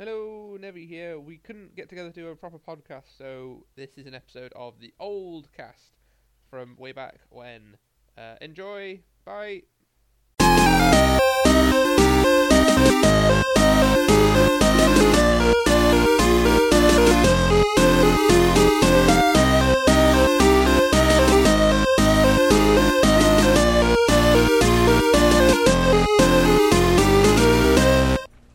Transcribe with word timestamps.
Hello, 0.00 0.56
Nevi 0.58 0.88
here. 0.88 1.20
We 1.20 1.36
couldn't 1.36 1.76
get 1.76 1.90
together 1.90 2.08
to 2.08 2.20
do 2.22 2.28
a 2.28 2.34
proper 2.34 2.58
podcast, 2.58 3.18
so 3.18 3.66
this 3.76 3.98
is 3.98 4.06
an 4.06 4.14
episode 4.14 4.50
of 4.56 4.80
the 4.80 4.94
old 4.98 5.52
cast 5.54 5.92
from 6.48 6.74
way 6.78 6.92
back 6.92 7.20
when. 7.28 7.76
Uh, 8.16 8.36
enjoy. 8.40 9.02
Bye. 9.26 9.64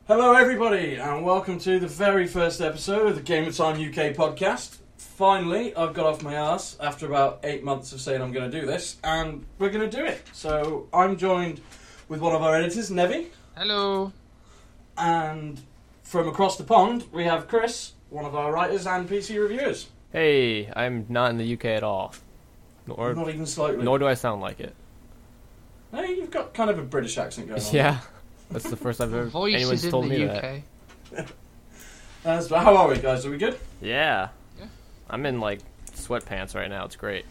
Hello, 0.07 0.33
everybody, 0.33 0.95
and 0.95 1.25
welcome 1.25 1.57
to 1.59 1.79
the 1.79 1.87
very 1.87 2.27
first 2.27 2.61
episode 2.61 3.07
of 3.07 3.15
the 3.15 3.21
GamerTime 3.21 3.75
UK 3.89 4.15
podcast. 4.15 4.77
Finally, 4.97 5.75
I've 5.75 5.93
got 5.93 6.05
off 6.05 6.21
my 6.21 6.35
ass 6.35 6.77
after 6.79 7.07
about 7.07 7.39
eight 7.43 7.63
months 7.63 7.91
of 7.91 8.01
saying 8.01 8.21
I'm 8.21 8.31
going 8.31 8.49
to 8.49 8.61
do 8.61 8.67
this, 8.67 8.97
and 9.03 9.45
we're 9.57 9.69
going 9.69 9.89
to 9.89 9.97
do 9.97 10.05
it. 10.05 10.21
So, 10.31 10.87
I'm 10.93 11.17
joined 11.17 11.61
with 12.07 12.19
one 12.21 12.35
of 12.35 12.43
our 12.43 12.55
editors, 12.55 12.91
Nevi, 12.91 13.27
Hello. 13.57 14.11
and 14.97 15.59
from 16.03 16.27
across 16.27 16.57
the 16.57 16.63
pond, 16.63 17.05
we 17.11 17.23
have 17.23 17.47
Chris, 17.47 17.93
one 18.09 18.25
of 18.25 18.35
our 18.35 18.51
writers 18.51 18.85
and 18.85 19.09
PC 19.09 19.39
reviewers. 19.41 19.87
Hey, 20.11 20.71
I'm 20.75 21.05
not 21.09 21.31
in 21.31 21.37
the 21.37 21.53
UK 21.53 21.65
at 21.65 21.83
all. 21.83 22.13
Nor, 22.87 23.15
Not 23.15 23.29
even 23.29 23.47
slightly. 23.47 23.83
nor 23.83 23.97
do 23.97 24.05
I 24.07 24.13
sound 24.13 24.41
like 24.41 24.59
it. 24.59 24.75
Hey, 25.91 26.13
you've 26.15 26.29
got 26.29 26.53
kind 26.53 26.69
of 26.69 26.77
a 26.77 26.83
British 26.83 27.17
accent 27.17 27.47
going 27.47 27.59
on. 27.59 27.67
Yeah, 27.73 27.99
that's 28.51 28.69
the 28.69 28.75
first 28.77 29.01
I've 29.01 29.13
ever 29.13 29.25
Voice 29.25 29.53
anyone's 29.55 29.79
is 29.79 29.85
in 29.85 29.91
told 29.91 30.05
the 30.05 30.09
me 30.09 30.25
UK. 30.25 30.61
that. 31.11 31.31
Uh, 32.25 32.41
so 32.41 32.55
how 32.57 32.75
are 32.75 32.87
we, 32.87 32.97
guys? 32.97 33.23
Are 33.23 33.29
we 33.29 33.37
good? 33.37 33.55
Yeah. 33.83 34.29
Yeah. 34.57 34.65
I'm 35.11 35.27
in 35.27 35.39
like 35.39 35.59
sweatpants 35.91 36.55
right 36.55 36.67
now. 36.67 36.83
It's 36.85 36.95
great. 36.95 37.23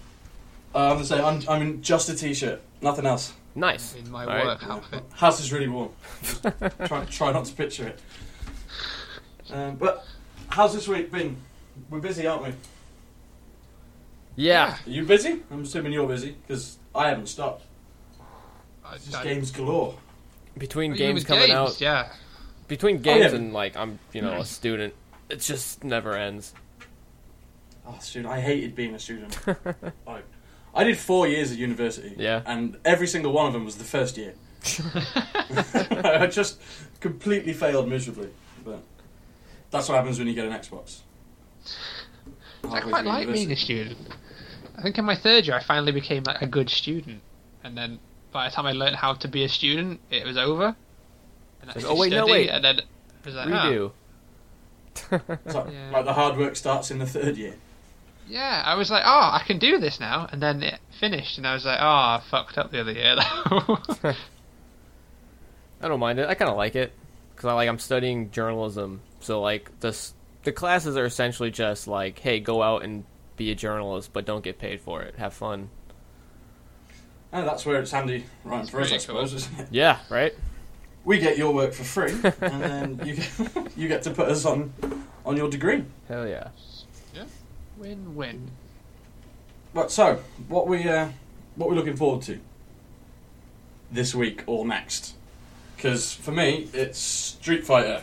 Uh, 0.73 0.79
I'm 0.79 0.89
going 0.91 0.99
to 1.01 1.05
say, 1.07 1.21
I'm, 1.21 1.43
I'm 1.49 1.63
in 1.63 1.83
just 1.83 2.09
a 2.11 2.15
t 2.15 2.33
shirt, 2.33 2.61
nothing 2.81 3.05
else. 3.05 3.33
Nice. 3.57 3.97
In 3.97 4.09
my 4.09 4.23
All 4.23 4.29
right. 4.29 4.45
work 4.45 4.63
outfit. 4.69 5.03
House 5.15 5.41
is 5.41 5.53
really 5.53 5.67
warm. 5.67 5.91
try, 6.87 7.05
try 7.07 7.33
not 7.33 7.45
to 7.47 7.55
picture 7.55 7.89
it. 7.89 8.01
Um, 9.53 9.75
but 9.75 10.07
how's 10.49 10.73
this 10.75 10.87
week 10.87 11.11
been? 11.11 11.39
We're 11.91 11.99
busy, 11.99 12.29
aren't 12.29 12.43
we? 12.45 12.49
Are 12.51 12.55
Yeah. 14.37 14.77
you 14.87 15.05
busy? 15.05 15.43
I'm 15.51 15.63
assuming 15.63 15.93
you're 15.93 16.07
busy 16.07 16.37
because 16.47 16.79
I 16.95 17.09
haven't 17.09 17.27
stopped. 17.27 17.65
I, 18.85 18.95
It's 18.95 19.07
just 19.07 19.17
I- 19.17 19.25
games 19.25 19.51
galore. 19.51 19.99
Between 20.57 20.93
Are 20.93 20.95
you 20.95 20.99
games 20.99 21.25
coming 21.25 21.49
games? 21.49 21.53
out, 21.53 21.81
Yeah. 21.81 22.13
between 22.69 22.97
oh, 22.97 23.01
games 23.01 23.33
yeah. 23.33 23.39
and 23.39 23.53
like 23.53 23.77
I'm, 23.77 23.99
you 24.13 24.23
know, 24.23 24.41
a 24.41 24.45
student. 24.45 24.95
It 25.29 25.41
just 25.41 25.83
never 25.85 26.15
ends. 26.17 26.55
Oh, 27.87 27.97
student, 28.01 28.33
I 28.33 28.41
hated 28.41 28.75
being 28.75 28.95
a 28.95 28.99
student. 28.99 29.39
like, 30.07 30.25
I 30.75 30.85
did 30.85 30.97
four 30.99 31.27
years 31.29 31.53
at 31.53 31.59
university. 31.59 32.15
Yeah. 32.17 32.43
And 32.47 32.79
every 32.85 33.07
single 33.07 33.33
one 33.33 33.47
of 33.47 33.53
them 33.53 33.65
was 33.65 33.77
the 33.77 33.85
first 33.85 34.17
year. 34.17 34.35
I 36.05 36.27
just 36.31 36.61
completely 37.01 37.53
failed 37.53 37.89
miserably. 37.89 38.31
But 38.65 38.83
that's 39.71 39.89
what 39.89 39.97
happens 39.97 40.19
when 40.19 40.29
you 40.29 40.35
get 40.35 40.47
an 40.47 40.53
Xbox. 40.53 41.01
I 42.65 42.81
quite 42.81 43.03
through 43.03 43.03
like 43.03 43.33
being 43.33 43.53
a 43.53 43.57
student. 43.57 43.99
I 44.77 44.83
think 44.83 44.99
in 44.99 45.05
my 45.05 45.17
third 45.17 45.47
year 45.47 45.57
I 45.57 45.63
finally 45.63 45.93
became 45.93 46.25
like 46.25 46.43
a 46.43 46.47
good 46.47 46.71
student, 46.71 47.21
and 47.63 47.77
then 47.77 47.99
by 48.35 48.49
the 48.51 48.55
time 48.55 48.67
I 48.67 48.73
learned 48.73 48.97
how 48.97 49.15
to 49.15 49.29
be 49.29 49.45
a 49.45 49.49
student, 49.49 50.01
it 50.11 50.27
was 50.27 50.37
over. 50.37 50.77
And 51.63 51.71
I 51.71 51.73
Like, 51.73 51.75
had 51.77 51.85
oh, 51.87 51.95
to 51.95 52.01
wait, 52.01 52.11
no, 52.13 52.27
wait. 52.27 52.51
And 52.51 52.63
then 52.63 52.79
it 52.81 52.85
was 53.25 53.35
like, 53.35 53.47
oh, 53.49 53.51
Redo. 53.51 53.93
Ah. 55.11 55.37
It's 55.45 55.55
like, 55.55 55.67
Yeah. 55.73 55.91
like 55.93 56.05
the 56.05 56.13
hard 56.13 56.37
work 56.37 56.57
starts 56.57 56.91
in 56.91 56.99
the 56.99 57.07
third 57.07 57.37
year. 57.39 57.55
yeah, 58.29 58.63
I 58.67 58.75
was 58.75 58.91
like, 58.91 59.03
oh, 59.07 59.31
I 59.33 59.43
can 59.47 59.59
do 59.59 59.79
this 59.79 59.99
now, 60.01 60.29
and 60.31 60.43
then 60.43 60.63
it 60.63 60.79
finished, 61.01 61.39
and 61.39 61.47
I 61.47 61.55
was 61.55 61.65
like, 61.65 61.79
oh, 61.81 61.85
I 61.87 62.23
fucked 62.31 62.59
up 62.59 62.71
the 62.71 62.81
other 62.81 62.93
year. 62.93 63.17
though. 63.17 63.79
I 65.81 65.89
don't 65.89 66.01
mind 66.01 66.19
it. 66.19 66.29
I 66.29 66.35
kind 66.35 66.51
of 66.51 66.57
like 66.57 66.75
it 66.77 66.93
because 67.35 67.49
I 67.49 67.55
like 67.55 67.69
I'm 67.69 67.79
studying 67.79 68.31
journalism. 68.31 69.01
So 69.21 69.41
like 69.41 69.71
the 69.81 69.97
the 70.45 70.53
classes 70.53 70.97
are 70.97 71.05
essentially 71.05 71.51
just 71.51 71.87
like, 71.89 72.19
hey, 72.19 72.41
go 72.41 72.63
out 72.63 72.83
and 72.85 73.05
be 73.37 73.51
a 73.51 73.55
journalist, 73.55 74.11
but 74.13 74.25
don't 74.25 74.45
get 74.45 74.59
paid 74.59 74.81
for 74.81 75.03
it. 75.03 75.17
Have 75.17 75.35
fun. 75.35 75.69
And 77.35 77.49
that's 77.49 77.67
where 77.67 77.81
it's 77.81 77.91
handy 77.91 78.25
right 78.45 78.59
That's 78.59 78.71
for 78.71 78.81
us, 78.81 78.87
I 78.87 78.91
pretty 78.91 79.07
cool. 79.07 79.27
suppose, 79.27 79.35
isn't 79.35 79.59
it? 79.59 79.69
Yeah. 79.73 79.99
Right. 80.09 80.33
We 81.05 81.19
get 81.19 81.37
your 81.37 81.53
work 81.53 81.73
for 81.73 81.83
free, 81.83 82.13
and 82.41 82.63
then 82.63 83.01
you 83.05 83.17
get, 83.17 83.33
you 83.77 83.89
get 83.89 84.03
to 84.05 84.11
put 84.13 84.29
us 84.29 84.45
on 84.45 84.73
on 85.27 85.37
your 85.37 85.51
degree. 85.51 85.85
Hell 86.09 86.27
yeah. 86.29 86.49
Yeah. 87.13 87.25
Win-win. 87.77 88.51
But 89.75 89.91
so, 89.91 90.21
what 90.47 90.69
we 90.69 90.89
uh, 90.89 91.09
what 91.57 91.69
we're 91.69 91.75
looking 91.75 91.97
forward 91.97 92.23
to 92.23 92.39
this 93.91 94.15
week 94.15 94.45
or 94.47 94.65
next? 94.65 95.15
Because 95.75 96.15
for 96.15 96.31
me, 96.31 96.69
it's 96.73 96.99
Street 96.99 97.67
Fighter, 97.67 98.03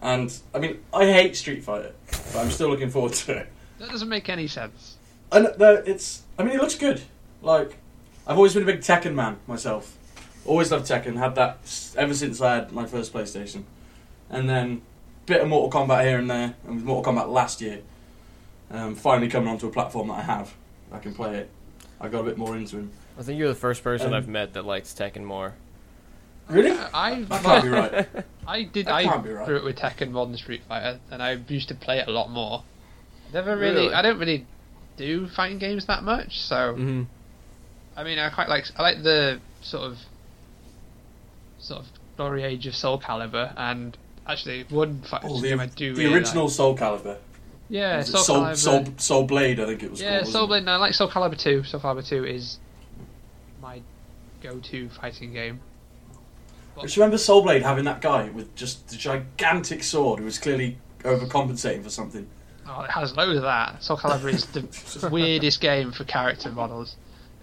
and 0.00 0.36
I 0.54 0.58
mean, 0.58 0.82
I 0.94 1.04
hate 1.04 1.36
Street 1.36 1.62
Fighter, 1.62 1.92
but 2.06 2.36
I'm 2.36 2.50
still 2.50 2.70
looking 2.70 2.90
forward 2.90 3.12
to 3.12 3.36
it. 3.36 3.48
That 3.78 3.90
doesn't 3.90 4.08
make 4.08 4.30
any 4.30 4.46
sense. 4.46 4.96
And 5.30 5.44
the, 5.44 5.84
it's, 5.86 6.22
I 6.38 6.42
mean, 6.42 6.54
it 6.54 6.60
looks 6.60 6.74
good. 6.74 7.02
Like, 7.42 7.78
I've 8.26 8.36
always 8.36 8.54
been 8.54 8.62
a 8.62 8.66
big 8.66 8.80
Tekken 8.80 9.14
man 9.14 9.38
myself. 9.46 9.96
Always 10.44 10.70
loved 10.70 10.86
Tekken. 10.88 11.16
Had 11.16 11.34
that 11.36 11.58
ever 11.96 12.14
since 12.14 12.40
I 12.40 12.56
had 12.56 12.72
my 12.72 12.86
first 12.86 13.12
PlayStation, 13.12 13.64
and 14.28 14.48
then 14.48 14.82
bit 15.26 15.40
of 15.42 15.48
Mortal 15.48 15.70
Kombat 15.80 16.04
here 16.04 16.18
and 16.18 16.30
there, 16.30 16.54
and 16.66 16.76
with 16.76 16.84
Mortal 16.84 17.12
Kombat 17.12 17.28
last 17.30 17.60
year, 17.60 17.80
um, 18.70 18.94
finally 18.94 19.28
coming 19.28 19.48
onto 19.48 19.66
a 19.66 19.70
platform 19.70 20.08
that 20.08 20.14
I 20.14 20.22
have, 20.22 20.54
I 20.92 20.98
can 20.98 21.14
play 21.14 21.36
it. 21.36 21.50
I 22.00 22.08
got 22.08 22.20
a 22.20 22.24
bit 22.24 22.38
more 22.38 22.56
into 22.56 22.76
him. 22.76 22.90
I 23.18 23.22
think 23.22 23.38
you're 23.38 23.48
the 23.48 23.54
first 23.54 23.84
person 23.84 24.08
Um, 24.08 24.14
I've 24.14 24.28
met 24.28 24.54
that 24.54 24.64
likes 24.64 24.94
Tekken 24.94 25.24
more. 25.24 25.54
Really? 26.48 26.70
I 26.70 27.22
That 27.22 27.42
can't 27.42 27.62
be 27.62 27.68
right. 27.68 28.08
I 28.46 28.62
did. 28.64 28.86
That 28.86 28.94
I 28.94 29.04
can't 29.04 29.22
be 29.22 29.30
right. 29.30 29.46
grew 29.46 29.58
up 29.58 29.64
with 29.64 29.76
Tekken 29.76 30.10
more 30.10 30.26
than 30.26 30.36
Street 30.36 30.62
Fighter, 30.66 30.98
and 31.10 31.22
I 31.22 31.32
used 31.48 31.68
to 31.68 31.74
play 31.74 31.98
it 31.98 32.08
a 32.08 32.10
lot 32.10 32.30
more. 32.30 32.64
Never 33.32 33.56
really. 33.56 33.82
Really? 33.82 33.94
I 33.94 34.02
don't 34.02 34.18
really 34.18 34.46
do 34.96 35.28
fighting 35.28 35.58
games 35.58 35.86
that 35.86 36.02
much, 36.02 36.40
so 36.40 36.74
hmm 36.74 37.02
I 38.00 38.02
mean, 38.02 38.18
I 38.18 38.30
quite 38.30 38.48
like. 38.48 38.64
I 38.78 38.82
like 38.82 39.02
the 39.02 39.40
sort 39.60 39.82
of 39.82 39.98
sort 41.58 41.80
of 41.80 41.86
glory 42.16 42.44
age 42.44 42.66
of 42.66 42.74
Soul 42.74 42.98
Calibur, 42.98 43.52
and 43.58 43.94
actually 44.26 44.64
one 44.70 45.02
fighting 45.02 45.30
Oh, 45.30 45.40
game 45.42 45.58
the, 45.58 45.64
I 45.64 45.66
do 45.66 45.94
the 45.94 46.04
really 46.04 46.14
original 46.14 46.44
like. 46.44 46.52
Soul 46.54 46.78
Calibur. 46.78 47.18
Yeah, 47.68 48.02
Soul, 48.02 48.22
Soul, 48.22 48.36
Calibur. 48.42 48.56
Soul, 48.56 48.86
Soul 48.96 49.24
Blade, 49.24 49.60
I 49.60 49.66
think 49.66 49.82
it 49.82 49.90
was 49.90 50.00
yeah, 50.00 50.20
called. 50.20 50.32
Soul 50.32 50.46
Blade. 50.46 50.64
No, 50.64 50.72
I 50.72 50.76
like 50.76 50.94
Soul 50.94 51.10
Calibur 51.10 51.38
two. 51.38 51.62
Soul 51.64 51.78
Calibur 51.78 52.06
two 52.06 52.24
is 52.24 52.58
my 53.60 53.82
go-to 54.40 54.88
fighting 54.88 55.34
game. 55.34 55.60
it? 56.78 56.80
Do 56.80 56.86
you 56.86 57.02
remember 57.02 57.18
Soul 57.18 57.42
Blade 57.42 57.60
having 57.60 57.84
that 57.84 58.00
guy 58.00 58.30
with 58.30 58.54
just 58.56 58.88
the 58.88 58.96
gigantic 58.96 59.82
sword 59.82 60.20
who 60.20 60.24
was 60.24 60.38
clearly 60.38 60.78
overcompensating 61.00 61.84
for 61.84 61.90
something? 61.90 62.26
Oh, 62.66 62.80
it 62.80 62.90
has 62.92 63.14
loads 63.14 63.36
of 63.36 63.42
that. 63.42 63.82
Soul 63.82 63.98
Calibur 63.98 64.32
is 64.32 64.46
the 64.46 65.10
weirdest 65.12 65.60
game 65.60 65.92
for 65.92 66.04
character 66.04 66.50
models. 66.50 66.96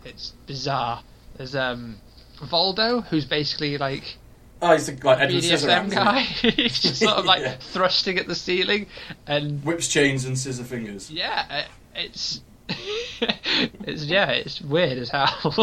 It's 0.05 0.33
bizarre. 0.45 1.03
There's 1.37 1.55
um 1.55 1.97
Voldo, 2.39 3.05
who's 3.07 3.25
basically 3.25 3.77
like 3.77 4.17
Oh, 4.61 4.73
he's 4.73 4.87
the 4.87 4.93
like 5.05 5.19
Edward 5.19 5.43
BDSM 5.43 5.91
guy. 5.91 6.19
He's 6.49 6.79
just 6.81 6.99
sort 6.99 7.13
of 7.17 7.25
like 7.25 7.41
Yeah. 7.43 7.57
thrusting 7.57 8.17
at 8.17 8.25
the 8.27 8.33
ceiling, 8.33 8.87
and 9.27 9.63
Whips 9.63 9.87
chains 9.87 10.25
and 10.25 10.37
scissor 10.37 10.63
fingers. 10.63 11.11
yeah, 11.11 11.65
it's 11.95 12.41
it's 12.69 14.05
yeah, 14.05 14.31
it's 14.31 14.59
weird 14.61 14.97
as 14.97 15.09
hell. 15.09 15.53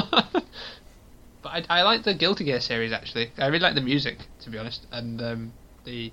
but 1.42 1.48
I, 1.52 1.64
I 1.68 1.82
like 1.82 2.04
the 2.04 2.14
Guilty 2.14 2.44
Gear 2.44 2.60
series 2.60 2.92
actually. 2.92 3.32
I 3.36 3.46
really 3.46 3.58
like 3.60 3.74
the 3.74 3.80
music, 3.80 4.18
to 4.42 4.50
be 4.50 4.58
honest, 4.58 4.86
and 4.92 5.20
um, 5.20 5.52
the 5.84 6.12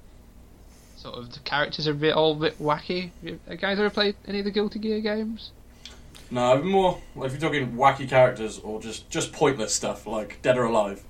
sort 0.97 1.15
of 1.19 1.31
the 1.33 1.39
characters 1.41 1.87
are 1.87 1.91
a 1.91 1.95
bit 1.95 2.15
all 2.15 2.31
a 2.33 2.35
bit 2.35 2.59
wacky. 2.59 3.11
You 3.21 3.39
guys 3.59 3.79
ever 3.79 3.89
played 3.91 4.15
any 4.27 4.39
of 4.39 4.45
the 4.45 4.51
Guilty 4.51 4.79
Gear 4.79 5.01
games? 5.01 5.51
No, 6.31 6.53
I'm 6.53 6.67
more 6.67 6.99
like 7.15 7.27
if 7.31 7.41
you're 7.41 7.51
talking 7.51 7.73
wacky 7.73 8.07
characters 8.09 8.57
or 8.59 8.81
just 8.81 9.09
just 9.09 9.33
pointless 9.33 9.73
stuff 9.75 10.07
like 10.07 10.41
Dead 10.41 10.57
or 10.57 10.63
Alive. 10.63 11.03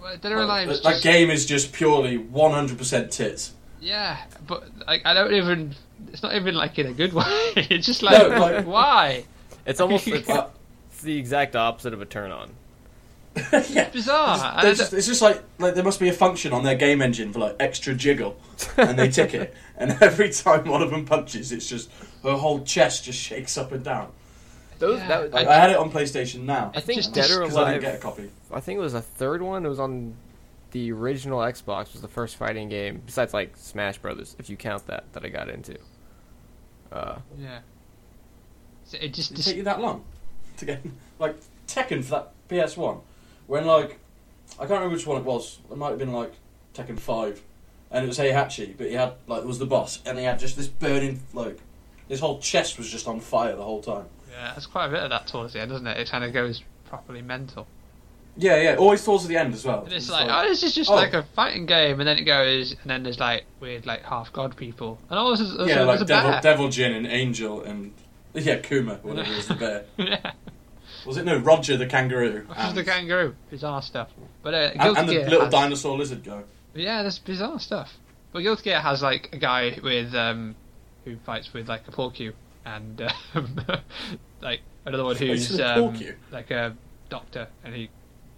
Well, 0.00 0.16
Dead 0.16 0.32
or 0.32 0.36
Like, 0.44 0.66
Alive. 0.66 0.70
is 0.70 0.82
that, 0.82 0.94
that 0.94 1.02
game 1.02 1.30
is 1.30 1.46
just 1.46 1.72
purely 1.72 2.18
100% 2.18 3.10
tits. 3.10 3.52
Yeah, 3.80 4.18
but 4.46 4.64
like 4.86 5.04
I 5.04 5.14
don't 5.14 5.34
even. 5.34 5.74
It's 6.12 6.22
not 6.22 6.34
even 6.36 6.54
like 6.54 6.78
in 6.78 6.86
a 6.86 6.92
good 6.92 7.12
way. 7.14 7.24
it's 7.56 7.86
just 7.86 8.02
No, 8.02 8.10
like, 8.10 8.38
like- 8.38 8.66
why? 8.66 9.24
It's 9.66 9.80
almost 9.80 10.06
it's, 10.08 10.28
it's 10.28 11.02
the 11.02 11.18
exact 11.18 11.56
opposite 11.56 11.92
of 11.92 12.00
a 12.00 12.06
turn 12.06 12.30
on. 12.30 12.50
yeah. 13.68 13.90
Bizarre. 13.90 14.36
It's, 14.58 14.64
And 14.66 14.76
just, 14.78 14.92
it's 14.94 15.06
just 15.06 15.20
like 15.22 15.42
like 15.58 15.74
there 15.74 15.84
must 15.84 15.98
be 16.00 16.08
a 16.08 16.12
function 16.12 16.52
on 16.52 16.62
their 16.62 16.76
game 16.76 17.02
engine 17.02 17.32
for 17.32 17.40
like 17.40 17.56
extra 17.60 17.94
jiggle, 17.94 18.36
and 18.76 18.96
they 18.98 19.08
tick 19.10 19.34
it, 19.34 19.54
and 19.76 19.90
every 20.00 20.30
time 20.30 20.64
one 20.66 20.82
of 20.82 20.90
them 20.90 21.04
punches, 21.04 21.50
it's 21.52 21.68
just 21.68 21.90
her 22.22 22.36
whole 22.36 22.60
chest 22.62 23.04
just 23.04 23.18
shakes 23.18 23.58
up 23.58 23.72
and 23.72 23.84
down. 23.84 24.10
Those, 24.78 24.98
Yeah, 24.98 25.08
that, 25.08 25.32
Like, 25.32 25.46
I, 25.46 25.52
I 25.52 25.54
had 25.56 25.70
it 25.70 25.76
on 25.76 25.90
PlayStation 25.90 26.42
now. 26.42 26.72
I 26.74 26.80
think 26.80 26.98
just 26.98 27.12
Dead 27.14 27.30
or 27.30 27.40
because 27.40 27.56
I 27.56 27.72
didn't 27.72 27.82
Alive. 27.84 27.92
get 27.92 27.94
a 27.94 27.98
copy. 27.98 28.30
I 28.52 28.60
think 28.60 28.78
it 28.78 28.80
was 28.80 28.94
a 28.94 29.02
third 29.02 29.42
one. 29.42 29.64
It 29.64 29.68
was 29.68 29.80
on 29.80 30.14
the 30.72 30.92
original 30.92 31.38
Xbox 31.40 31.92
was 31.92 32.02
the 32.02 32.08
first 32.08 32.36
fighting 32.36 32.68
game 32.68 33.02
besides 33.06 33.32
like 33.32 33.56
Smash 33.56 33.98
Brothers, 33.98 34.36
if 34.38 34.50
you 34.50 34.56
count 34.56 34.86
that, 34.88 35.04
that 35.12 35.24
I 35.24 35.28
got 35.28 35.48
into. 35.48 35.76
Uh, 36.92 37.16
Yeah. 37.38 37.60
So 38.84 38.98
it 39.00 39.14
just, 39.14 39.30
Did 39.30 39.34
it 39.34 39.36
just 39.36 39.48
take 39.48 39.56
you 39.56 39.62
that 39.64 39.80
long 39.80 40.04
to 40.58 40.64
get 40.64 40.84
like 41.18 41.36
Tekken 41.66 42.04
for 42.04 42.28
that 42.48 42.66
PS 42.66 42.76
One? 42.76 42.98
When 43.46 43.66
like 43.66 43.98
I 44.58 44.60
can't 44.60 44.70
remember 44.72 44.94
which 44.94 45.06
one 45.06 45.18
it 45.18 45.24
was. 45.24 45.58
It 45.70 45.76
might 45.76 45.90
have 45.90 45.98
been 45.98 46.12
like 46.12 46.34
Tekken 46.74 46.98
Five, 46.98 47.42
and 47.90 48.04
it 48.04 48.08
was 48.08 48.18
Heihachi, 48.18 48.76
but 48.76 48.86
he 48.88 48.94
had 48.94 49.14
like 49.26 49.42
it 49.42 49.46
was 49.46 49.58
the 49.58 49.66
boss, 49.66 50.00
and 50.06 50.18
he 50.18 50.24
had 50.24 50.38
just 50.38 50.56
this 50.56 50.68
burning 50.68 51.20
like 51.32 51.58
his 52.08 52.20
whole 52.20 52.38
chest 52.38 52.78
was 52.78 52.88
just 52.88 53.08
on 53.08 53.18
fire 53.20 53.56
the 53.56 53.64
whole 53.64 53.82
time. 53.82 54.06
Yeah, 54.36 54.52
there's 54.52 54.66
quite 54.66 54.86
a 54.86 54.90
bit 54.90 55.02
of 55.02 55.10
that 55.10 55.26
towards 55.26 55.54
the 55.54 55.60
end, 55.60 55.70
doesn't 55.70 55.86
it? 55.86 55.98
It 55.98 56.10
kind 56.10 56.24
of 56.24 56.32
goes 56.32 56.62
properly 56.88 57.22
mental. 57.22 57.66
Yeah, 58.38 58.60
yeah, 58.60 58.76
always 58.76 59.02
towards 59.02 59.26
the 59.26 59.36
end 59.36 59.54
as 59.54 59.64
well. 59.64 59.84
And 59.84 59.92
it's 59.94 60.04
It's 60.04 60.12
like, 60.12 60.28
oh, 60.30 60.46
this 60.46 60.62
is 60.62 60.74
just 60.74 60.90
oh. 60.90 60.94
like 60.94 61.14
a 61.14 61.22
fighting 61.34 61.64
game, 61.64 62.00
and 62.00 62.06
then 62.06 62.18
it 62.18 62.24
goes, 62.24 62.72
and 62.72 62.90
then 62.90 63.02
there's 63.02 63.18
like 63.18 63.44
weird, 63.60 63.86
like 63.86 64.02
half 64.02 64.32
god 64.32 64.56
people, 64.56 64.98
and 65.08 65.18
all 65.18 65.30
this 65.30 65.40
is 65.40 65.54
yeah, 65.66 65.82
a, 65.82 65.84
like 65.84 66.04
Devil, 66.06 66.30
bear. 66.30 66.40
Devil 66.42 66.68
Jin 66.68 66.92
and 66.92 67.06
Angel 67.06 67.62
and 67.62 67.92
yeah, 68.34 68.58
Kuma, 68.58 68.96
whatever 69.02 69.30
was 69.30 69.48
the 69.48 69.54
bear. 69.54 69.84
yeah, 69.96 70.32
Was 71.06 71.16
it 71.16 71.24
no 71.24 71.38
Roger 71.38 71.78
the 71.78 71.86
kangaroo? 71.86 72.46
is 72.58 72.74
the 72.74 72.84
kangaroo, 72.84 73.34
bizarre 73.50 73.80
stuff. 73.80 74.10
But 74.42 74.52
uh, 74.52 74.70
and, 74.74 74.98
and 74.98 75.08
the 75.08 75.14
Gear 75.14 75.24
little 75.24 75.46
has, 75.46 75.52
dinosaur 75.52 75.96
lizard 75.96 76.22
guy. 76.22 76.42
Yeah, 76.74 77.02
there's 77.02 77.18
bizarre 77.18 77.58
stuff. 77.58 77.94
But 78.32 78.40
Guilty 78.42 78.64
Gear 78.64 78.80
has 78.80 79.02
like 79.02 79.30
a 79.32 79.38
guy 79.38 79.78
with 79.82 80.14
um, 80.14 80.54
who 81.06 81.16
fights 81.24 81.54
with 81.54 81.68
like 81.68 81.88
a 81.88 81.90
porcue, 81.90 82.34
and 82.66 83.00
um, 83.34 83.56
like 84.42 84.60
another 84.84 85.04
one 85.04 85.16
who's 85.16 85.58
um, 85.60 85.98
like 86.30 86.50
a 86.50 86.76
doctor, 87.08 87.48
and 87.64 87.74
he 87.74 87.88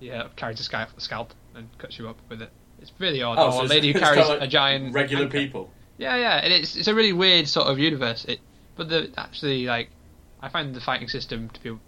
yeah 0.00 0.28
carries 0.36 0.60
a 0.60 0.62
scalp, 0.62 0.88
scalp 0.98 1.32
and 1.54 1.68
cuts 1.78 1.98
you 1.98 2.08
up 2.08 2.18
with 2.28 2.42
it. 2.42 2.50
It's 2.80 2.92
really 2.98 3.22
odd. 3.22 3.38
Oh, 3.38 3.46
or 3.46 3.52
so 3.52 3.62
a 3.62 3.64
lady 3.64 3.92
who 3.92 3.98
carries 3.98 4.28
like 4.28 4.42
a 4.42 4.46
giant 4.46 4.94
regular 4.94 5.24
anchor. 5.24 5.38
people. 5.38 5.70
Yeah, 5.96 6.16
yeah, 6.16 6.36
and 6.36 6.52
it's 6.52 6.76
it's 6.76 6.86
a 6.86 6.94
really 6.94 7.12
weird 7.12 7.48
sort 7.48 7.66
of 7.66 7.78
universe. 7.78 8.24
It, 8.26 8.38
but 8.76 8.88
the 8.88 9.10
actually 9.16 9.66
like, 9.66 9.90
I 10.40 10.48
find 10.48 10.74
the 10.74 10.80
fighting 10.80 11.08
system 11.08 11.48
to 11.50 11.60
be, 11.60 11.78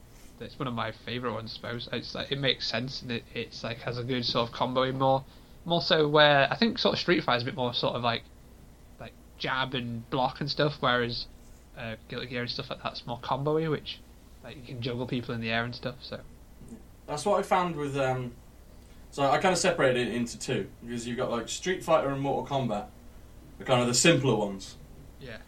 it's 0.41 0.59
one 0.59 0.67
of 0.67 0.75
my 0.75 0.93
favorite 1.07 1.33
ones. 1.33 1.53
I 1.53 1.55
suppose 1.57 1.89
it's 1.93 2.15
like 2.15 2.33
it 2.33 2.41
makes 2.41 2.67
sense 2.67 3.03
and 3.03 3.13
it, 3.13 3.25
it's 3.35 3.63
like 3.63 3.79
has 3.83 3.99
a 3.99 4.03
good 4.03 4.25
sort 4.25 4.49
of 4.49 4.55
combo 4.55 4.83
in 4.83 4.99
more, 4.99 5.25
more 5.65 5.83
so 5.83 6.09
where 6.09 6.49
I 6.51 6.57
think 6.57 6.79
sort 6.79 6.95
of 6.95 6.99
Street 6.99 7.23
Fighter 7.23 7.37
is 7.37 7.43
a 7.43 7.47
bit 7.47 7.55
more 7.55 7.73
sort 7.73 7.95
of 7.95 8.03
like, 8.03 8.23
like 8.99 9.13
jab 9.39 9.75
and 9.75 10.09
block 10.11 10.41
and 10.41 10.51
stuff, 10.51 10.79
whereas 10.81 11.27
uh, 11.81 11.97
Guilty 12.09 12.27
Gear 12.27 12.43
and 12.43 12.50
stuff 12.50 12.71
like 12.71 12.82
that's 12.82 13.06
more 13.06 13.19
combo-y, 13.23 13.69
which 13.69 13.99
like 14.44 14.56
you 14.56 14.62
can 14.62 14.81
juggle 14.82 15.06
people 15.06 15.35
in 15.35 15.41
the 15.41 15.50
air 15.50 15.65
and 15.65 15.75
stuff. 15.75 15.97
So 16.00 16.21
That's 17.06 17.25
what 17.25 17.38
I 17.38 17.43
found 17.43 17.77
with. 17.77 17.97
Um, 17.97 18.32
so 19.11 19.29
I 19.29 19.38
kind 19.38 19.53
of 19.53 19.59
separated 19.59 20.09
it 20.09 20.15
into 20.15 20.38
two 20.38 20.69
because 20.85 21.06
you've 21.06 21.17
got 21.17 21.31
like 21.31 21.49
Street 21.49 21.82
Fighter 21.82 22.11
and 22.11 22.21
Mortal 22.21 22.47
Kombat, 22.47 22.87
the 23.59 23.65
kind 23.65 23.81
of 23.81 23.88
the 23.88 23.94
simpler 23.94 24.37
ones. 24.37 24.77
yeah, 25.21 25.38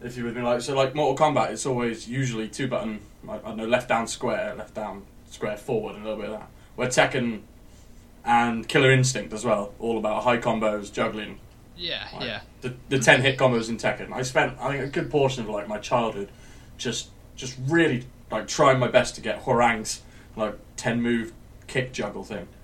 If 0.00 0.16
you 0.16 0.24
with 0.24 0.36
me, 0.36 0.42
like 0.42 0.60
so, 0.60 0.74
like 0.74 0.94
Mortal 0.94 1.26
Kombat, 1.26 1.50
it's 1.52 1.66
always 1.66 2.08
usually 2.08 2.48
two 2.48 2.68
button. 2.68 3.00
I, 3.28 3.34
I 3.34 3.38
don't 3.38 3.56
know, 3.58 3.66
left 3.66 3.88
down 3.88 4.06
square, 4.08 4.54
left 4.56 4.74
down 4.74 5.04
square 5.30 5.56
forward, 5.56 5.94
and 5.96 6.04
a 6.04 6.08
little 6.08 6.20
bit 6.22 6.30
of 6.32 6.40
that. 6.40 6.48
Where 6.74 6.88
Tekken 6.88 7.42
and 8.24 8.68
Killer 8.68 8.90
Instinct 8.90 9.32
as 9.32 9.44
well, 9.44 9.72
all 9.78 9.98
about 9.98 10.24
high 10.24 10.38
combos, 10.38 10.92
juggling. 10.92 11.38
Yeah, 11.76 12.06
Like, 12.14 12.22
yeah. 12.24 12.40
The 12.62 12.74
the 12.88 12.98
ten 12.98 13.20
hit 13.22 13.38
combos 13.38 13.68
in 13.68 13.76
Tekken. 13.76 14.12
I 14.12 14.22
spent 14.22 14.58
I 14.60 14.72
think 14.72 14.84
a 14.84 14.88
good 14.88 15.10
portion 15.10 15.42
of 15.44 15.48
like 15.50 15.68
my 15.68 15.78
childhood 15.78 16.30
just 16.78 17.10
just 17.36 17.56
really 17.66 18.06
like 18.30 18.48
trying 18.48 18.78
my 18.78 18.88
best 18.88 19.14
to 19.16 19.20
get 19.20 19.44
Hwoarang's 19.44 20.02
like 20.36 20.56
ten 20.76 21.00
move 21.02 21.32
kick 21.66 21.92
juggle 21.92 22.24
thing. 22.24 22.48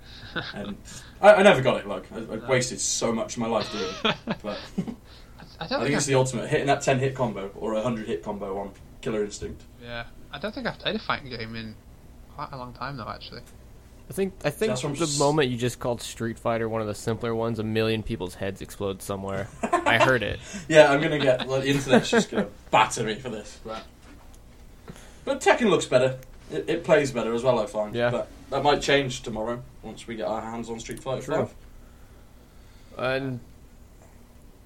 And 0.54 0.76
I, 1.20 1.34
I 1.34 1.42
never 1.42 1.60
got 1.60 1.76
it. 1.78 1.86
Like 1.86 2.10
I, 2.10 2.16
I 2.16 2.36
No. 2.36 2.46
wasted 2.48 2.80
so 2.80 3.12
much 3.12 3.34
of 3.34 3.40
my 3.40 3.46
life 3.48 3.70
doing 3.70 3.84
it. 4.04 4.16
But 4.42 4.58
I 4.78 4.82
I 5.60 5.66
don't 5.66 5.68
think 5.68 5.82
think 5.82 5.96
it's 5.96 6.06
the 6.06 6.14
ultimate 6.14 6.48
hitting 6.48 6.66
that 6.68 6.80
ten 6.80 6.98
hit 6.98 7.14
combo 7.14 7.50
or 7.54 7.74
a 7.74 7.82
hundred 7.82 8.06
hit 8.08 8.22
combo 8.22 8.58
on 8.58 8.70
Killer 9.02 9.22
Instinct. 9.24 9.62
Yeah, 9.82 10.04
I 10.32 10.38
don't 10.38 10.54
think 10.54 10.66
I've 10.66 10.78
played 10.78 10.96
a 10.96 10.98
fighting 10.98 11.28
game 11.28 11.54
in 11.54 11.74
quite 12.34 12.48
a 12.52 12.56
long 12.56 12.72
time 12.72 12.96
though. 12.96 13.08
Actually, 13.08 13.42
I 14.10 14.12
think 14.14 14.34
I 14.44 14.50
think 14.50 14.70
That's 14.70 14.80
from 14.82 14.94
the 14.94 15.04
s- 15.04 15.18
moment 15.18 15.48
you 15.48 15.56
just 15.56 15.78
called 15.80 16.02
Street 16.02 16.38
Fighter 16.38 16.68
one 16.68 16.80
of 16.82 16.86
the 16.86 16.94
simpler 16.94 17.34
ones, 17.34 17.58
a 17.58 17.62
million 17.62 18.02
people's 18.02 18.34
heads 18.34 18.60
explode 18.60 19.00
somewhere. 19.02 19.48
I 19.62 19.98
heard 19.98 20.22
it. 20.22 20.38
Yeah, 20.68 20.90
I'm 20.92 21.00
gonna 21.00 21.18
get 21.18 21.48
like, 21.48 21.62
the 21.62 21.70
internet's 21.70 22.10
just 22.10 22.30
gonna 22.30 22.48
batter 22.70 23.04
me 23.04 23.14
for 23.14 23.30
this. 23.30 23.58
But, 23.64 23.84
but 25.24 25.40
Tekken 25.40 25.70
looks 25.70 25.86
better. 25.86 26.18
It, 26.50 26.68
it 26.68 26.84
plays 26.84 27.10
better 27.10 27.32
as 27.32 27.42
well. 27.42 27.58
I 27.58 27.66
find. 27.66 27.94
Yeah. 27.94 28.10
But 28.10 28.28
that 28.50 28.62
might 28.62 28.82
change 28.82 29.22
tomorrow 29.22 29.62
once 29.82 30.06
we 30.06 30.16
get 30.16 30.26
our 30.26 30.42
hands 30.42 30.68
on 30.68 30.78
Street 30.80 31.00
Fighter 31.00 31.22
True. 31.22 31.34
Five. 31.36 31.54
And 32.98 33.40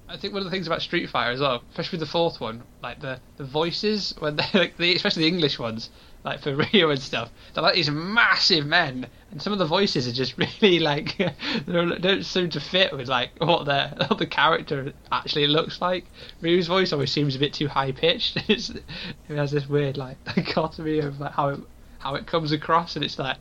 I 0.09 0.17
think 0.17 0.33
one 0.33 0.41
of 0.41 0.45
the 0.45 0.51
things 0.51 0.67
about 0.67 0.81
Street 0.81 1.09
Fighter 1.09 1.31
as 1.31 1.39
well, 1.39 1.63
especially 1.71 1.99
the 1.99 2.05
fourth 2.05 2.39
one, 2.41 2.63
like 2.83 2.99
the, 2.99 3.19
the 3.37 3.43
voices 3.45 4.13
when 4.19 4.35
they 4.37 4.45
like 4.53 4.77
the 4.77 4.93
especially 4.95 5.23
the 5.23 5.27
English 5.29 5.59
ones, 5.59 5.89
like 6.27 6.41
for 6.41 6.55
Ryu 6.73 6.89
and 6.89 7.01
stuff, 7.01 7.31
they're 7.53 7.63
like 7.63 7.75
these 7.75 7.89
massive 7.89 8.65
men, 8.65 9.07
and 9.31 9.41
some 9.41 9.53
of 9.53 9.59
the 9.59 9.65
voices 9.65 10.07
are 10.07 10.11
just 10.11 10.37
really 10.61 10.79
like 10.79 11.17
they 11.65 11.73
don't 11.73 12.23
seem 12.23 12.49
to 12.51 12.59
fit 12.59 12.95
with 12.95 13.07
like 13.07 13.31
what 13.39 13.65
the 13.65 14.05
what 14.07 14.19
the 14.19 14.25
character 14.25 14.93
actually 15.11 15.47
looks 15.47 15.81
like. 15.81 16.05
Ryu's 16.41 16.67
voice 16.67 16.93
always 16.93 17.11
seems 17.11 17.35
a 17.35 17.39
bit 17.39 17.53
too 17.53 17.67
high 17.67 17.91
pitched. 17.91 18.37
It 18.49 18.83
has 19.29 19.51
this 19.51 19.67
weird 19.67 19.97
like 19.97 20.23
dichotomy 20.25 20.99
of 20.99 21.19
like 21.19 21.31
how 21.31 21.49
it 21.49 21.59
how 21.99 22.15
it 22.15 22.27
comes 22.27 22.51
across, 22.51 22.95
and 22.95 23.03
it's 23.03 23.17
like 23.17 23.37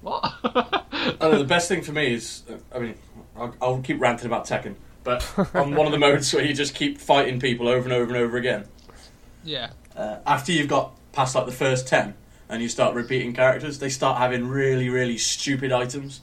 what? 0.00 0.34
I 0.44 1.14
know, 1.20 1.38
the 1.38 1.44
best 1.44 1.68
thing 1.68 1.82
for 1.82 1.92
me 1.92 2.14
is, 2.14 2.42
I 2.74 2.78
mean, 2.80 2.94
I'll, 3.36 3.54
I'll 3.62 3.80
keep 3.80 4.00
ranting 4.00 4.26
about 4.26 4.46
Tekken, 4.46 4.74
but 5.04 5.22
on 5.54 5.74
one 5.74 5.86
of 5.86 5.92
the 5.92 5.98
modes 5.98 6.32
where 6.34 6.44
you 6.44 6.54
just 6.54 6.74
keep 6.74 6.98
fighting 6.98 7.38
people 7.38 7.68
over 7.68 7.84
and 7.84 7.92
over 7.92 8.12
and 8.12 8.16
over 8.16 8.36
again, 8.36 8.64
yeah, 9.44 9.70
uh, 9.96 10.18
after 10.26 10.52
you've 10.52 10.68
got 10.68 10.92
past 11.12 11.34
like 11.34 11.46
the 11.46 11.52
first 11.52 11.86
ten 11.86 12.14
and 12.52 12.62
you 12.62 12.68
start 12.68 12.94
repeating 12.94 13.32
characters, 13.32 13.78
they 13.78 13.88
start 13.88 14.18
having 14.18 14.46
really, 14.46 14.88
really 14.90 15.16
stupid 15.16 15.72
items. 15.72 16.20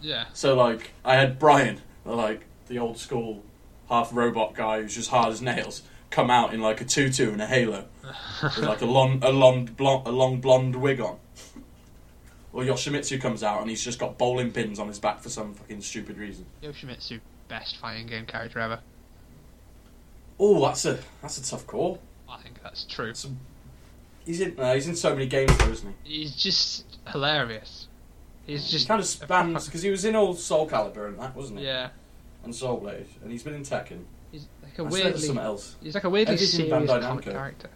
yeah, 0.00 0.26
So 0.32 0.54
like, 0.54 0.92
I 1.04 1.16
had 1.16 1.38
Brian, 1.38 1.80
like 2.04 2.44
the 2.68 2.78
old 2.78 2.96
school 2.96 3.42
half 3.88 4.10
robot 4.14 4.54
guy 4.54 4.80
who's 4.80 4.94
just 4.94 5.10
hard 5.10 5.32
as 5.32 5.42
nails, 5.42 5.82
come 6.10 6.30
out 6.30 6.54
in 6.54 6.60
like 6.62 6.80
a 6.80 6.84
tutu 6.84 7.32
and 7.32 7.42
a 7.42 7.46
halo 7.46 7.86
with 8.42 8.58
like 8.58 8.82
a 8.82 8.86
long, 8.86 9.22
a 9.24 9.30
long, 9.30 9.64
blonde, 9.66 10.06
a 10.06 10.12
long 10.12 10.40
blonde 10.40 10.76
wig 10.76 11.00
on. 11.00 11.18
Or 12.52 12.62
Yoshimitsu 12.62 13.20
comes 13.20 13.42
out 13.42 13.60
and 13.60 13.68
he's 13.68 13.82
just 13.82 13.98
got 13.98 14.16
bowling 14.16 14.52
pins 14.52 14.78
on 14.78 14.86
his 14.86 15.00
back 15.00 15.20
for 15.20 15.28
some 15.28 15.54
fucking 15.54 15.80
stupid 15.80 16.16
reason. 16.18 16.46
Yoshimitsu 16.62 17.20
best 17.48 17.78
fighting 17.78 18.06
game 18.06 18.26
character 18.26 18.60
ever. 18.60 18.78
Oh, 20.38 20.64
that's 20.66 20.84
a 20.84 20.98
that's 21.20 21.38
a 21.38 21.44
tough 21.50 21.66
call. 21.66 22.00
I 22.28 22.40
think 22.42 22.62
that's 22.62 22.84
true. 22.84 23.06
It's 23.10 23.24
a- 23.24 23.30
he's 24.26 24.40
in 24.40 24.58
uh, 24.58 24.74
he's 24.74 24.88
in 24.88 24.96
so 24.96 25.14
many 25.14 25.26
games 25.26 25.56
though, 25.58 25.70
isn't 25.70 25.94
he? 26.04 26.18
He's 26.22 26.34
just 26.36 26.84
hilarious. 27.08 27.88
He's 28.46 28.66
He 28.66 28.72
just 28.72 28.88
kind 28.88 29.00
of 29.00 29.06
spans 29.06 29.66
because 29.66 29.82
he 29.82 29.90
was 29.90 30.04
in 30.04 30.14
all 30.16 30.34
Soul 30.34 30.68
Calibur 30.68 31.08
and 31.08 31.18
that, 31.18 31.34
wasn't 31.34 31.60
he? 31.60 31.66
yeah. 31.66 31.90
And 32.44 32.54
Soul 32.54 32.76
Blade, 32.78 33.06
and 33.22 33.32
he's 33.32 33.42
been 33.42 33.54
in 33.54 33.62
Tekken. 33.62 34.04
He's 34.30 34.46
like 34.62 34.78
a 34.78 34.82
I 34.82 34.86
weirdly. 34.86 35.20
something 35.20 35.44
else. 35.44 35.76
He's 35.82 35.94
like 35.94 36.04
a 36.04 36.10
weirdly 36.10 36.34
Everything 36.34 36.68
serious 36.68 36.90
comic 36.90 37.24
character. 37.24 37.70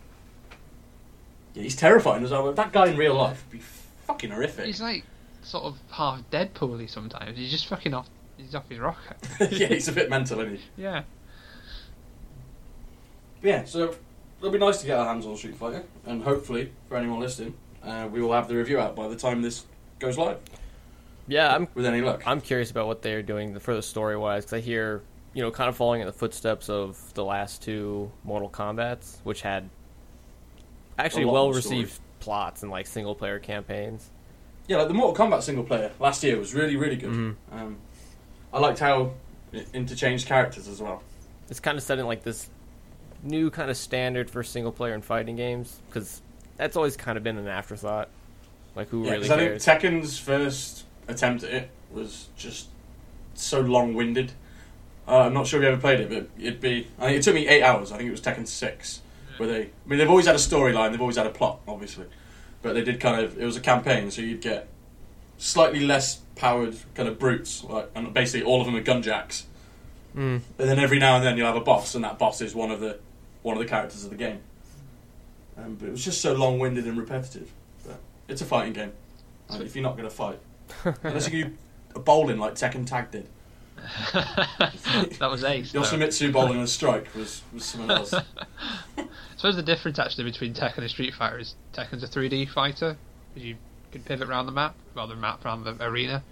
Yeah, 1.55 1.63
he's 1.63 1.77
terrifying 1.77 2.23
as 2.25 2.31
well. 2.33 2.53
That 2.53 2.73
guy 2.73 2.89
in 2.89 2.99
real 2.99 3.15
life 3.15 3.45
would 3.47 3.59
be 3.59 3.65
fucking 4.07 4.31
horrific. 4.31 4.67
He's 4.67 4.83
like 4.83 5.05
sort 5.43 5.65
of 5.65 5.79
half 5.91 6.21
Deadpool-y 6.31 6.87
sometimes. 6.87 7.39
He's 7.39 7.51
just 7.51 7.67
fucking 7.67 7.95
off. 7.95 8.09
He's 8.37 8.55
off 8.55 8.69
his 8.69 8.79
rocker. 8.79 9.17
yeah, 9.51 9.69
he's 9.69 9.89
a 9.89 9.93
bit 9.93 10.11
mental, 10.11 10.41
isn't 10.41 10.57
he? 10.57 10.63
yeah. 10.83 11.03
Yeah, 13.43 13.65
so 13.65 13.95
it'll 14.39 14.51
be 14.51 14.59
nice 14.59 14.81
to 14.81 14.87
get 14.87 14.99
our 14.99 15.07
hands 15.07 15.27
on 15.27 15.37
Street 15.37 15.57
Fighter, 15.57 15.85
and 16.07 16.23
hopefully, 16.23 16.73
for 16.89 16.97
anyone 16.97 17.21
listening, 17.21 17.55
uh, 17.83 18.09
we 18.11 18.21
will 18.21 18.33
have 18.33 18.49
the 18.49 18.57
review 18.57 18.79
out 18.79 18.97
by 18.97 19.09
the 19.09 19.17
time 19.17 19.43
this 19.43 19.65
goes 19.99 20.17
live, 20.17 20.39
yeah, 21.29 21.55
I'm 21.55 21.69
with 21.75 21.85
any 21.87 22.01
luck. 22.01 22.23
I'm 22.27 22.41
curious 22.41 22.71
about 22.71 22.87
what 22.87 23.03
they're 23.03 23.23
doing 23.23 23.59
for 23.59 23.75
the 23.75 23.83
story 23.83 24.17
wise 24.17 24.45
because 24.45 24.59
I 24.59 24.61
hear 24.61 25.03
you 25.35 25.43
know 25.43 25.51
kind 25.51 25.69
of 25.69 25.77
following 25.77 26.01
in 26.01 26.07
the 26.07 26.13
footsteps 26.13 26.71
of 26.71 27.13
the 27.15 27.25
last 27.25 27.63
two 27.63 28.11
Mortal 28.25 28.49
Kombat's, 28.49 29.21
which 29.25 29.43
had 29.43 29.69
actually 30.99 31.27
well 31.27 31.53
received 31.53 32.01
plots 32.19 32.63
and 32.63 32.73
like 32.73 32.87
single 32.87 33.15
player 33.15 33.39
campaigns. 33.39 34.11
Yeah, 34.67 34.79
like 34.79 34.89
the 34.89 34.95
Mortal 34.95 35.27
Kombat 35.27 35.43
single 35.43 35.65
player 35.65 35.93
last 36.01 36.23
year 36.25 36.39
was 36.39 36.55
really, 36.55 36.77
really 36.77 36.97
good. 36.97 37.11
Mhm. 37.11 37.37
Um, 37.53 37.77
I 38.53 38.59
liked 38.59 38.79
how 38.79 39.13
it 39.53 39.69
interchanged 39.75 40.27
characters 40.27 40.67
as 40.67 40.81
well. 40.81 41.03
It's 41.51 41.61
kind 41.61 41.77
of 41.79 41.85
setting 41.85 42.07
like 42.07 42.23
this 42.23 42.49
new 43.23 43.51
kind 43.51 43.71
of 43.71 43.77
standard 43.77 44.31
for 44.31 44.43
single 44.43 44.73
player 44.73 44.95
and 44.95 45.05
fighting 45.05 45.37
games 45.37 45.81
because 45.89 46.21
that's 46.57 46.77
always 46.77 46.97
kind 46.97 47.17
of 47.17 47.25
been 47.25 47.39
an 47.39 47.49
afterthought. 47.49 48.09
Like 48.75 48.89
who 48.89 49.05
Yeah, 49.05 49.13
really 49.13 49.29
'cause 49.29 49.31
I 49.31 49.59
think 49.59 50.03
Tekken's 50.03 50.19
first 50.19 50.85
attempt 51.09 51.43
at 51.43 51.51
it 51.51 51.71
was 51.91 52.29
just 52.37 52.69
so 53.35 53.61
long-winded. 53.61 54.33
Uh, 55.07 55.21
I'm 55.21 55.35
not 55.35 55.47
sure 55.47 55.61
if 55.61 55.65
you 55.65 55.73
ever 55.73 55.81
played 55.81 56.01
it, 56.01 56.11
but 56.11 56.29
it'd 56.39 56.61
be. 56.61 56.87
I 56.99 57.07
think 57.07 57.19
it 57.19 57.23
took 57.23 57.35
me 57.35 57.49
eight 57.49 57.63
hours. 57.63 57.91
I 57.91 57.97
think 57.97 58.09
it 58.09 58.13
was 58.13 58.21
Tekken 58.21 58.47
Six, 58.47 59.01
where 59.39 59.49
they. 59.49 59.63
I 59.63 59.69
mean, 59.87 59.99
they've 59.99 60.11
always 60.11 60.27
had 60.27 60.35
a 60.35 60.39
storyline. 60.39 60.91
They've 60.91 61.01
always 61.01 61.17
had 61.17 61.27
a 61.27 61.31
plot, 61.31 61.61
obviously, 61.67 62.05
but 62.61 62.75
they 62.75 62.83
did 62.83 63.01
kind 63.01 63.25
of. 63.25 63.39
It 63.41 63.45
was 63.47 63.57
a 63.57 63.61
campaign, 63.61 64.11
so 64.11 64.21
you'd 64.21 64.43
get 64.43 64.69
slightly 65.39 65.81
less 65.81 66.21
powered 66.37 66.77
kind 66.95 67.09
of 67.09 67.19
brutes, 67.19 67.65
like, 67.65 67.91
and 67.95 68.13
basically 68.13 68.45
all 68.47 68.61
of 68.61 68.67
them 68.67 68.77
are 68.77 68.83
gunjacks. 68.83 69.45
Mm. 70.15 70.41
And 70.59 70.69
then 70.69 70.79
every 70.79 70.99
now 70.99 71.17
and 71.17 71.25
then 71.25 71.37
you'll 71.37 71.47
have 71.47 71.57
a 71.57 71.61
boss, 71.61 71.95
and 71.95 72.05
that 72.05 72.19
boss 72.19 72.41
is 72.43 72.55
one 72.55 72.71
of 72.71 72.81
the 72.81 72.99
one 73.49 73.57
of 73.57 73.63
the 73.63 73.69
characters 73.69 74.05
of 74.05 74.11
the 74.11 74.17
game. 74.17 74.41
Um, 75.57 75.75
but 75.75 75.89
it 75.89 75.91
was 75.91 76.05
just 76.05 76.21
so 76.21 76.35
long-winded 76.35 76.87
and 76.87 76.99
repetitive. 76.99 77.51
But 77.85 77.99
it's 78.29 78.43
a 78.43 78.45
fighting 78.45 78.75
game. 78.75 78.93
If 79.51 79.75
you're 79.75 79.83
not 79.83 79.97
going 79.97 80.09
to 80.09 80.15
fight, 80.15 80.39
unless 81.03 81.31
you 81.31 81.45
do 81.47 81.57
a 81.97 81.99
bowling 81.99 82.39
like 82.39 82.55
Tekken 82.55 82.87
Tag 82.87 83.11
did, 83.11 83.27
that 84.13 85.29
was 85.31 85.43
ace. 85.43 85.73
Yoshimitsu 85.73 86.31
bowling 86.31 86.59
and 86.59 86.69
strike 86.69 87.15
was 87.15 87.41
was 87.55 87.65
something 87.65 87.91
else. 87.91 88.13
I 88.99 89.07
suppose 89.37 89.57
the 89.57 89.63
difference 89.63 89.99
actually 89.99 90.25
between 90.25 90.53
Tekken 90.53 90.79
and 90.79 90.91
Street 90.91 91.15
Fighter 91.15 91.39
is 91.39 91.55
Tekken's 91.73 92.03
a 92.03 92.09
3D 92.09 92.51
fighter, 92.51 92.99
because 93.33 93.49
you 93.49 93.57
can 93.91 94.03
pivot 94.03 94.29
around 94.29 94.45
the 94.45 94.53
map, 94.53 94.75
rather 94.95 95.15
than 95.15 95.23
map 95.23 95.43
around 95.47 95.65
the 95.65 95.83
arena, 95.83 96.23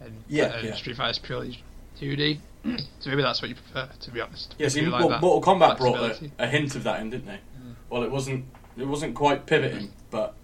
and, 0.00 0.14
Yeah, 0.28 0.56
and 0.56 0.68
yeah. 0.68 0.74
Street 0.74 0.96
Fighter 0.96 1.10
is 1.10 1.18
purely 1.18 1.62
2D. 2.00 2.38
so 3.00 3.10
maybe 3.10 3.22
that's 3.22 3.42
what 3.42 3.48
you 3.48 3.54
prefer, 3.54 3.88
to 4.00 4.10
be 4.10 4.20
honest. 4.20 4.54
Yeah, 4.58 4.68
You 4.68 4.90
like 4.90 5.20
Mortal 5.20 5.40
Kombat 5.40 5.78
brought 5.78 5.98
a, 5.98 6.30
a 6.38 6.46
hint 6.46 6.74
of 6.76 6.84
that 6.84 7.00
in, 7.00 7.10
didn't 7.10 7.26
they? 7.26 7.40
Mm. 7.60 7.74
Well, 7.90 8.02
it 8.02 8.10
wasn't 8.10 8.44
it 8.76 8.86
wasn't 8.86 9.14
quite 9.14 9.46
pivoting, 9.46 9.92
but 10.10 10.34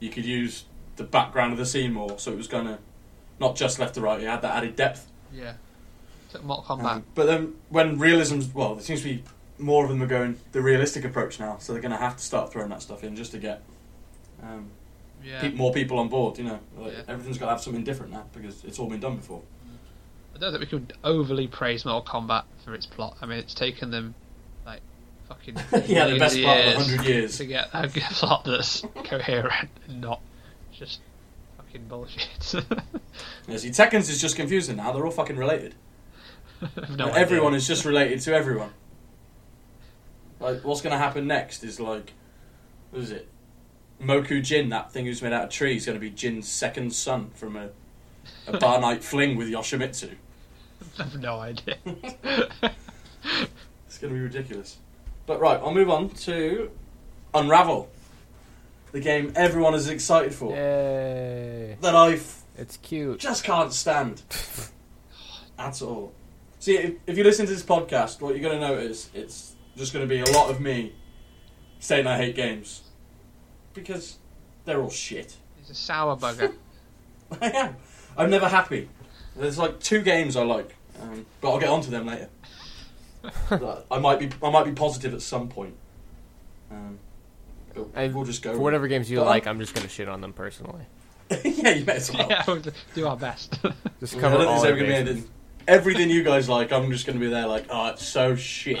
you 0.00 0.10
could 0.10 0.24
use 0.24 0.64
the 0.96 1.04
background 1.04 1.52
of 1.52 1.58
the 1.58 1.66
scene 1.66 1.92
more, 1.92 2.18
so 2.18 2.32
it 2.32 2.36
was 2.36 2.48
gonna 2.48 2.78
not 3.40 3.56
just 3.56 3.78
left 3.78 3.94
to 3.94 4.00
right. 4.00 4.20
It 4.20 4.26
had 4.26 4.42
that 4.42 4.56
added 4.56 4.76
depth. 4.76 5.06
Yeah. 5.32 5.54
So 6.30 6.40
Mortal 6.42 6.76
Kombat. 6.76 6.84
Um, 6.90 7.04
but 7.14 7.26
then 7.26 7.54
when 7.68 7.98
realism, 7.98 8.40
well, 8.52 8.74
there 8.74 8.84
seems 8.84 9.02
to 9.02 9.08
be 9.08 9.22
more 9.58 9.84
of 9.84 9.90
them 9.90 10.02
are 10.02 10.06
going 10.06 10.38
the 10.52 10.60
realistic 10.60 11.04
approach 11.04 11.40
now, 11.40 11.56
so 11.58 11.72
they're 11.72 11.82
going 11.82 11.92
to 11.92 11.98
have 11.98 12.16
to 12.16 12.22
start 12.22 12.52
throwing 12.52 12.68
that 12.70 12.82
stuff 12.82 13.02
in 13.04 13.16
just 13.16 13.32
to 13.32 13.38
get 13.38 13.62
um, 14.42 14.70
yeah. 15.24 15.40
pe- 15.40 15.52
more 15.52 15.72
people 15.72 15.98
on 15.98 16.08
board. 16.08 16.38
You 16.38 16.44
know, 16.44 16.60
like, 16.76 16.92
Yeah. 16.92 17.02
everything's 17.08 17.38
got 17.38 17.46
to 17.46 17.52
have 17.52 17.60
something 17.60 17.84
different 17.84 18.12
now 18.12 18.26
because 18.32 18.64
it's 18.64 18.78
all 18.78 18.88
been 18.88 19.00
done 19.00 19.16
before. 19.16 19.42
I 20.38 20.40
don't 20.40 20.52
think 20.52 20.60
we 20.60 20.78
could 20.78 20.92
overly 21.02 21.48
praise 21.48 21.84
Mortal 21.84 22.20
Kombat 22.20 22.44
for 22.64 22.72
its 22.72 22.86
plot. 22.86 23.16
I 23.20 23.26
mean, 23.26 23.38
it's 23.38 23.54
taken 23.54 23.90
them 23.90 24.14
like 24.64 24.82
fucking 25.28 25.56
yeah, 25.86 26.06
the 26.06 26.16
best 26.16 26.40
part 26.40 26.64
of 26.64 26.74
hundred 26.74 27.04
years. 27.04 27.38
to 27.38 27.46
get 27.46 27.68
a 27.72 27.88
plot 28.12 28.44
that's 28.44 28.84
coherent 29.02 29.68
and 29.88 30.00
not 30.00 30.20
just 30.72 31.00
fucking 31.56 31.86
bullshit. 31.88 32.54
Yeah, 33.48 33.56
see, 33.56 33.70
Tekken's 33.70 34.10
is 34.10 34.20
just 34.20 34.36
confusing 34.36 34.76
now. 34.76 34.92
They're 34.92 35.04
all 35.04 35.10
fucking 35.10 35.36
related. 35.36 35.74
No 36.96 37.08
everyone 37.08 37.54
is 37.54 37.66
just 37.66 37.84
related 37.84 38.20
to 38.20 38.34
everyone. 38.34 38.70
Like, 40.38 40.62
what's 40.64 40.82
going 40.82 40.92
to 40.92 40.98
happen 40.98 41.26
next 41.26 41.64
is 41.64 41.80
like, 41.80 42.12
what 42.90 43.02
is 43.02 43.10
it? 43.10 43.26
Mokujin, 44.00 44.70
that 44.70 44.92
thing 44.92 45.06
who's 45.06 45.22
made 45.22 45.32
out 45.32 45.44
of 45.44 45.50
trees, 45.50 45.86
going 45.86 45.96
to 45.96 46.00
be 46.00 46.10
Jin's 46.10 46.46
second 46.46 46.92
son 46.92 47.30
from 47.34 47.56
a, 47.56 47.70
a 48.46 48.58
bar 48.58 48.80
night 48.80 49.02
fling 49.02 49.36
with 49.36 49.48
Yoshimitsu. 49.48 50.14
I've 50.98 51.20
no 51.20 51.38
idea. 51.40 51.76
It's 53.86 53.98
going 53.98 54.12
to 54.12 54.18
be 54.18 54.22
ridiculous. 54.22 54.76
But 55.26 55.40
right, 55.40 55.58
I'll 55.60 55.74
move 55.74 55.90
on 55.90 56.10
to 56.10 56.70
Unravel, 57.34 57.88
the 58.92 59.00
game 59.00 59.32
everyone 59.34 59.74
is 59.74 59.88
excited 59.88 60.34
for. 60.34 60.52
Yay! 60.54 61.76
That 61.80 61.94
I 61.96 62.12
f- 62.12 62.42
It's 62.56 62.76
cute. 62.76 63.18
just 63.18 63.44
can't 63.44 63.72
stand 63.72 64.22
at 65.58 65.82
all. 65.82 66.12
See, 66.60 66.76
if, 66.76 66.94
if 67.06 67.18
you 67.18 67.24
listen 67.24 67.46
to 67.46 67.52
this 67.52 67.62
podcast, 67.62 68.20
what 68.20 68.34
you're 68.36 68.48
going 68.48 68.60
to 68.60 68.68
notice 68.68 69.10
it's 69.14 69.56
just 69.76 69.92
going 69.92 70.06
to 70.06 70.08
be 70.08 70.20
a 70.20 70.32
lot 70.36 70.50
of 70.50 70.60
me 70.60 70.94
saying 71.80 72.06
I 72.06 72.16
hate 72.18 72.36
games 72.36 72.82
because 73.74 74.18
they're 74.64 74.80
all 74.80 74.90
shit. 74.90 75.36
It's 75.60 75.70
a 75.70 75.74
sour 75.74 76.16
bugger. 76.16 76.54
I 77.40 77.50
am. 77.50 77.76
I'm 78.16 78.30
never 78.30 78.48
happy. 78.48 78.88
There's 79.38 79.58
like 79.58 79.78
two 79.80 80.02
games 80.02 80.36
I 80.36 80.42
like, 80.44 80.74
um, 81.00 81.24
but 81.40 81.50
I'll 81.52 81.60
get 81.60 81.68
onto 81.68 81.90
them 81.90 82.06
later. 82.06 82.28
I 83.90 83.98
might 83.98 84.18
be 84.20 84.28
I 84.42 84.50
might 84.50 84.64
be 84.64 84.72
positive 84.72 85.14
at 85.14 85.22
some 85.22 85.48
point. 85.48 85.74
Um, 86.70 86.98
but 87.74 87.88
I- 87.96 88.08
we'll 88.08 88.24
just 88.24 88.42
go. 88.42 88.54
For 88.54 88.60
whatever 88.60 88.88
games 88.88 89.10
you 89.10 89.18
But 89.18 89.26
like, 89.26 89.46
I'm 89.46 89.58
just 89.60 89.74
gonna 89.74 89.88
shit 89.88 90.08
on 90.08 90.20
them 90.20 90.32
personally. 90.32 90.84
yeah, 91.44 91.70
you 91.70 91.84
may 91.84 91.94
as 91.96 92.10
well. 92.12 92.26
yeah, 92.30 92.42
we'll 92.46 92.62
do 92.94 93.06
our 93.06 93.16
best. 93.16 93.58
Just 94.00 94.14
Yeah, 94.14 94.18
I 94.18 94.22
cover 94.22 94.34
don't 94.36 94.40
think 94.46 94.50
all 94.50 94.62
there's 94.62 94.64
ever 94.64 94.76
gonna 94.76 94.80
be 94.86 94.92
bases. 94.92 95.08
anything. 95.08 95.30
Everything 95.68 96.08
you 96.10 96.22
guys 96.22 96.48
like, 96.48 96.72
I'm 96.72 96.90
just 96.90 97.04
going 97.04 97.18
to 97.18 97.22
be 97.22 97.30
there 97.30 97.46
like, 97.46 97.66
oh, 97.68 97.88
it's 97.88 98.06
so 98.06 98.34
shit. 98.34 98.78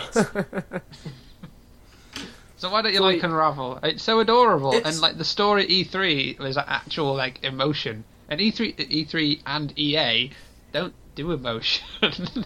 so 2.56 2.70
why 2.70 2.80
don't 2.80 2.92
you 2.92 2.98
So 2.98 3.04
like 3.04 3.22
Unravel? 3.22 3.78
It's 3.82 4.02
so 4.02 4.20
adorable, 4.20 4.72
It's- 4.72 4.90
and 4.94 5.00
like 5.02 5.18
the 5.18 5.24
story 5.24 5.66
E3 5.66 6.38
was 6.38 6.56
like, 6.56 6.64
actual 6.66 7.14
like 7.14 7.44
emotion, 7.44 8.04
and 8.30 8.40
E 8.40 8.50
E3, 8.50 8.76
E3 9.06 9.42
and 9.46 9.78
EA 9.78 10.30
don't 10.72 10.94
do 11.14 11.32
emotion. 11.32 11.86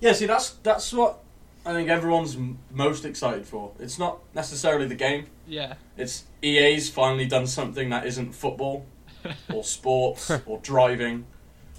yeah, 0.00 0.12
see, 0.12 0.26
that's 0.26 0.50
that's 0.62 0.92
what 0.92 1.18
I 1.64 1.72
think 1.72 1.88
everyone's 1.88 2.36
m- 2.36 2.58
most 2.70 3.04
excited 3.04 3.46
for. 3.46 3.72
It's 3.78 3.98
not 3.98 4.18
necessarily 4.34 4.86
the 4.86 4.94
game. 4.94 5.26
yeah, 5.46 5.74
It's 5.96 6.24
EA's 6.42 6.88
finally 6.90 7.26
done 7.26 7.46
something 7.46 7.90
that 7.90 8.06
isn't 8.06 8.32
football 8.34 8.86
or 9.52 9.64
sports 9.64 10.30
or 10.46 10.58
driving. 10.62 11.24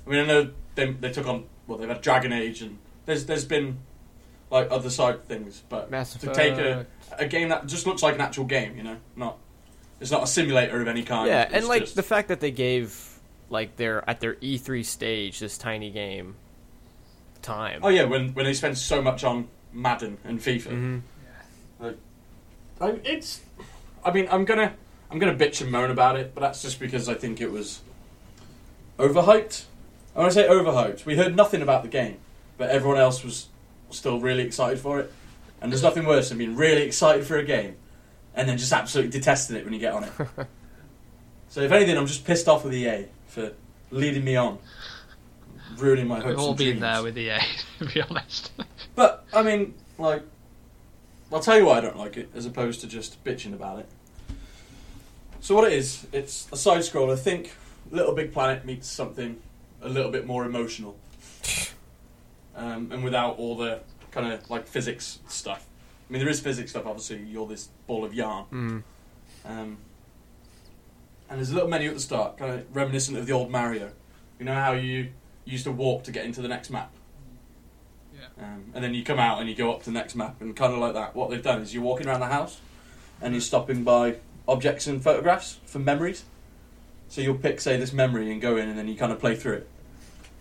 I 0.06 0.10
mean, 0.10 0.20
I 0.20 0.26
know 0.26 0.52
they 0.76 0.92
they 0.92 1.12
took 1.12 1.28
on 1.28 1.46
well, 1.68 1.78
they've 1.78 1.90
had 1.90 2.02
Dragon 2.02 2.32
Age 2.34 2.62
and 2.62 2.78
there's 3.06 3.26
there's 3.26 3.46
been 3.46 3.80
like 4.50 4.70
other 4.72 4.90
side 4.90 5.24
things, 5.26 5.64
but 5.70 5.92
Mass 5.92 6.14
to 6.16 6.34
take 6.34 6.54
a 6.58 6.86
a 7.18 7.28
game 7.28 7.50
that 7.50 7.66
just 7.68 7.86
looks 7.88 8.04
like 8.04 8.16
an 8.16 8.22
actual 8.22 8.46
game, 8.46 8.78
you 8.78 8.84
know, 8.84 8.98
not 9.16 9.38
it's 10.00 10.12
not 10.12 10.24
a 10.24 10.28
simulator 10.28 10.80
of 10.82 10.88
any 10.88 11.04
kind. 11.04 11.28
Yeah, 11.28 11.48
and 11.52 11.68
like 11.68 11.84
just- 11.84 11.96
the 11.96 12.04
fact 12.04 12.28
that 12.28 12.40
they 12.40 12.52
gave 12.52 13.17
like 13.50 13.76
their 13.78 14.08
at 14.10 14.20
their 14.20 14.36
E3 14.36 14.84
stage 14.86 15.40
this 15.40 15.58
tiny 15.58 15.90
game 15.92 16.36
time. 17.42 17.80
oh 17.84 17.90
yeah, 17.90 18.04
when 18.04 18.34
when 18.34 18.46
they 18.46 18.54
spend 18.54 18.78
so 18.78 19.02
much 19.02 19.24
on 19.24 19.48
Madden 19.74 20.18
and 20.24 20.40
FIFA, 20.40 21.02
Mhm. 21.82 21.96
I, 22.80 22.90
it's. 23.04 23.42
I 24.06 24.12
mean, 24.12 24.28
I'm 24.32 24.46
gonna 24.46 24.74
I'm 25.10 25.20
gonna 25.20 25.36
bitch 25.36 25.62
and 25.62 25.72
moan 25.72 25.90
about 25.92 26.16
it, 26.18 26.34
but 26.36 26.42
that's 26.42 26.62
just 26.62 26.80
because 26.80 27.10
I 27.10 27.14
think 27.16 27.42
it 27.42 27.52
was 27.52 27.82
overhyped. 29.00 29.64
I 30.16 30.20
want 30.20 30.32
to 30.32 30.36
say 30.40 30.48
overhyped. 30.48 31.06
We 31.06 31.16
heard 31.18 31.36
nothing 31.36 31.62
about 31.62 31.84
the 31.84 31.90
game, 31.90 32.18
but 32.58 32.70
everyone 32.70 32.98
else 33.00 33.24
was 33.24 33.48
still 33.92 34.20
really 34.20 34.44
excited 34.44 34.80
for 34.80 35.00
it. 35.00 35.12
And 35.62 35.72
there's 35.72 35.84
nothing 35.84 36.06
worse 36.06 36.30
than 36.30 36.38
being 36.38 36.56
really 36.56 36.84
excited 36.84 37.26
for 37.26 37.38
a 37.38 37.44
game 37.44 37.76
and 38.36 38.48
then 38.48 38.58
just 38.60 38.72
absolutely 38.72 39.12
detesting 39.12 39.56
it 39.58 39.64
when 39.64 39.74
you 39.74 39.80
get 39.80 39.94
on 39.94 40.04
it. 40.04 40.12
so 41.50 41.62
if 41.62 41.72
anything, 41.72 41.98
I'm 41.98 42.06
just 42.06 42.26
pissed 42.26 42.48
off 42.48 42.64
with 42.64 42.74
EA 42.76 43.06
for 43.28 43.54
leading 43.92 44.24
me 44.24 44.36
on, 44.36 44.60
ruining 45.78 46.08
my 46.08 46.16
hopes 46.16 46.28
we've 46.28 46.40
all 46.40 46.50
and 46.50 46.58
been 46.58 46.68
dreams. 46.68 46.82
there 46.82 47.04
with 47.04 47.18
EA, 47.18 47.40
to 47.80 47.86
be 47.86 48.02
honest. 48.02 48.52
But 48.96 49.26
I 49.34 49.44
mean, 49.44 49.74
like, 49.98 50.24
I'll 51.32 51.40
tell 51.40 51.58
you 51.58 51.66
why 51.66 51.78
I 51.78 51.82
don't 51.82 51.98
like 51.98 52.18
it, 52.18 52.30
as 52.36 52.46
opposed 52.46 52.82
to 52.82 52.88
just 52.88 53.24
bitching 53.24 53.54
about 53.54 53.80
it. 53.80 53.90
So 55.40 55.56
what 55.56 55.66
it 55.66 55.74
is, 55.74 56.08
it's 56.12 56.48
a 56.52 56.58
side 56.58 56.80
scroller. 56.80 57.14
I 57.14 57.16
think 57.16 57.54
Little 57.92 58.14
Big 58.14 58.34
Planet 58.34 58.66
meets 58.66 58.88
something 58.88 59.40
a 59.82 59.90
little 59.90 60.12
bit 60.12 60.26
more 60.26 60.46
emotional, 60.46 60.98
um, 62.56 62.92
and 62.92 63.04
without 63.04 63.38
all 63.38 63.56
the 63.56 63.82
kind 64.12 64.32
of 64.34 64.50
like 64.50 64.68
physics 64.68 65.20
stuff. 65.28 65.66
I 66.10 66.14
mean, 66.14 66.22
there 66.22 66.30
is 66.30 66.40
physics 66.40 66.72
stuff. 66.72 66.86
Obviously, 66.86 67.20
you're 67.24 67.48
this 67.48 67.70
ball 67.86 68.04
of 68.06 68.14
yarn. 68.14 68.46
Mm. 68.52 68.84
Um, 69.46 69.78
and 71.30 71.40
there's 71.40 71.52
a 71.52 71.54
little 71.54 71.70
menu 71.70 71.90
at 71.90 71.96
the 71.96 72.02
start, 72.02 72.38
kind 72.38 72.54
of 72.54 72.76
reminiscent 72.76 73.18
of 73.18 73.26
the 73.26 73.34
old 73.34 73.52
Mario. 73.52 73.92
You 74.40 74.46
know 74.46 74.54
how 74.54 74.74
you 74.74 75.10
used 75.46 75.64
to 75.66 75.72
walk 75.72 76.04
to 76.04 76.12
get 76.12 76.26
into 76.26 76.42
the 76.42 76.48
next 76.48 76.70
map? 76.70 76.92
Yeah. 78.14 78.44
Um, 78.44 78.66
and 78.74 78.84
then 78.84 78.94
you 78.94 79.04
come 79.04 79.20
out 79.20 79.40
and 79.40 79.50
you 79.50 79.56
go 79.56 79.72
up 79.72 79.80
to 79.80 79.86
the 79.86 79.92
next 79.92 80.16
map, 80.16 80.42
and 80.42 80.56
kind 80.56 80.74
of 80.74 80.80
like 80.80 80.94
that. 80.94 81.16
What 81.16 81.30
they've 81.30 81.42
done 81.42 81.62
is 81.62 81.74
you're 81.74 81.84
walking 81.84 82.08
around 82.08 82.20
the 82.20 82.28
house, 82.28 82.60
and 83.22 83.34
you're 83.34 83.42
stopping 83.42 83.84
by 83.84 84.18
objects 84.48 84.88
and 84.88 85.04
photographs 85.04 85.60
for 85.66 85.80
memories. 85.80 86.24
So 87.10 87.22
you'll 87.22 87.36
pick, 87.36 87.62
say, 87.62 87.78
this 87.78 87.94
memory 87.94 88.32
and 88.32 88.42
go 88.42 88.58
in, 88.58 88.68
and 88.68 88.78
then 88.78 88.88
you 88.88 88.96
kind 88.96 89.12
of 89.12 89.20
play 89.20 89.36
through 89.36 89.54
it. 89.54 89.70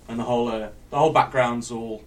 And 0.09 0.19
the 0.19 0.25
whole 0.25 0.49
uh, 0.49 0.69
the 0.91 0.99
whole 0.99 1.13
background's 1.13 1.71
all. 1.71 2.05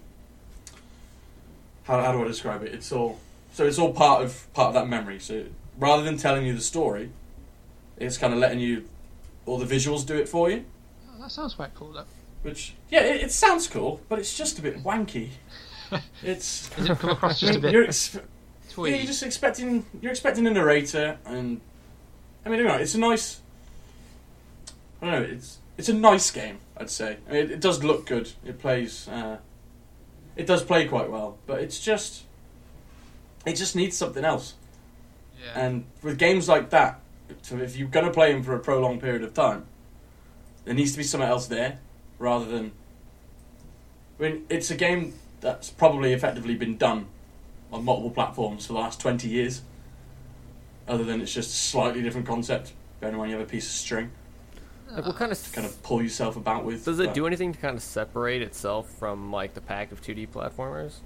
How, 1.84 2.00
how 2.02 2.12
do 2.12 2.22
I 2.22 2.26
describe 2.26 2.62
it? 2.62 2.72
It's 2.72 2.92
all 2.92 3.18
so 3.52 3.66
it's 3.66 3.78
all 3.78 3.92
part 3.92 4.22
of 4.22 4.52
part 4.54 4.68
of 4.68 4.74
that 4.74 4.88
memory. 4.88 5.18
So 5.18 5.44
rather 5.78 6.02
than 6.02 6.16
telling 6.16 6.46
you 6.46 6.54
the 6.54 6.60
story, 6.60 7.10
it's 8.00 8.18
kind 8.18 8.32
of 8.32 8.38
letting 8.40 8.58
you 8.58 8.88
all 9.46 9.58
the 9.58 9.72
visuals 9.72 10.04
do 10.04 10.16
it 10.16 10.28
for 10.28 10.50
you. 10.50 10.64
Oh, 11.08 11.22
that 11.22 11.30
sounds 11.30 11.54
quite 11.54 11.74
cool, 11.74 11.92
though. 11.92 12.04
Which 12.42 12.74
yeah, 12.90 13.02
it, 13.02 13.22
it 13.24 13.32
sounds 13.32 13.68
cool, 13.68 14.00
but 14.08 14.18
it's 14.18 14.36
just 14.36 14.58
a 14.58 14.62
bit 14.62 14.82
wanky. 14.82 15.30
It's 16.22 16.68
Does 16.70 16.88
it 16.88 16.98
come 17.00 17.10
across 17.10 17.40
just 17.40 17.58
a 17.58 17.60
you're 17.70 17.82
bit 17.82 17.88
ex- 17.88 18.16
yeah, 18.78 18.84
you're 18.86 19.06
just 19.06 19.24
expecting 19.24 19.84
you're 20.00 20.12
expecting 20.12 20.46
a 20.46 20.50
narrator, 20.50 21.18
and 21.26 21.60
I 22.44 22.48
mean, 22.48 22.60
you 22.60 22.64
know, 22.64 22.76
it's 22.76 22.94
a 22.94 22.98
nice. 22.98 23.40
I 25.02 25.10
don't 25.10 25.20
know. 25.22 25.28
It's 25.34 25.58
it's 25.76 25.88
a 25.88 25.92
nice 25.92 26.30
game. 26.30 26.58
I'd 26.76 26.90
say. 26.90 27.16
I 27.28 27.32
mean, 27.32 27.42
it, 27.42 27.50
it 27.50 27.60
does 27.60 27.82
look 27.82 28.06
good. 28.06 28.30
It 28.44 28.60
plays. 28.60 29.08
Uh, 29.08 29.38
it 30.36 30.46
does 30.46 30.62
play 30.62 30.86
quite 30.86 31.10
well, 31.10 31.38
but 31.46 31.60
it's 31.60 31.80
just. 31.80 32.22
It 33.44 33.56
just 33.56 33.74
needs 33.74 33.96
something 33.96 34.24
else. 34.24 34.54
Yeah. 35.42 35.60
And 35.60 35.84
with 36.02 36.18
games 36.18 36.48
like 36.48 36.70
that, 36.70 37.00
so 37.42 37.56
if 37.58 37.76
you're 37.76 37.88
going 37.88 38.06
to 38.06 38.12
play 38.12 38.32
them 38.32 38.42
for 38.42 38.54
a 38.54 38.58
prolonged 38.58 39.00
period 39.00 39.22
of 39.22 39.34
time, 39.34 39.66
there 40.64 40.74
needs 40.74 40.92
to 40.92 40.98
be 40.98 41.04
something 41.04 41.28
else 41.28 41.46
there 41.46 41.78
rather 42.18 42.44
than. 42.44 42.72
I 44.18 44.22
mean, 44.22 44.46
it's 44.50 44.70
a 44.70 44.76
game 44.76 45.14
that's 45.40 45.70
probably 45.70 46.12
effectively 46.12 46.54
been 46.54 46.76
done 46.76 47.06
on 47.72 47.84
multiple 47.84 48.10
platforms 48.10 48.66
for 48.66 48.74
the 48.74 48.78
last 48.78 49.00
twenty 49.00 49.28
years. 49.28 49.62
Other 50.88 51.04
than 51.04 51.20
it's 51.20 51.32
just 51.32 51.50
a 51.50 51.56
slightly 51.56 52.02
different 52.02 52.26
concept. 52.26 52.72
Bearing 53.00 53.14
in 53.14 53.18
mind 53.18 53.30
you 53.30 53.38
have 53.38 53.46
a 53.46 53.50
piece 53.50 53.64
of 53.66 53.72
string 53.72 54.10
Like, 54.90 55.06
what 55.06 55.16
kind 55.16 55.32
of 55.32 55.42
to 55.42 55.50
kind 55.52 55.66
of 55.66 55.82
pull 55.82 56.02
yourself 56.02 56.36
about 56.36 56.64
with. 56.64 56.84
does 56.84 56.98
it 57.00 57.06
but- 57.06 57.14
do 57.14 57.26
anything 57.26 57.52
to 57.52 57.58
kind 57.58 57.76
of 57.76 57.82
separate 57.82 58.42
itself 58.42 58.90
from 58.98 59.30
like 59.32 59.54
the 59.54 59.60
pack 59.62 59.92
of 59.92 60.02
2D 60.02 60.28
platformers? 60.28 60.96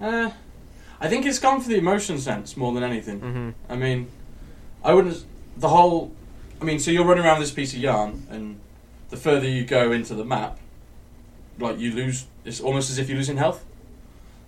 Uh, 0.00 0.30
I 1.00 1.08
think 1.08 1.26
it's 1.26 1.38
gone 1.38 1.60
for 1.60 1.68
the 1.68 1.76
emotion 1.76 2.18
sense 2.18 2.56
more 2.56 2.72
than 2.72 2.82
anything. 2.82 3.20
Mm-hmm. 3.20 3.50
I 3.72 3.76
mean, 3.76 4.08
I 4.84 4.92
wouldn't. 4.92 5.24
The 5.56 5.68
whole. 5.68 6.12
I 6.60 6.64
mean, 6.64 6.78
so 6.78 6.90
you're 6.90 7.04
running 7.04 7.24
around 7.24 7.40
this 7.40 7.50
piece 7.50 7.72
of 7.72 7.80
yarn, 7.80 8.26
and 8.30 8.60
the 9.10 9.16
further 9.16 9.48
you 9.48 9.64
go 9.64 9.90
into 9.92 10.14
the 10.14 10.24
map, 10.24 10.58
like 11.58 11.78
you 11.78 11.92
lose. 11.92 12.26
It's 12.44 12.60
almost 12.60 12.90
as 12.90 12.98
if 12.98 13.08
you're 13.08 13.18
losing 13.18 13.38
health. 13.38 13.64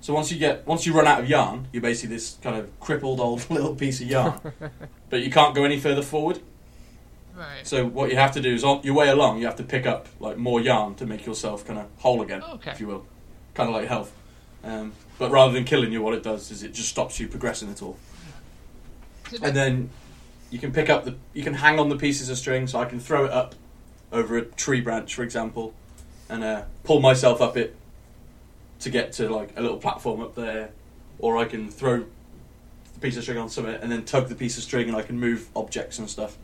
So 0.00 0.12
once 0.14 0.31
you 0.31 0.38
get, 0.38 0.66
once 0.66 0.87
you 0.87 0.93
run 0.93 1.07
out 1.07 1.21
of 1.21 1.28
yarn, 1.28 1.66
you're 1.73 1.83
basically 1.83 2.14
this 2.14 2.37
kind 2.43 2.57
of 2.57 2.78
crippled 2.81 3.19
old 3.19 3.49
little 3.50 3.75
piece 3.75 4.00
of 4.00 4.09
yarn, 4.09 4.38
but 5.11 5.23
you 5.23 5.31
can't 5.31 5.55
go 5.55 5.64
any 5.64 5.81
further 5.81 6.02
forward. 6.02 6.40
Right. 7.35 7.66
So 7.66 7.85
what 7.87 8.11
you 8.11 8.16
have 8.16 8.33
to 8.33 8.40
do 8.40 8.55
is 8.55 8.64
on 8.64 8.83
your 8.83 8.95
way 8.95 9.09
along, 9.09 9.40
you 9.40 9.47
have 9.47 9.57
to 9.57 9.62
pick 9.62 9.85
up 9.87 10.07
like 10.21 10.37
more 10.38 10.61
yarn 10.61 10.95
to 10.97 11.07
make 11.07 11.26
yourself 11.26 11.66
kind 11.66 11.78
of 11.78 11.87
whole 11.99 12.23
again, 12.23 12.43
Okay. 12.43 12.71
if 12.71 12.81
you 12.81 12.87
will, 12.87 13.05
kind 13.55 13.69
of 13.69 13.75
like 13.75 13.88
health. 13.88 14.12
Um, 14.64 14.93
but 15.19 15.31
rather 15.31 15.52
than 15.52 15.64
killing 15.64 15.93
you, 15.93 16.02
what 16.02 16.14
it 16.14 16.23
does 16.23 16.50
is 16.50 16.62
it 16.62 16.73
just 16.73 16.88
stops 16.88 17.19
you 17.21 17.28
progressing 17.28 17.71
at 17.71 17.83
all. 17.83 17.99
Is 19.33 19.43
And 19.43 19.55
then 19.57 19.90
you 20.50 20.59
can 20.59 20.73
pick 20.73 20.88
up 20.88 21.05
the, 21.05 21.17
you 21.33 21.43
can 21.43 21.55
hang 21.55 21.79
on 21.79 21.88
the 21.88 21.97
pieces 21.97 22.29
of 22.29 22.38
string. 22.38 22.67
So 22.67 22.79
I 22.79 22.85
can 22.85 23.00
throw 23.00 23.25
it 23.25 23.33
up 23.33 23.55
over 24.12 24.38
a 24.38 24.43
tree 24.45 24.81
branch, 24.81 25.15
for 25.15 25.23
example, 25.23 25.75
and 26.29 26.45
uh, 26.45 26.62
pull 26.85 27.00
myself 27.00 27.41
up 27.41 27.57
it 27.57 27.76
to 28.81 28.91
get 28.91 29.12
to 29.15 29.29
like 29.29 29.50
a 29.57 29.61
little 29.61 29.79
platform 29.79 30.21
up 30.21 30.35
there, 30.35 30.71
or 31.19 31.37
I 31.37 31.45
can 31.45 31.71
throw 31.71 32.05
the 32.95 33.00
piece 33.00 33.17
of 33.17 33.23
string 33.23 33.38
on 33.38 33.49
something 33.49 33.75
and 33.75 33.91
then 33.91 34.05
tug 34.05 34.29
the 34.29 34.35
piece 34.35 34.57
of 34.57 34.62
string, 34.62 34.88
and 34.88 34.97
I 34.97 35.03
can 35.03 35.19
move 35.19 35.49
objects 35.57 35.99
and 35.99 36.09
stuff. 36.09 36.37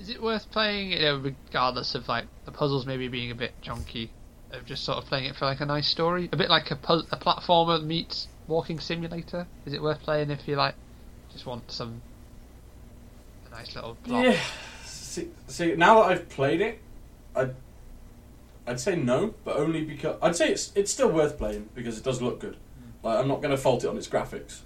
Is 0.00 0.10
it 0.10 0.20
worth 0.20 0.50
playing, 0.50 0.92
you 0.92 1.00
know, 1.00 1.18
regardless 1.18 1.94
of 1.94 2.08
like 2.08 2.24
the 2.44 2.50
puzzles 2.50 2.86
maybe 2.86 3.08
being 3.08 3.30
a 3.30 3.36
bit 3.36 3.52
chunky, 3.62 4.10
of 4.50 4.66
just 4.66 4.84
sort 4.84 4.98
of 4.98 5.06
playing 5.06 5.26
it 5.26 5.36
for 5.36 5.44
like 5.44 5.60
a 5.60 5.66
nice 5.66 5.86
story, 5.86 6.28
a 6.32 6.36
bit 6.36 6.50
like 6.50 6.70
a 6.70 6.76
pu- 6.76 7.06
a 7.12 7.16
platformer 7.16 7.82
meets 7.82 8.26
walking 8.48 8.80
simulator? 8.80 9.46
Is 9.64 9.72
it 9.72 9.80
worth 9.80 10.02
playing 10.02 10.30
if 10.30 10.48
you 10.48 10.56
like 10.56 10.74
just 11.32 11.46
want 11.46 11.70
some 11.70 12.02
nice 13.52 13.74
little 13.74 13.94
plot? 13.96 14.24
Yeah. 14.24 14.40
See, 14.84 15.28
see, 15.46 15.74
now 15.74 16.02
that 16.02 16.10
I've 16.10 16.28
played 16.28 16.60
it, 16.60 16.80
I'd, 17.36 17.54
I'd 18.66 18.80
say 18.80 18.96
no, 18.96 19.34
but 19.44 19.56
only 19.56 19.84
because 19.84 20.16
I'd 20.22 20.36
say 20.36 20.50
it's 20.50 20.72
it's 20.74 20.90
still 20.92 21.08
worth 21.10 21.36
playing 21.38 21.68
because 21.74 21.98
it 21.98 22.04
does 22.04 22.22
look 22.22 22.40
good. 22.40 22.56
Like 23.02 23.18
I'm 23.18 23.28
not 23.28 23.42
going 23.42 23.50
to 23.50 23.56
fault 23.56 23.84
it 23.84 23.88
on 23.88 23.96
its 23.96 24.08
graphics, 24.08 24.60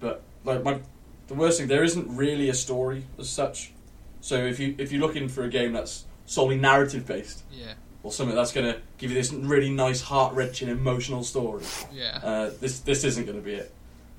but 0.00 0.22
like 0.44 0.62
my 0.64 0.80
the 1.28 1.34
worst 1.34 1.58
thing 1.58 1.68
there 1.68 1.84
isn't 1.84 2.16
really 2.16 2.48
a 2.48 2.54
story 2.54 3.04
as 3.18 3.28
such. 3.28 3.72
So 4.20 4.34
if 4.36 4.58
you 4.58 4.74
if 4.78 4.90
you're 4.92 5.00
looking 5.00 5.28
for 5.28 5.44
a 5.44 5.48
game 5.48 5.72
that's 5.72 6.04
solely 6.26 6.56
narrative 6.56 7.06
based 7.06 7.42
Yeah, 7.52 7.74
or 8.02 8.12
something 8.12 8.34
that's 8.36 8.52
going 8.52 8.72
to 8.72 8.80
give 8.98 9.10
you 9.10 9.16
this 9.16 9.32
really 9.32 9.70
nice 9.70 10.00
heart 10.00 10.34
wrenching 10.34 10.68
emotional 10.68 11.22
story, 11.22 11.64
yeah, 11.92 12.20
uh, 12.22 12.50
this 12.60 12.80
this 12.80 13.04
isn't 13.04 13.24
going 13.26 13.38
to 13.38 13.44
be 13.44 13.54
it. 13.54 13.72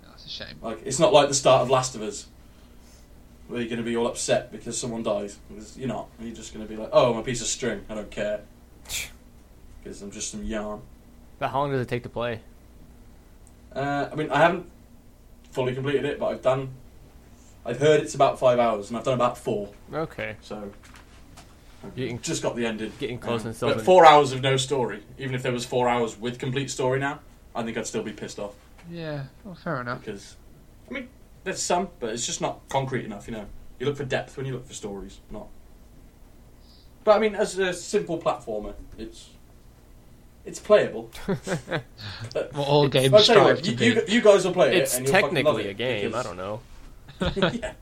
that's 0.07 0.25
a 0.25 0.29
shame. 0.29 0.57
Like 0.62 0.81
it's 0.86 1.00
not 1.00 1.12
like 1.12 1.27
the 1.27 1.33
start 1.33 1.62
of 1.63 1.69
Last 1.69 1.95
of 1.95 2.01
Us, 2.03 2.27
where 3.51 3.60
you're 3.62 3.70
going 3.70 3.77
to 3.84 3.84
be 3.86 3.96
all 3.98 4.08
upset 4.08 4.51
because 4.51 4.79
someone 4.79 5.03
dies. 5.03 5.38
Because 5.50 5.77
you're 5.77 5.88
not. 5.88 6.08
You're 6.20 6.36
just 6.36 6.53
going 6.53 6.65
to 6.65 6.70
be 6.74 6.79
like, 6.79 6.89
"Oh, 6.93 7.12
I'm 7.13 7.17
a 7.20 7.24
piece 7.24 7.41
of 7.41 7.48
string. 7.48 7.84
I 7.89 7.96
don't 7.96 8.10
care," 8.10 8.41
because 9.84 10.01
I'm 10.01 10.12
just 10.12 10.31
some 10.31 10.43
yarn. 10.43 10.81
But 11.39 11.50
how 11.50 11.60
long 11.60 11.72
does 11.72 11.81
it 11.81 11.88
take 11.88 12.03
to 12.03 12.10
play? 12.10 12.39
Uh, 13.75 14.10
I 14.12 14.15
mean, 14.15 14.29
I 14.31 14.39
haven't 14.39 14.70
fully 15.51 15.74
completed 15.74 16.05
it, 16.05 16.20
but 16.20 16.27
I've 16.27 16.41
done. 16.41 16.70
I've 17.65 17.80
heard 17.80 18.02
it's 18.02 18.15
about 18.15 18.39
five 18.39 18.58
hours, 18.60 18.89
and 18.89 18.97
I've 18.97 19.04
done 19.04 19.13
about 19.13 19.38
four. 19.38 19.69
Okay, 19.93 20.36
So 20.41 20.71
I've 21.84 21.95
Getting- 21.95 22.19
just 22.21 22.41
got 22.41 22.56
the 22.56 22.65
ending. 22.65 22.91
getting 22.99 23.19
close 23.19 23.41
Um, 23.41 23.47
and 23.47 23.56
still. 23.56 23.69
but 23.73 23.82
four 23.82 24.06
hours 24.06 24.32
of 24.32 24.41
no 24.41 24.58
story. 24.58 25.04
Even 25.19 25.36
if 25.36 25.43
there 25.43 25.52
was 25.52 25.65
four 25.65 25.88
hours 25.88 26.17
with 26.19 26.39
complete 26.39 26.71
story 26.71 26.99
now, 26.99 27.19
I 27.56 27.62
think 27.63 27.78
I'd 27.78 27.86
still 27.88 28.02
be 28.04 28.13
pissed 28.13 28.39
off 28.39 28.54
Yeah, 28.89 29.26
well, 29.43 29.54
fair 29.56 29.80
enough. 29.82 29.99
because, 29.99 30.38
I 30.89 30.93
mean, 30.93 31.10
there's 31.43 31.62
some, 31.62 31.89
but 31.99 32.12
it's 32.12 32.25
just 32.25 32.41
not 32.41 32.62
concrete 32.69 33.06
enough. 33.06 33.27
You 33.27 33.34
know, 33.34 33.45
you 33.80 33.86
look 33.86 33.97
for 33.97 34.06
depth 34.06 34.38
when 34.38 34.45
you 34.45 34.54
look 34.54 34.67
for 34.67 34.73
stories, 34.73 35.19
not. 35.30 35.47
But 37.04 37.17
I 37.17 37.19
mean, 37.19 37.36
as 37.36 37.58
a 37.58 37.73
simple 37.73 38.19
platformer, 38.19 38.73
it's 38.97 39.30
it's 40.45 40.60
playable. 40.60 41.12
Well, 42.34 42.63
all 42.63 42.86
it's- 42.86 43.01
games 43.04 43.13
I'll 43.13 43.19
you 43.19 43.25
strive 43.25 43.56
what, 43.58 43.63
to 43.63 43.71
you, 43.71 43.77
be. 43.77 43.86
you, 43.86 44.01
you 44.17 44.21
guys 44.21 44.45
will 44.45 44.54
play 44.54 44.75
it. 44.75 44.82
it's 44.84 44.95
and 44.97 45.06
love 45.06 45.12
technically 45.21 45.65
it 45.65 45.69
a 45.71 45.73
game. 45.73 46.15
I 46.15 46.23
don't 46.23 46.38
know. 46.38 46.62
yeah. 47.36 47.73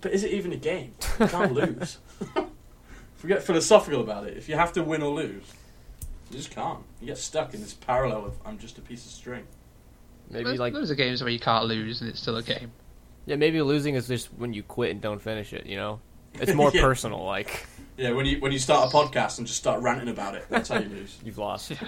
but 0.00 0.12
is 0.12 0.22
it 0.24 0.32
even 0.32 0.52
a 0.52 0.56
game? 0.56 0.94
You 1.18 1.26
can't 1.26 1.52
lose. 1.60 1.98
if 2.36 3.22
we 3.22 3.28
get 3.28 3.42
philosophical 3.42 4.00
about 4.00 4.26
it, 4.26 4.36
if 4.36 4.48
you 4.48 4.54
have 4.56 4.72
to 4.74 4.82
win 4.82 5.02
or 5.02 5.12
lose, 5.14 5.44
you 6.30 6.36
just 6.36 6.50
can't. 6.50 6.80
You 7.00 7.08
get 7.08 7.18
stuck 7.18 7.54
in 7.54 7.60
this 7.60 7.74
parallel 7.74 8.26
of 8.26 8.36
I'm 8.44 8.58
just 8.58 8.78
a 8.78 8.82
piece 8.82 9.04
of 9.06 9.12
string. 9.12 9.44
Maybe 10.30 10.44
There's 10.44 10.58
like 10.58 10.74
loads 10.74 10.90
of 10.90 10.96
games 10.96 11.22
where 11.22 11.30
you 11.30 11.38
can't 11.38 11.66
lose 11.66 12.00
and 12.00 12.10
it's 12.10 12.20
still 12.20 12.36
a 12.36 12.42
game. 12.42 12.72
yeah, 13.26 13.36
maybe 13.36 13.60
losing 13.62 13.94
is 13.94 14.08
just 14.08 14.28
when 14.34 14.52
you 14.52 14.62
quit 14.62 14.90
and 14.90 15.00
don't 15.00 15.20
finish 15.20 15.52
it. 15.52 15.66
You 15.66 15.76
know, 15.76 16.00
it's 16.34 16.52
more 16.54 16.70
Yeah. 16.74 16.80
personal. 16.82 17.24
Like 17.24 17.66
Yeah, 17.96 18.10
when 18.12 18.26
you 18.26 18.40
when 18.40 18.50
you 18.52 18.58
start 18.58 18.92
a 18.92 18.96
podcast 18.96 19.38
and 19.38 19.46
just 19.46 19.58
start 19.58 19.80
ranting 19.82 20.08
about 20.08 20.34
it, 20.34 20.46
that's 20.48 20.68
how 20.68 20.78
you 20.78 20.88
lose. 20.88 21.18
you've 21.24 21.38
lost. 21.38 21.72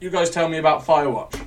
You 0.00 0.10
guys 0.10 0.30
tell 0.30 0.48
me 0.48 0.58
about 0.58 0.84
Firewatch 0.84 1.44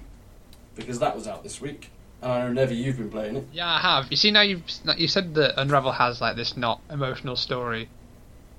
because 0.75 0.99
that 0.99 1.15
was 1.15 1.25
out 1.27 1.41
this 1.43 1.61
week, 1.61 1.89
and 2.21 2.31
I 2.31 2.41
know 2.47 2.51
Never 2.53 2.73
you've 2.73 2.97
been 2.97 3.09
playing 3.09 3.37
it. 3.37 3.47
Yeah, 3.53 3.67
I 3.69 3.79
have. 3.79 4.07
You 4.11 4.17
see, 4.17 4.29
now 4.31 4.41
you've 4.41 4.63
you 4.97 5.07
said 5.07 5.35
that 5.35 5.59
Unravel 5.59 5.93
has 5.93 6.19
like 6.19 6.35
this 6.35 6.57
not 6.57 6.81
emotional 6.89 7.35
story. 7.37 7.87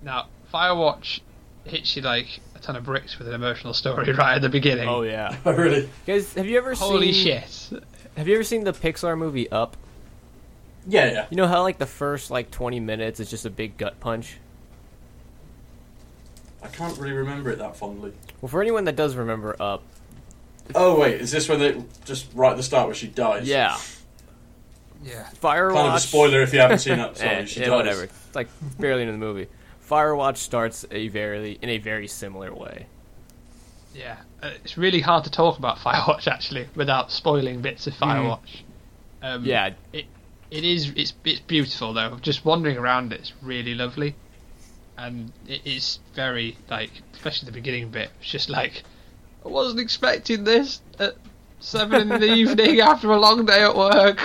Now, 0.03 0.29
Firewatch 0.53 1.21
hits 1.65 1.95
you 1.95 2.01
like 2.03 2.41
a 2.52 2.52
ton 2.63 2.77
of 2.77 2.85
bricks 2.85 3.19
with 3.19 3.29
an 3.29 3.35
emotional 3.35 3.75
story 3.75 4.13
right 4.15 4.37
at 4.37 4.43
the 4.43 4.49
beginning. 4.49 4.89
Oh 4.89 5.03
yeah, 5.03 5.37
Oh, 5.45 5.53
really? 5.53 5.89
guys, 6.07 6.33
have 6.35 6.47
you 6.47 6.59
ever 6.59 6.75
Holy 6.75 7.13
seen? 7.13 7.41
shit! 7.43 7.83
Have 8.17 8.29
you 8.29 8.35
ever 8.35 8.45
seen 8.45 8.65
the 8.65 8.73
Pixar 8.73 9.17
movie 9.19 9.51
Up? 9.51 9.77
Yeah, 10.87 11.11
yeah. 11.13 11.27
You 11.31 11.37
know 11.37 11.47
how 11.47 11.63
like 11.63 11.79
the 11.79 11.87
first 11.87 12.31
like 12.31 12.51
20 12.51 12.81
minutes 12.81 13.21
is 13.21 13.31
just 13.31 13.47
a 13.47 13.51
big 13.51 13.77
gut 13.77 14.01
punch. 14.01 14.39
I 16.63 16.69
can't 16.69 16.97
really 16.99 17.13
remember 17.13 17.51
it 17.51 17.59
that 17.59 17.77
fondly. 17.77 18.13
Well, 18.41 18.49
for 18.49 18.61
anyone 18.63 18.85
that 18.85 18.97
does 18.97 19.17
remember 19.17 19.57
Up, 19.61 19.83
Oh 20.75 20.99
wait, 20.99 21.21
is 21.21 21.31
this 21.31 21.49
when 21.49 21.59
they 21.59 21.83
just 22.05 22.27
right 22.35 22.53
at 22.53 22.57
the 22.57 22.63
start 22.63 22.87
where 22.87 22.95
she 22.95 23.09
dies? 23.09 23.47
yeah, 23.49 23.77
Yeah. 25.03 25.27
Firewatch. 25.43 25.75
Kind 25.75 25.89
of 25.89 25.95
a 25.95 26.01
spoiler 26.01 26.43
if 26.43 26.53
you 26.53 26.61
haven't 26.61 26.79
seen 26.79 26.99
Up. 27.01 27.17
Sorry, 27.17 27.31
eh, 27.31 27.45
she 27.47 27.61
yeah, 27.61 27.67
dies. 27.67 27.77
whatever. 27.77 28.05
It's 28.05 28.35
like 28.35 28.49
barely 28.79 29.03
in 29.03 29.09
the 29.09 29.17
movie. 29.19 29.49
Firewatch 29.93 30.39
starts 30.39 30.87
a 30.91 31.09
very 31.09 31.59
in 31.61 31.69
a 31.69 31.77
very 31.77 32.09
similar 32.09 32.55
way. 32.55 32.87
Yeah, 33.95 34.17
uh, 34.43 34.53
it's 34.65 34.79
really 34.79 35.01
hard 35.01 35.25
to 35.25 35.31
talk 35.31 35.59
about 35.59 35.77
Firewatch 35.85 36.27
actually 36.27 36.67
without 36.75 37.13
spoiling 37.13 37.61
bits 37.61 37.87
of 37.87 37.93
Firewatch. 37.95 38.63
Um, 39.23 39.45
Yeah, 39.45 39.75
it 39.93 40.07
it 40.51 40.65
is 40.65 40.91
it's 40.97 41.13
it's 41.25 41.41
beautiful 41.41 41.93
though. 41.93 42.17
Just 42.23 42.43
wandering 42.43 42.79
around 42.79 43.13
it's 43.13 43.35
really 43.43 43.75
lovely, 43.75 44.15
and 44.97 45.31
it 45.47 45.61
is 45.67 45.99
very 46.15 46.57
like 46.71 46.91
especially 47.13 47.47
the 47.47 47.53
beginning 47.53 47.91
bit. 47.91 48.11
It's 48.21 48.31
just 48.31 48.49
like 48.49 48.85
I 49.45 49.49
wasn't 49.49 49.81
expecting 49.81 50.45
this 50.45 50.81
at 50.99 51.17
seven 51.61 52.11
in 52.13 52.21
the 52.21 52.33
evening 52.41 52.81
after 52.81 53.11
a 53.11 53.21
long 53.21 53.45
day 53.45 53.63
at 53.63 53.77
work. 53.77 54.19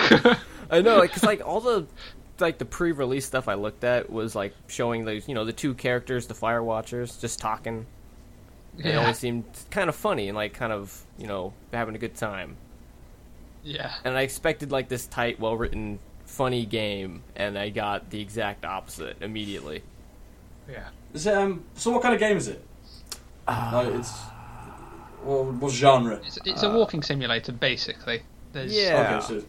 I 0.70 0.80
know, 0.80 0.98
like, 0.98 1.12
cause 1.12 1.24
like 1.24 1.46
all 1.46 1.60
the 1.60 1.86
like 2.40 2.58
the 2.58 2.64
pre-release 2.64 3.26
stuff 3.26 3.48
I 3.48 3.54
looked 3.54 3.84
at 3.84 4.10
was 4.10 4.34
like 4.34 4.54
showing 4.66 5.04
the 5.04 5.16
you 5.26 5.34
know 5.34 5.44
the 5.44 5.52
two 5.52 5.74
characters, 5.74 6.26
the 6.26 6.34
Fire 6.34 6.62
Watchers, 6.62 7.16
just 7.16 7.38
talking. 7.38 7.86
It 8.78 8.94
always 8.94 9.18
seemed 9.18 9.44
kind 9.70 9.88
of 9.88 9.96
funny 9.96 10.28
and 10.28 10.36
like 10.36 10.54
kind 10.54 10.72
of 10.72 11.04
you 11.16 11.26
know 11.26 11.52
having 11.72 11.94
a 11.94 11.98
good 11.98 12.14
time. 12.14 12.56
yeah. 13.64 13.92
And 14.04 14.16
I 14.16 14.22
expected 14.22 14.70
like 14.70 14.88
this 14.88 15.06
tight, 15.06 15.40
well-written, 15.40 15.98
funny 16.26 16.64
game, 16.64 17.22
and 17.34 17.58
I 17.58 17.70
got 17.70 18.10
the 18.10 18.20
exact 18.20 18.64
opposite 18.64 19.16
immediately. 19.20 19.82
Yeah. 20.70 20.88
Is 21.14 21.26
it, 21.26 21.34
um, 21.34 21.64
so 21.74 21.90
what 21.90 22.02
kind 22.02 22.14
of 22.14 22.20
game 22.20 22.36
is 22.36 22.48
it? 22.48 22.62
Like, 23.48 23.88
it's 23.88 24.12
well, 25.24 25.44
what 25.46 25.72
genre? 25.72 26.20
It's, 26.24 26.38
it's 26.44 26.62
a 26.62 26.70
walking 26.70 27.02
simulator, 27.02 27.52
basically. 27.52 28.22
There's, 28.52 28.72
Yeah. 28.76 29.20
Okay, 29.22 29.40
so 29.40 29.46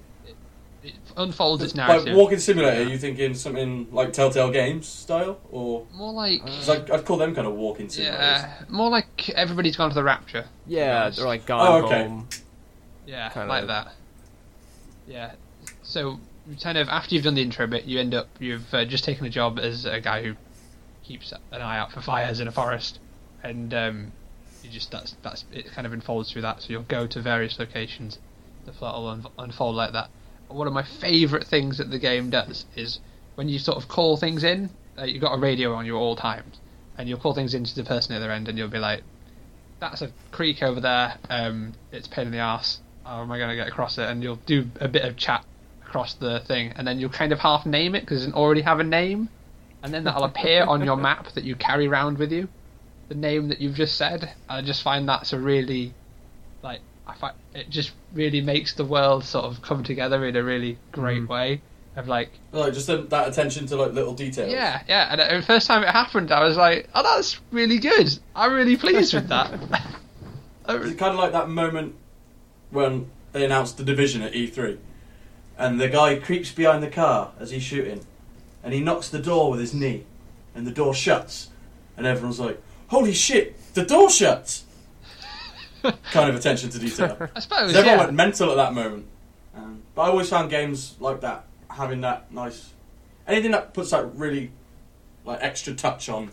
It 0.81 0.93
unfolds 1.17 1.63
its 1.63 1.73
by 1.73 1.87
narrative. 1.87 2.15
walking 2.15 2.39
simulator, 2.39 2.81
are 2.81 2.85
you 2.85 2.97
thinking 2.97 3.33
something 3.33 3.87
like 3.91 4.13
Telltale 4.13 4.49
Games 4.51 4.87
style, 4.87 5.39
or 5.51 5.85
More 5.93 6.13
like? 6.13 6.41
I, 6.45 6.85
I'd 6.93 7.05
call 7.05 7.17
them 7.17 7.35
kind 7.35 7.47
of 7.47 7.53
walking 7.55 7.87
simulators. 7.87 8.03
Yeah, 8.03 8.53
more 8.69 8.89
like 8.89 9.29
everybody's 9.31 9.75
gone 9.75 9.89
to 9.89 9.95
the 9.95 10.03
Rapture. 10.03 10.45
Yeah, 10.65 11.09
they're 11.09 11.25
like 11.25 11.45
gone 11.45 11.67
Oh, 11.83 11.85
okay. 11.85 12.03
home. 12.03 12.29
Yeah, 13.05 13.29
Kinda. 13.29 13.49
like 13.49 13.67
that. 13.67 13.93
Yeah. 15.07 15.33
So 15.83 16.19
kind 16.61 16.77
of 16.77 16.87
after 16.87 17.15
you've 17.15 17.23
done 17.23 17.35
the 17.35 17.41
intro 17.41 17.67
bit, 17.67 17.85
you 17.85 17.99
end 17.99 18.13
up 18.13 18.27
you've 18.39 18.73
uh, 18.73 18.85
just 18.85 19.03
taken 19.03 19.25
a 19.25 19.29
job 19.29 19.59
as 19.59 19.85
a 19.85 19.99
guy 19.99 20.23
who 20.23 20.35
keeps 21.03 21.33
an 21.51 21.61
eye 21.61 21.77
out 21.77 21.91
for 21.91 22.01
fires 22.01 22.39
in 22.39 22.47
a 22.47 22.51
forest, 22.51 22.99
and 23.43 23.73
um, 23.73 24.11
you 24.63 24.69
just 24.69 24.91
that's 24.91 25.15
that's 25.23 25.43
it 25.51 25.71
kind 25.73 25.85
of 25.87 25.93
unfolds 25.93 26.31
through 26.31 26.43
that. 26.43 26.61
So 26.61 26.67
you'll 26.69 26.83
go 26.83 27.05
to 27.07 27.21
various 27.21 27.59
locations. 27.59 28.19
The 28.65 28.71
plot 28.71 28.95
will 29.01 29.31
unfold 29.39 29.75
like 29.75 29.93
that. 29.93 30.09
One 30.49 30.67
of 30.67 30.73
my 30.73 30.83
favourite 30.83 31.45
things 31.45 31.77
that 31.77 31.89
the 31.89 31.99
game 31.99 32.29
does 32.29 32.65
is 32.75 32.99
when 33.35 33.47
you 33.47 33.59
sort 33.59 33.77
of 33.77 33.88
call 33.88 34.17
things 34.17 34.43
in. 34.43 34.69
Uh, 34.97 35.03
you've 35.03 35.21
got 35.21 35.33
a 35.33 35.39
radio 35.39 35.73
on 35.73 35.85
you 35.85 35.95
at 35.95 35.99
all 35.99 36.15
times, 36.15 36.59
and 36.97 37.07
you'll 37.07 37.19
call 37.19 37.33
things 37.33 37.53
into 37.53 37.73
the 37.73 37.83
person 37.85 38.13
at 38.13 38.19
the 38.19 38.25
other 38.25 38.33
end, 38.33 38.49
and 38.49 38.57
you'll 38.57 38.67
be 38.67 38.79
like, 38.79 39.01
"That's 39.79 40.01
a 40.01 40.12
creek 40.31 40.62
over 40.62 40.81
there. 40.81 41.17
Um, 41.29 41.73
it's 41.91 42.07
pain 42.07 42.25
in 42.25 42.31
the 42.33 42.39
ass. 42.39 42.81
How 43.05 43.21
am 43.21 43.31
I 43.31 43.38
going 43.38 43.49
to 43.49 43.55
get 43.55 43.69
across 43.69 43.97
it?" 43.97 44.09
And 44.09 44.21
you'll 44.21 44.41
do 44.45 44.67
a 44.81 44.89
bit 44.89 45.05
of 45.05 45.15
chat 45.15 45.45
across 45.88 46.15
the 46.15 46.41
thing, 46.41 46.73
and 46.75 46.85
then 46.85 46.99
you'll 46.99 47.09
kind 47.09 47.31
of 47.31 47.39
half 47.39 47.65
name 47.65 47.95
it 47.95 48.01
because 48.01 48.17
it 48.17 48.25
doesn't 48.25 48.38
already 48.38 48.62
have 48.62 48.79
a 48.79 48.83
name, 48.83 49.29
and 49.81 49.93
then 49.93 50.03
that'll 50.03 50.25
appear 50.25 50.63
on 50.63 50.83
your 50.83 50.97
map 50.97 51.31
that 51.33 51.43
you 51.45 51.55
carry 51.55 51.88
around 51.88 52.17
with 52.17 52.31
you, 52.31 52.49
the 53.07 53.15
name 53.15 53.47
that 53.47 53.62
you've 53.62 53.75
just 53.75 53.95
said. 53.95 54.33
I 54.49 54.62
just 54.62 54.83
find 54.83 55.07
that's 55.07 55.31
a 55.31 55.39
really, 55.39 55.93
like, 56.62 56.81
I 57.10 57.15
find 57.15 57.36
it 57.56 57.69
just 57.69 57.91
really 58.13 58.41
makes 58.41 58.74
the 58.74 58.86
world 58.86 59.24
sort 59.26 59.45
of 59.45 59.62
come 59.62 59.84
together 59.84 60.26
in 60.26 60.36
a 60.36 60.43
really 60.43 60.78
great 60.91 61.24
Mm. 61.24 61.28
way. 61.28 61.62
Of 61.95 62.08
like, 62.08 62.30
Like 62.54 62.74
just 62.74 62.88
the, 62.88 62.98
that 62.98 63.28
attention 63.28 63.65
to 63.67 63.76
like 63.76 63.93
little 63.93 64.13
details. 64.13 64.52
yeah, 64.52 64.84
yeah. 64.88 65.10
And 65.12 65.19
uh, 65.19 65.36
the 65.38 65.41
first 65.41 65.67
time 65.67 65.84
it 65.84 65.89
happened, 65.89 66.32
I 66.32 66.43
was 66.45 66.56
like, 66.56 66.88
oh, 66.95 67.04
that's 67.04 67.39
really 67.52 67.80
good. 67.80 68.17
I'm 68.36 68.54
really 68.54 68.78
pleased 68.78 69.13
with 69.13 69.28
that. 69.30 69.52
It's 70.69 70.95
kind 71.00 71.13
of 71.13 71.17
like 71.17 71.32
that 71.32 71.50
moment 71.50 71.95
when 72.69 73.10
they 73.32 73.43
announced 73.43 73.78
the 73.78 73.84
division 73.84 74.22
at 74.22 74.34
E3, 74.34 74.78
and 75.58 75.82
the 75.82 75.89
guy 75.89 76.15
creeps 76.15 76.52
behind 76.52 76.84
the 76.84 76.89
car 76.89 77.32
as 77.39 77.50
he's 77.52 77.63
shooting, 77.63 78.06
and 78.63 78.72
he 78.74 78.80
knocks 78.80 79.10
the 79.10 79.19
door 79.19 79.50
with 79.52 79.60
his 79.60 79.74
knee, 79.74 80.06
and 80.54 80.67
the 80.67 80.72
door 80.72 80.93
shuts, 80.93 81.50
and 81.98 82.06
everyone's 82.06 82.39
like, 82.39 82.62
"Holy 82.89 83.13
shit, 83.13 83.58
the 83.74 83.84
door 83.84 84.10
shuts!" 84.12 84.63
kind 86.11 86.29
of 86.29 86.35
attention 86.35 86.69
to 86.69 86.79
detail. 86.79 87.29
I 87.35 87.39
suppose, 87.39 87.75
everyone 87.75 87.85
yeah. 87.99 88.05
went 88.05 88.13
mental 88.13 88.51
at 88.51 88.55
that 88.57 88.73
moment. 88.73 89.05
Um, 89.55 89.81
but 89.95 90.03
I 90.03 90.07
always 90.09 90.29
found 90.29 90.49
games 90.49 90.95
like 90.99 91.21
that 91.21 91.45
having 91.69 92.01
that 92.01 92.31
nice, 92.31 92.71
anything 93.27 93.51
that 93.51 93.73
puts 93.73 93.91
that 93.91 94.15
really 94.15 94.51
like 95.25 95.39
extra 95.41 95.73
touch 95.73 96.09
on, 96.09 96.31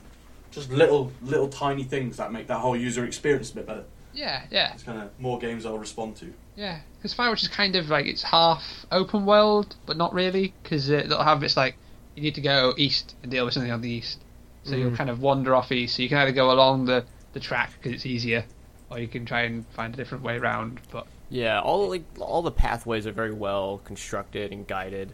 just 0.50 0.70
little 0.70 1.12
little 1.22 1.48
tiny 1.48 1.85
things 1.85 2.16
that 2.18 2.32
make 2.32 2.46
that 2.48 2.59
whole 2.59 2.76
user 2.76 3.04
experience 3.04 3.50
a 3.52 3.54
bit 3.56 3.66
better. 3.66 3.85
Yeah, 4.14 4.44
yeah. 4.50 4.72
It's 4.72 4.82
kind 4.82 5.02
of 5.02 5.11
more 5.20 5.38
games 5.38 5.66
I'll 5.66 5.78
respond 5.78 6.16
to. 6.16 6.32
Yeah, 6.56 6.80
because 6.96 7.14
Firewatch 7.14 7.42
is 7.42 7.48
kind 7.48 7.76
of 7.76 7.88
like 7.90 8.06
it's 8.06 8.22
half 8.22 8.62
open 8.90 9.26
world, 9.26 9.76
but 9.85 9.98
not 9.98 10.14
really, 10.14 10.54
because 10.62 10.90
uh, 10.90 10.94
it'll 10.94 11.22
have 11.22 11.42
it's 11.42 11.56
like 11.56 11.76
you 12.14 12.22
need 12.22 12.35
to 12.37 12.40
go 12.40 12.72
east 12.78 13.14
and 13.22 13.30
deal 13.30 13.44
with 13.44 13.52
something 13.52 13.70
on 13.70 13.82
the 13.82 13.90
east, 13.90 14.20
so 14.64 14.74
you'll 14.74 14.90
Mhm. 14.92 14.96
kind 14.96 15.11
of 15.11 15.20
wander 15.20 15.54
off 15.54 15.70
east. 15.70 15.96
So 15.96 16.02
you 16.02 16.09
can 16.09 16.18
either 16.18 16.32
go 16.32 16.50
along 16.50 16.87
the 16.87 17.04
the 17.35 17.40
track 17.40 17.72
because 17.76 17.92
it's 17.92 18.06
easier, 18.06 18.46
or 18.90 18.99
you 18.99 19.09
can 19.09 19.25
try 19.27 19.42
and 19.42 19.66
find 19.68 19.92
a 19.94 19.96
different 19.96 20.22
way 20.25 20.37
around. 20.38 20.81
But 20.90 21.07
Yeah, 21.31 21.61
all 21.61 21.88
like 21.88 22.05
all 22.18 22.42
the 22.42 22.51
pathways 22.53 23.07
are 23.07 23.12
very 23.12 23.33
well 23.33 23.81
constructed 23.85 24.53
and 24.53 24.66
guided. 24.66 25.12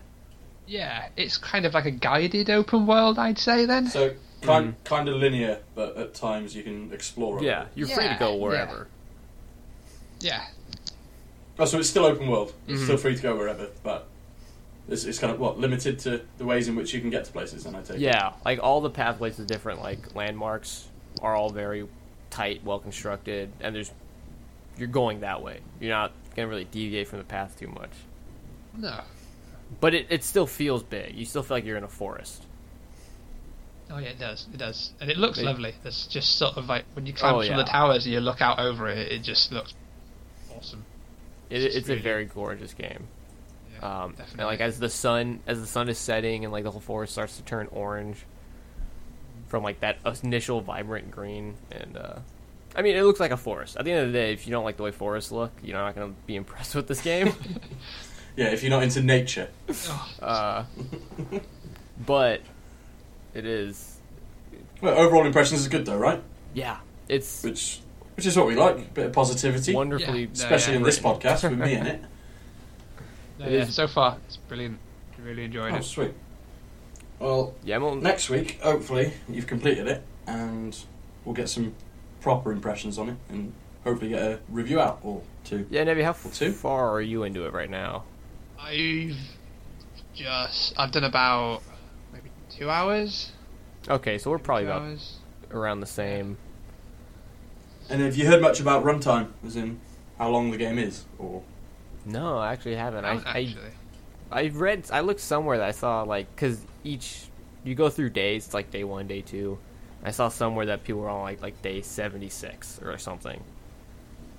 yeah, 0.66 1.08
it's 1.16 1.38
kind 1.38 1.64
of 1.66 1.74
like 1.74 1.84
a 1.86 1.90
guided 1.90 2.50
open 2.50 2.86
world, 2.86 3.18
I'd 3.18 3.38
say. 3.38 3.64
Then 3.66 3.86
So 3.88 4.14
kind 4.42 4.74
kind 4.84 5.08
of 5.08 5.16
linear, 5.16 5.60
but 5.74 5.96
at 5.96 6.14
times 6.14 6.54
you 6.54 6.62
can 6.62 6.92
explore. 6.92 7.42
Yeah, 7.42 7.60
little. 7.60 7.68
you're 7.74 7.88
free 7.88 8.08
to 8.08 8.16
go 8.18 8.34
wherever. 8.36 8.88
yeah, 10.20 10.44
Oh, 11.58 11.64
so 11.66 11.78
it's 11.78 11.88
still 11.90 12.06
open 12.06 12.28
world. 12.28 12.52
It's 12.66 12.80
Mhm. 12.80 12.84
still 12.84 12.96
free 12.96 13.14
to 13.14 13.22
go 13.22 13.36
wherever, 13.36 13.68
but 13.82 14.06
it's, 14.88 15.04
it's 15.04 15.18
kind 15.18 15.32
of 15.32 15.38
what 15.38 15.58
limited 15.58 15.98
to 16.00 16.22
the 16.38 16.44
ways 16.44 16.66
in 16.66 16.74
which 16.76 16.92
you 16.94 17.00
can 17.00 17.10
get 17.10 17.24
to 17.26 17.32
places. 17.32 17.64
Then 17.64 17.74
I 17.76 17.82
take. 17.82 17.96
it. 17.96 18.00
Yeah, 18.00 18.32
like 18.44 18.58
all 18.62 18.80
the 18.80 18.90
pathways 18.90 19.36
to 19.36 19.44
different 19.44 19.80
like 19.80 20.14
landmarks 20.14 20.88
are 21.20 21.34
all 21.36 21.50
very 21.50 21.86
tight, 22.32 22.64
well 22.64 22.78
constructed, 22.80 23.50
and 23.60 23.74
there's 23.74 23.92
you're 24.78 24.88
going 24.88 25.20
that 25.20 25.42
way. 25.42 25.60
You're 25.80 25.90
not 25.92 26.12
gonna 26.34 26.48
really 26.48 26.64
deviate 26.64 27.06
from 27.08 27.18
the 27.18 27.24
path 27.24 27.56
too 27.58 27.68
much. 27.68 27.90
no, 28.76 29.00
But 29.80 29.94
it, 29.94 30.06
it 30.10 30.24
still 30.24 30.46
feels 30.46 30.82
big. 30.82 31.14
You 31.14 31.24
still 31.26 31.42
feel 31.42 31.58
like 31.58 31.64
you're 31.64 31.76
in 31.76 31.84
a 31.84 31.88
forest. 31.88 32.42
oh 33.90 33.98
yeah, 33.98 34.08
it 34.08 34.18
does, 34.18 34.46
it 34.52 34.56
does, 34.56 34.92
and 35.00 35.10
it 35.10 35.18
looks 35.18 35.38
They- 35.38 35.44
lovely. 35.44 35.74
It's 35.84 36.06
just 36.06 36.36
sort 36.36 36.56
of 36.56 36.66
like 36.66 36.84
when 36.94 37.06
you 37.06 37.12
climb 37.12 37.34
Oh, 37.34 37.40
from 37.42 37.50
yeah. 37.50 37.56
the 37.58 37.64
towers 37.64 38.04
and 38.06 38.14
you 38.14 38.20
look 38.20 38.40
out 38.40 38.58
over 38.58 38.88
it, 38.88 39.12
it 39.12 39.22
just 39.22 39.52
looks 39.52 39.74
awesome. 40.56 40.84
It, 41.50 41.62
It's 41.62 41.76
it's 41.76 41.88
really- 41.88 42.00
a 42.00 42.02
very 42.02 42.24
gorgeous 42.24 42.72
game. 42.72 43.06
Yeah, 43.74 44.04
Um, 44.04 44.14
and 44.38 44.46
like 44.46 44.60
as 44.60 44.78
the 44.78 44.88
sun 44.88 45.40
as 45.46 45.60
the 45.60 45.66
sun 45.66 45.88
is 45.90 45.98
setting 45.98 46.44
and 46.44 46.52
like 46.52 46.64
the 46.64 46.70
whole 46.70 46.80
forest 46.80 47.12
starts 47.12 47.36
to 47.36 47.42
turn 47.42 47.68
orange 47.72 48.24
from 49.52 49.62
like 49.62 49.80
that 49.80 49.98
initial 50.24 50.62
vibrant 50.62 51.10
green 51.10 51.54
and 51.70 51.94
uh, 51.94 52.14
I 52.74 52.80
mean 52.80 52.96
it 52.96 53.02
looks 53.02 53.20
like 53.20 53.32
a 53.32 53.36
forest. 53.36 53.76
At 53.76 53.84
the 53.84 53.92
end 53.92 54.06
of 54.06 54.10
the 54.10 54.18
day, 54.18 54.32
if 54.32 54.46
you 54.46 54.50
don't 54.50 54.64
like 54.64 54.78
the 54.78 54.82
way 54.82 54.90
forests 54.92 55.30
look, 55.30 55.52
you're 55.62 55.76
not 55.76 55.94
gonna 55.94 56.14
be 56.26 56.36
impressed 56.36 56.74
with 56.78 56.88
this 56.88 57.00
game. 57.02 57.32
Yeah, 58.34 58.46
if 58.46 58.62
you're 58.62 58.70
not 58.70 58.82
into 58.82 59.02
nature. 59.02 59.48
Uh, 60.22 60.64
but 62.06 62.40
it 63.34 63.44
is 63.44 63.98
Well, 64.80 64.96
overall 64.98 65.26
impressions 65.26 65.60
is 65.60 65.68
good 65.68 65.84
though, 65.84 65.98
right? 65.98 66.22
yeah, 66.54 66.78
it's 67.10 67.42
Which 67.42 67.80
which 68.16 68.24
is 68.24 68.34
what 68.36 68.46
we 68.46 68.54
like. 68.56 68.78
A 68.78 68.80
bit 68.80 69.06
of 69.06 69.12
positivity, 69.12 69.74
wonderfully 69.74 70.20
Yeah. 70.20 70.26
No, 70.28 70.32
especially 70.32 70.72
yeah. 70.72 70.78
in 70.78 70.82
this 70.84 70.98
podcast 70.98 71.42
with 71.48 71.58
me 71.58 71.74
in 71.74 71.86
it. 71.86 72.00
no, 73.38 73.44
It 73.46 73.52
yeah, 73.52 73.58
is- 73.64 73.74
so 73.74 73.86
far 73.86 74.16
it's 74.26 74.38
brilliant. 74.38 74.78
Really 75.22 75.44
enjoyed 75.44 75.74
Oh, 75.74 75.76
it. 75.76 75.84
sweet. 75.84 76.12
Well, 77.22 77.54
yeah. 77.64 77.78
Well, 77.78 77.94
next 77.94 78.28
week, 78.30 78.58
hopefully, 78.60 79.12
you've 79.28 79.46
completed 79.46 79.86
it, 79.86 80.02
and 80.26 80.76
we'll 81.24 81.34
get 81.36 81.48
some 81.48 81.74
proper 82.20 82.50
impressions 82.50 82.98
on 82.98 83.10
it, 83.10 83.16
and 83.28 83.52
hopefully 83.84 84.10
get 84.10 84.22
a 84.22 84.40
review 84.48 84.80
out 84.80 84.98
or 85.04 85.22
two. 85.44 85.66
yeah, 85.70 85.84
Nevi, 85.84 86.02
how 86.02 86.10
Or 86.10 86.32
two? 86.32 86.52
far 86.52 86.90
are 86.90 87.00
you 87.00 87.22
into 87.22 87.44
it 87.46 87.52
right 87.52 87.70
now? 87.70 88.02
I've 88.60 89.16
just 90.14 90.74
I've 90.76 90.90
done 90.92 91.04
about 91.04 91.62
maybe 92.12 92.30
two 92.50 92.68
hours. 92.68 93.30
Okay, 93.88 94.18
so 94.18 94.30
we're 94.30 94.38
probably 94.38 94.64
about 94.64 94.82
hours. 94.82 95.18
around 95.52 95.80
the 95.80 95.86
same. 95.86 96.38
And 97.88 98.00
have 98.00 98.16
you 98.16 98.26
heard 98.26 98.40
much 98.42 98.58
about 98.60 98.84
runtime, 98.84 99.28
as 99.46 99.54
in 99.56 99.80
how 100.18 100.28
long 100.28 100.50
the 100.50 100.56
game 100.56 100.78
is, 100.78 101.04
or 101.18 101.42
No, 102.04 102.38
I 102.38 102.52
actually 102.52 102.76
haven't. 102.76 103.04
I, 103.04 103.14
Haven't 103.14 103.26
I 103.28 103.40
actually. 103.42 103.66
I 103.66 103.81
read, 104.40 104.84
I 104.92 105.00
looked 105.00 105.20
somewhere 105.20 105.58
that 105.58 105.68
I 105.68 105.72
saw 105.72 106.02
like 106.02 106.34
because 106.34 106.60
each 106.84 107.24
you 107.64 107.74
go 107.74 107.88
through 107.90 108.10
days, 108.10 108.46
it's 108.46 108.54
like 108.54 108.70
day 108.70 108.84
one, 108.84 109.06
day 109.06 109.20
two. 109.20 109.58
I 110.04 110.10
saw 110.10 110.28
somewhere 110.28 110.66
that 110.66 110.82
people 110.82 111.02
were 111.02 111.08
on 111.10 111.22
like 111.22 111.40
like 111.42 111.60
day 111.62 111.80
seventy 111.82 112.28
six 112.28 112.80
or 112.82 112.96
something. 112.98 113.40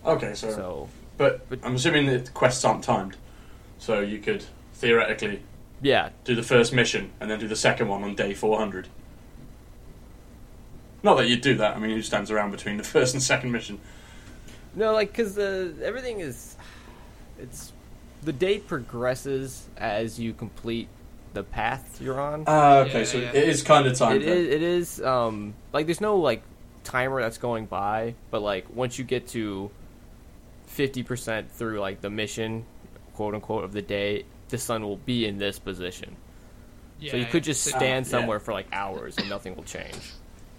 okay, 0.06 0.34
so, 0.34 0.52
So 0.52 0.90
but, 1.18 1.48
but- 1.50 1.60
I'm 1.64 1.76
assuming 1.76 2.08
that 2.08 2.26
the 2.26 2.32
quests 2.32 2.66
aren't 2.66 2.84
timed, 2.84 3.16
so 3.78 4.00
you 4.02 4.20
could 4.20 4.44
theoretically 4.74 5.42
yeah, 5.82 6.10
do 6.26 6.34
the 6.36 6.44
first 6.44 6.74
mission 6.74 7.12
and 7.20 7.30
then 7.30 7.40
do 7.40 7.48
the 7.48 7.56
second 7.56 7.88
one 7.90 8.04
on 8.04 8.16
day 8.16 8.34
400. 8.34 8.88
Not 11.04 11.16
that 11.18 11.28
you'd 11.28 11.42
do 11.42 11.56
that. 11.58 11.76
I 11.76 11.80
mean, 11.80 11.92
who 11.92 12.02
stands 12.02 12.32
around 12.32 12.52
between 12.52 12.78
the 12.78 12.84
first 12.96 13.14
and 13.14 13.22
second 13.22 13.52
mission? 13.52 13.80
no, 14.76 14.92
like 14.94 15.10
because 15.12 15.38
everything 15.38 16.20
is, 16.22 16.56
it's 17.38 17.73
the 18.24 18.34
day 18.34 18.60
progresses 18.60 19.68
as 19.78 20.20
you 20.20 20.34
complete 20.34 20.88
the 21.34 21.44
path 21.44 22.00
you're 22.02 22.20
on. 22.22 22.44
Ah, 22.48 22.80
okay, 22.80 23.00
Yeah, 23.00 23.06
so 23.06 23.18
yeah. 23.18 23.30
it 23.30 23.48
is 23.50 23.64
kind 23.64 23.88
of 23.88 23.98
timed. 23.98 24.22
It 24.22 24.26
then. 24.26 24.38
is. 24.38 24.48
It 24.48 24.62
is. 24.62 25.02
Um, 25.02 25.54
like 25.72 25.86
there's 25.88 26.02
no 26.02 26.18
like 26.18 26.44
timer 26.84 27.22
that's 27.22 27.38
going 27.38 27.66
by, 27.66 28.16
but 28.32 28.42
like 28.42 28.66
once 28.76 28.98
you 29.00 29.04
get 29.06 29.28
to 29.30 29.72
fifty 30.68 31.04
percent 31.04 31.52
through 31.52 31.80
like 31.80 32.02
the 32.02 32.10
mission, 32.10 32.66
quote 33.14 33.34
unquote, 33.34 33.64
of 33.64 33.74
the 33.74 33.82
day, 33.82 34.26
the 34.50 34.58
sun 34.58 34.84
will 34.84 34.98
be 34.98 35.26
in 35.26 35.38
this 35.38 35.58
position. 35.60 36.16
Yeah, 37.00 37.12
so 37.12 37.18
you 37.18 37.24
Yeah, 37.24 37.30
could 37.30 37.44
just 37.44 37.64
So- 37.64 37.72
stand 37.72 38.06
yeah. 38.06 38.12
somewhere 38.12 38.40
for 38.40 38.54
like 38.54 38.68
hours 38.72 39.18
and 39.18 39.28
nothing 39.30 39.56
will 39.56 39.64
change. 39.64 40.12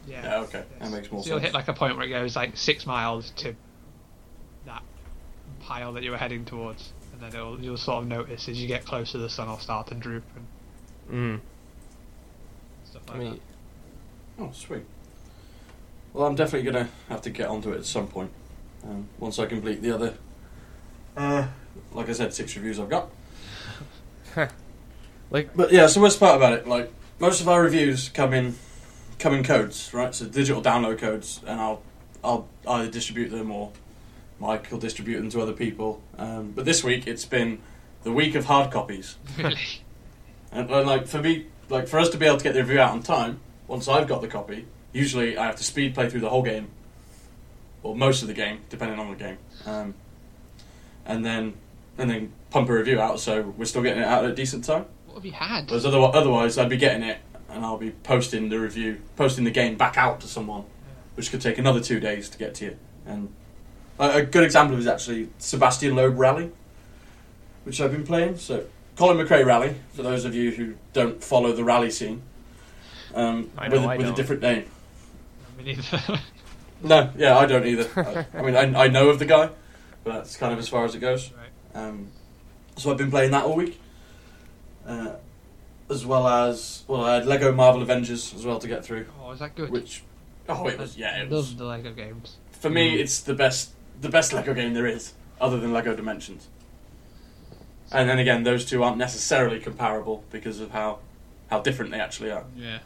Yeah. 0.06 0.22
Yeah, 0.22 0.40
okay, 0.40 0.64
that 0.80 0.90
makes 0.90 1.10
more 1.10 1.22
so 1.22 1.30
you'll 1.30 1.38
hit 1.38 1.54
like 1.54 1.68
a 1.68 1.72
point 1.72 1.96
where 1.96 2.04
it 2.06 2.10
goes 2.10 2.36
like 2.36 2.56
six 2.56 2.84
miles 2.84 3.30
to 3.36 3.54
that 4.66 4.82
pile 5.60 5.92
that 5.94 6.02
you 6.02 6.10
were 6.10 6.18
heading 6.18 6.44
towards, 6.44 6.92
and 7.02 7.03
then 7.24 7.40
it'll, 7.40 7.60
you'll 7.60 7.76
sort 7.76 8.02
of 8.02 8.08
notice 8.08 8.48
as 8.48 8.60
you 8.60 8.68
get 8.68 8.84
closer, 8.84 9.18
the 9.18 9.28
sun 9.28 9.48
will 9.48 9.58
start 9.58 9.86
to 9.88 9.94
droop 9.94 10.24
and 10.36 10.46
Mm. 11.10 11.40
stuff 12.88 13.02
I 13.08 13.12
like 13.12 13.20
mean, 13.20 13.40
Oh, 14.38 14.50
sweet. 14.52 14.84
Well, 16.12 16.26
I'm 16.26 16.34
definitely 16.34 16.70
gonna 16.70 16.88
have 17.08 17.20
to 17.22 17.30
get 17.30 17.48
onto 17.48 17.72
it 17.72 17.76
at 17.78 17.84
some 17.84 18.06
point. 18.08 18.30
Um, 18.84 19.08
once 19.18 19.38
I 19.38 19.46
complete 19.46 19.82
the 19.82 19.92
other, 19.92 20.14
uh, 21.16 21.48
like 21.92 22.08
I 22.08 22.12
said, 22.12 22.32
six 22.32 22.56
reviews 22.56 22.80
I've 22.80 22.88
got. 22.88 23.10
like 25.30 25.54
But 25.54 25.72
yeah, 25.72 25.86
so 25.88 26.00
what's 26.00 26.16
part 26.16 26.36
about 26.36 26.54
it? 26.54 26.66
Like 26.66 26.92
most 27.18 27.40
of 27.40 27.48
our 27.48 27.62
reviews 27.62 28.08
come 28.08 28.32
in, 28.32 28.56
come 29.18 29.34
in 29.34 29.44
codes, 29.44 29.92
right? 29.92 30.14
So 30.14 30.26
digital 30.26 30.62
download 30.62 30.98
codes, 30.98 31.40
and 31.46 31.60
I'll, 31.60 31.82
I'll 32.24 32.48
either 32.66 32.90
distribute 32.90 33.28
them 33.28 33.50
or 33.50 33.72
Mike 34.44 34.70
will 34.70 34.78
distribute 34.78 35.16
them 35.16 35.30
to 35.30 35.40
other 35.40 35.54
people. 35.54 36.02
Um, 36.18 36.52
but 36.54 36.66
this 36.66 36.84
week 36.84 37.06
it's 37.06 37.24
been 37.24 37.60
the 38.02 38.12
week 38.12 38.34
of 38.34 38.44
hard 38.44 38.70
copies. 38.70 39.16
really. 39.38 39.58
And, 40.52 40.70
and 40.70 40.86
like 40.86 41.08
for 41.08 41.20
me, 41.20 41.46
like 41.68 41.88
for 41.88 41.98
us 41.98 42.10
to 42.10 42.16
be 42.16 42.26
able 42.26 42.36
to 42.36 42.44
get 42.44 42.54
the 42.54 42.60
review 42.62 42.78
out 42.78 42.92
on 42.92 43.02
time, 43.02 43.40
once 43.66 43.88
I've 43.88 44.06
got 44.06 44.20
the 44.20 44.28
copy, 44.28 44.66
usually 44.92 45.36
I 45.36 45.46
have 45.46 45.56
to 45.56 45.64
speed 45.64 45.94
play 45.94 46.08
through 46.08 46.20
the 46.20 46.30
whole 46.30 46.44
game, 46.44 46.68
or 47.82 47.96
most 47.96 48.22
of 48.22 48.28
the 48.28 48.34
game, 48.34 48.60
depending 48.68 49.00
on 49.00 49.10
the 49.10 49.16
game, 49.16 49.38
um, 49.66 49.94
and 51.04 51.24
then 51.24 51.54
and 51.98 52.08
then 52.08 52.32
pump 52.50 52.68
a 52.68 52.72
review 52.72 53.00
out. 53.00 53.18
So 53.18 53.52
we're 53.56 53.64
still 53.64 53.82
getting 53.82 54.04
it 54.04 54.06
out 54.06 54.24
at 54.24 54.30
a 54.30 54.34
decent 54.34 54.62
time. 54.62 54.84
What 55.06 55.16
have 55.16 55.26
you 55.26 55.32
had? 55.32 55.68
Whereas 55.68 55.84
otherwise, 55.84 56.12
otherwise 56.14 56.56
I'd 56.56 56.68
be 56.68 56.76
getting 56.76 57.02
it 57.02 57.18
and 57.48 57.64
I'll 57.64 57.76
be 57.76 57.90
posting 57.90 58.48
the 58.48 58.60
review, 58.60 59.00
posting 59.16 59.42
the 59.42 59.50
game 59.50 59.76
back 59.76 59.98
out 59.98 60.20
to 60.20 60.28
someone, 60.28 60.66
which 61.16 61.32
could 61.32 61.40
take 61.40 61.58
another 61.58 61.80
two 61.80 61.98
days 61.98 62.28
to 62.28 62.38
get 62.38 62.54
to 62.56 62.66
you. 62.66 62.76
And 63.06 63.34
a, 63.98 64.18
a 64.18 64.22
good 64.22 64.44
example 64.44 64.78
is 64.78 64.86
actually 64.86 65.28
Sebastian 65.38 65.94
Loeb 65.94 66.18
Rally, 66.18 66.50
which 67.64 67.80
I've 67.80 67.92
been 67.92 68.06
playing. 68.06 68.38
So 68.38 68.64
Colin 68.96 69.16
McRae 69.16 69.44
Rally, 69.44 69.76
for 69.92 70.02
those 70.02 70.24
of 70.24 70.34
you 70.34 70.50
who 70.50 70.74
don't 70.92 71.22
follow 71.22 71.52
the 71.52 71.64
rally 71.64 71.90
scene, 71.90 72.22
um, 73.14 73.50
I 73.56 73.68
know 73.68 73.86
with, 73.86 73.98
with 73.98 74.08
a 74.08 74.12
different 74.12 74.42
name. 74.42 74.64
Me 75.58 75.64
neither. 75.64 76.20
No, 76.82 77.10
yeah, 77.16 77.38
I 77.38 77.46
don't 77.46 77.64
either. 77.64 77.88
I, 77.96 78.38
I 78.38 78.42
mean, 78.42 78.54
I, 78.54 78.84
I 78.84 78.88
know 78.88 79.08
of 79.08 79.18
the 79.18 79.24
guy, 79.24 79.48
but 80.02 80.12
that's 80.12 80.36
kind 80.36 80.52
of 80.52 80.58
as 80.58 80.68
far 80.68 80.84
as 80.84 80.94
it 80.94 80.98
goes. 80.98 81.30
Right. 81.32 81.82
Um, 81.82 82.08
so 82.76 82.90
I've 82.90 82.98
been 82.98 83.10
playing 83.10 83.30
that 83.30 83.44
all 83.44 83.56
week, 83.56 83.80
uh, 84.86 85.14
as 85.88 86.04
well 86.04 86.28
as 86.28 86.84
well, 86.86 87.04
I 87.04 87.14
had 87.14 87.26
Lego 87.26 87.52
Marvel 87.52 87.80
Avengers 87.80 88.34
as 88.34 88.44
well 88.44 88.58
to 88.58 88.68
get 88.68 88.84
through, 88.84 89.06
oh, 89.22 89.30
is 89.30 89.38
that 89.38 89.54
good? 89.54 89.70
which 89.70 90.02
oh, 90.48 90.66
it 90.66 90.78
was 90.78 90.98
yeah, 90.98 91.22
it 91.22 91.30
love 91.30 91.30
was 91.30 91.56
the 91.56 91.64
Lego 91.64 91.92
games. 91.92 92.36
for 92.50 92.68
me. 92.68 92.96
Mm. 92.96 93.00
It's 93.00 93.20
the 93.20 93.34
best 93.34 93.70
the 94.00 94.08
best 94.08 94.32
Lego 94.32 94.54
game 94.54 94.74
there 94.74 94.86
is, 94.86 95.12
other 95.40 95.58
than 95.58 95.72
Lego 95.72 95.94
Dimensions. 95.94 96.48
And 97.92 98.08
then 98.08 98.18
again, 98.18 98.42
those 98.42 98.64
two 98.64 98.82
aren't 98.82 98.96
necessarily 98.98 99.60
comparable 99.60 100.24
because 100.30 100.60
of 100.60 100.70
how 100.70 100.98
how 101.50 101.60
different 101.60 101.90
they 101.92 102.00
actually 102.00 102.30
are. 102.30 102.44
Yeah. 102.56 102.78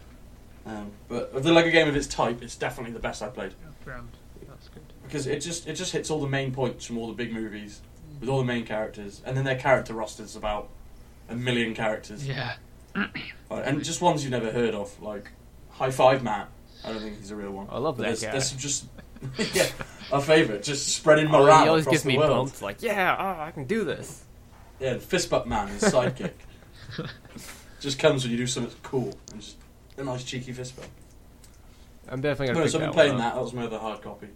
Um, 0.66 0.90
but 1.08 1.32
of 1.32 1.44
the 1.44 1.52
Lego 1.52 1.70
game 1.70 1.88
of 1.88 1.96
its 1.96 2.06
type, 2.06 2.42
it's 2.42 2.56
definitely 2.56 2.92
the 2.92 2.98
best 2.98 3.22
I've 3.22 3.32
played. 3.34 3.54
Grand. 3.84 4.08
That's 4.46 4.68
good. 4.68 4.82
because 5.04 5.26
it 5.26 5.40
just 5.40 5.66
it 5.66 5.74
just 5.74 5.92
hits 5.92 6.10
all 6.10 6.20
the 6.20 6.28
main 6.28 6.52
points 6.52 6.84
from 6.84 6.98
all 6.98 7.06
the 7.06 7.14
big 7.14 7.32
movies 7.32 7.80
with 8.20 8.28
all 8.28 8.38
the 8.38 8.44
main 8.44 8.66
characters, 8.66 9.22
and 9.24 9.36
then 9.36 9.44
their 9.44 9.56
character 9.58 9.94
rosters 9.94 10.34
about 10.36 10.68
a 11.28 11.34
million 11.36 11.74
characters, 11.74 12.26
Yeah. 12.26 12.54
And 13.50 13.82
just 13.84 14.02
ones 14.02 14.22
you've 14.24 14.32
never 14.32 14.50
heard 14.50 14.74
of, 14.74 15.00
like 15.00 15.30
High 15.70 15.90
Five 15.90 16.22
Matt. 16.22 16.48
I 16.84 16.92
don't 16.92 17.00
think 17.00 17.18
he's 17.18 17.30
a 17.30 17.36
real 17.36 17.50
one. 17.52 17.66
I 17.70 17.78
love 17.78 17.96
But 17.96 18.02
that 18.02 18.08
there's, 18.08 18.22
guy. 18.22 18.30
There's 18.32 18.52
just 18.52 18.84
yeah, 19.54 19.66
a 20.12 20.20
favourite, 20.20 20.62
just 20.62 20.88
spreading 20.88 21.26
Oh, 21.28 21.42
morale 21.42 21.62
he 21.62 21.68
always 21.68 21.82
across 21.84 21.92
gives 21.94 22.02
the 22.04 22.08
me 22.08 22.18
world. 22.18 22.30
bumps. 22.48 22.62
Like, 22.62 22.82
yeah, 22.82 23.16
oh, 23.18 23.42
I 23.42 23.50
can 23.50 23.64
do 23.64 23.84
this. 23.84 24.22
Yeah, 24.80 24.92
and 24.92 25.02
Fist 25.02 25.28
Butt 25.30 25.48
Man, 25.48 25.68
his 25.68 25.82
sidekick, 25.82 26.32
just 27.80 27.98
comes 27.98 28.22
when 28.22 28.30
you 28.32 28.38
do 28.38 28.46
something 28.46 28.74
cool 28.82 29.12
and 29.32 29.40
just 29.40 29.56
a 29.96 30.04
nice 30.04 30.22
cheeky 30.24 30.52
fist 30.52 30.76
bump. 30.76 30.88
I'm 32.08 32.20
definitely 32.20 32.54
gonna 32.54 32.64
pick 32.64 32.72
so 32.72 32.78
I've 32.78 32.82
been 32.82 32.90
that 32.90 32.94
playing 32.94 33.12
one 33.14 33.20
that. 33.22 33.28
up. 33.28 33.34
That 33.34 33.42
was 33.42 33.52
my 33.52 33.64
other 33.64 33.78
hard 33.78 34.00
copy. 34.02 34.28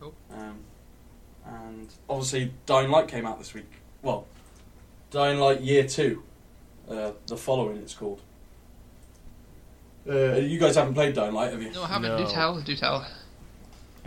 Cool. 0.00 0.14
Um, 0.34 0.58
and 1.46 1.88
obviously, 2.08 2.52
Dying 2.66 2.90
Light 2.90 3.08
came 3.08 3.24
out 3.26 3.38
this 3.38 3.54
week. 3.54 3.70
Well, 4.02 4.26
Dying 5.10 5.38
Light 5.38 5.60
Year 5.62 5.84
Two, 5.86 6.22
uh, 6.90 7.12
the 7.26 7.36
following 7.36 7.76
it's 7.78 7.94
called. 7.94 8.20
Uh, 10.08 10.36
you 10.36 10.58
guys 10.58 10.74
haven't 10.76 10.94
played 10.94 11.14
Dying 11.14 11.34
Light, 11.34 11.52
have 11.52 11.62
you? 11.62 11.70
No, 11.70 11.82
I 11.84 11.88
haven't. 11.88 12.10
No. 12.10 12.26
Do 12.26 12.30
tell. 12.32 12.60
Do 12.60 12.74
tell. 12.76 13.06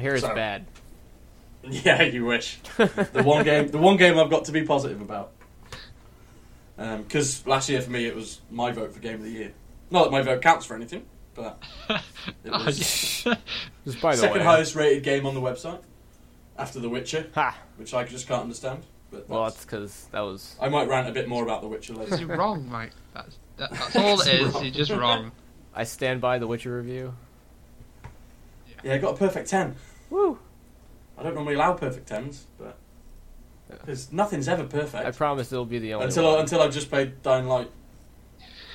I 0.02 0.04
hear 0.04 0.14
it's 0.16 0.22
Sorry. 0.24 0.36
bad. 0.36 0.66
Yeah, 1.64 2.02
you 2.02 2.26
wish. 2.26 2.58
the 2.78 3.22
one 3.24 3.44
game, 3.46 3.68
the 3.68 3.78
one 3.78 3.96
game 3.96 4.18
I've 4.18 4.32
got 4.32 4.46
to 4.46 4.52
be 4.52 4.64
positive 4.66 5.00
about. 5.00 5.30
Um, 6.80 7.04
because 7.04 7.46
last 7.46 7.70
year 7.70 7.80
for 7.84 7.92
me 7.92 8.08
it 8.08 8.16
was 8.16 8.42
my 8.50 8.72
vote 8.72 8.92
for 8.92 9.00
game 9.00 9.18
of 9.18 9.24
the 9.26 9.30
year. 9.30 9.52
Not 9.92 10.06
that 10.06 10.12
my 10.12 10.24
vote 10.24 10.42
counts 10.42 10.66
for 10.66 10.74
anything, 10.76 11.06
but 11.36 11.62
it 11.90 12.02
Oh, 12.52 12.66
was. 12.66 12.80
Just 12.80 13.24
by 14.02 14.16
the 14.16 14.22
second 14.22 14.38
way. 14.40 14.42
Uh, 14.42 14.44
highest 14.52 14.74
rated 14.74 15.04
game 15.04 15.28
on 15.28 15.36
the 15.36 15.40
website 15.40 15.80
after 16.58 16.80
The 16.80 16.90
Witcher, 16.90 17.28
Ha! 17.36 17.56
which 17.78 17.94
I 17.94 18.06
just 18.06 18.28
can't 18.28 18.42
understand. 18.42 18.82
But 19.12 19.30
Well, 19.30 19.42
that's- 19.44 19.54
that's 19.58 19.66
because 19.66 20.08
that 20.14 20.22
was. 20.22 20.56
I 20.60 20.68
might 20.68 20.88
rant 20.88 21.10
a 21.10 21.12
bit 21.12 21.28
more 21.30 21.44
about 21.44 21.62
The 21.62 21.68
Witcher 21.68 21.94
later. 21.94 22.16
You're 22.18 22.38
wrong, 22.38 22.68
Mike. 22.68 22.94
That's 23.14 23.38
that, 23.58 23.70
that's 23.70 23.96
all 23.98 24.20
It's 24.20 24.28
is. 24.28 24.52
wrong. 24.52 24.64
You're 24.64 24.74
just 24.74 24.92
wrong. 24.92 25.32
I 25.76 25.84
stand 25.84 26.22
by 26.22 26.40
the 26.40 26.48
Witcher 26.48 26.76
review. 26.76 27.14
Yeah, 28.84 28.96
I 28.96 28.98
got 28.98 29.14
a 29.14 29.18
perfect 29.18 29.48
10. 29.48 29.76
Woo! 30.12 30.38
I 31.18 31.24
don't 31.24 31.34
normally 31.34 31.56
allow 31.56 31.74
perfect 31.74 32.08
10s, 32.08 32.44
but. 32.60 32.78
Because 33.70 34.12
nothing's 34.12 34.50
ever 34.50 34.66
perfect. 34.66 35.06
I 35.06 35.12
promise 35.12 35.52
it'll 35.52 35.66
be 35.66 35.80
the 35.80 35.94
only 35.94 36.08
until, 36.08 36.26
one. 36.26 36.38
I, 36.38 36.42
until 36.42 36.62
I've 36.62 36.74
just 36.74 36.90
played 36.90 37.24
Dying 37.24 37.48
Light 37.48 37.72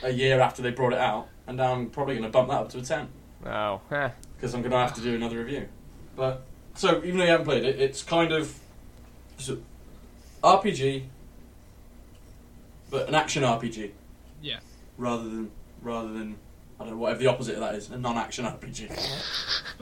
a 0.02 0.10
year 0.10 0.40
after 0.40 0.62
they 0.62 0.70
brought 0.70 0.94
it 0.94 0.98
out, 0.98 1.28
and 1.46 1.58
now 1.58 1.74
I'm 1.74 1.90
probably 1.90 2.14
going 2.14 2.24
to 2.24 2.30
bump 2.30 2.48
that 2.48 2.54
up 2.54 2.68
to 2.70 2.78
a 2.78 2.82
10. 2.82 3.08
Oh. 3.44 3.80
Because 3.90 4.54
I'm 4.54 4.62
going 4.62 4.72
to 4.72 4.78
have 4.78 4.94
to 4.94 5.02
do 5.02 5.14
another 5.14 5.38
review. 5.38 5.68
But. 6.16 6.42
So, 6.74 6.98
even 7.04 7.18
though 7.18 7.24
you 7.24 7.30
haven't 7.30 7.46
played 7.46 7.64
it, 7.64 7.78
it's 7.78 8.02
kind 8.02 8.32
of. 8.32 8.58
It's 9.38 9.50
a 9.50 9.58
RPG, 10.42 11.04
but 12.90 13.08
an 13.08 13.14
action 13.14 13.42
RPG. 13.42 13.90
Yeah. 14.40 14.60
Rather 14.96 15.24
than. 15.24 15.50
Rather 15.82 16.12
than. 16.12 16.36
I 16.80 16.84
don't 16.84 16.92
know, 16.92 16.98
whatever 16.98 17.20
the 17.20 17.26
opposite 17.26 17.54
of 17.54 17.60
that 17.60 17.74
is, 17.74 17.90
a 17.90 17.98
non 17.98 18.16
action 18.16 18.46
RPG. 18.46 18.90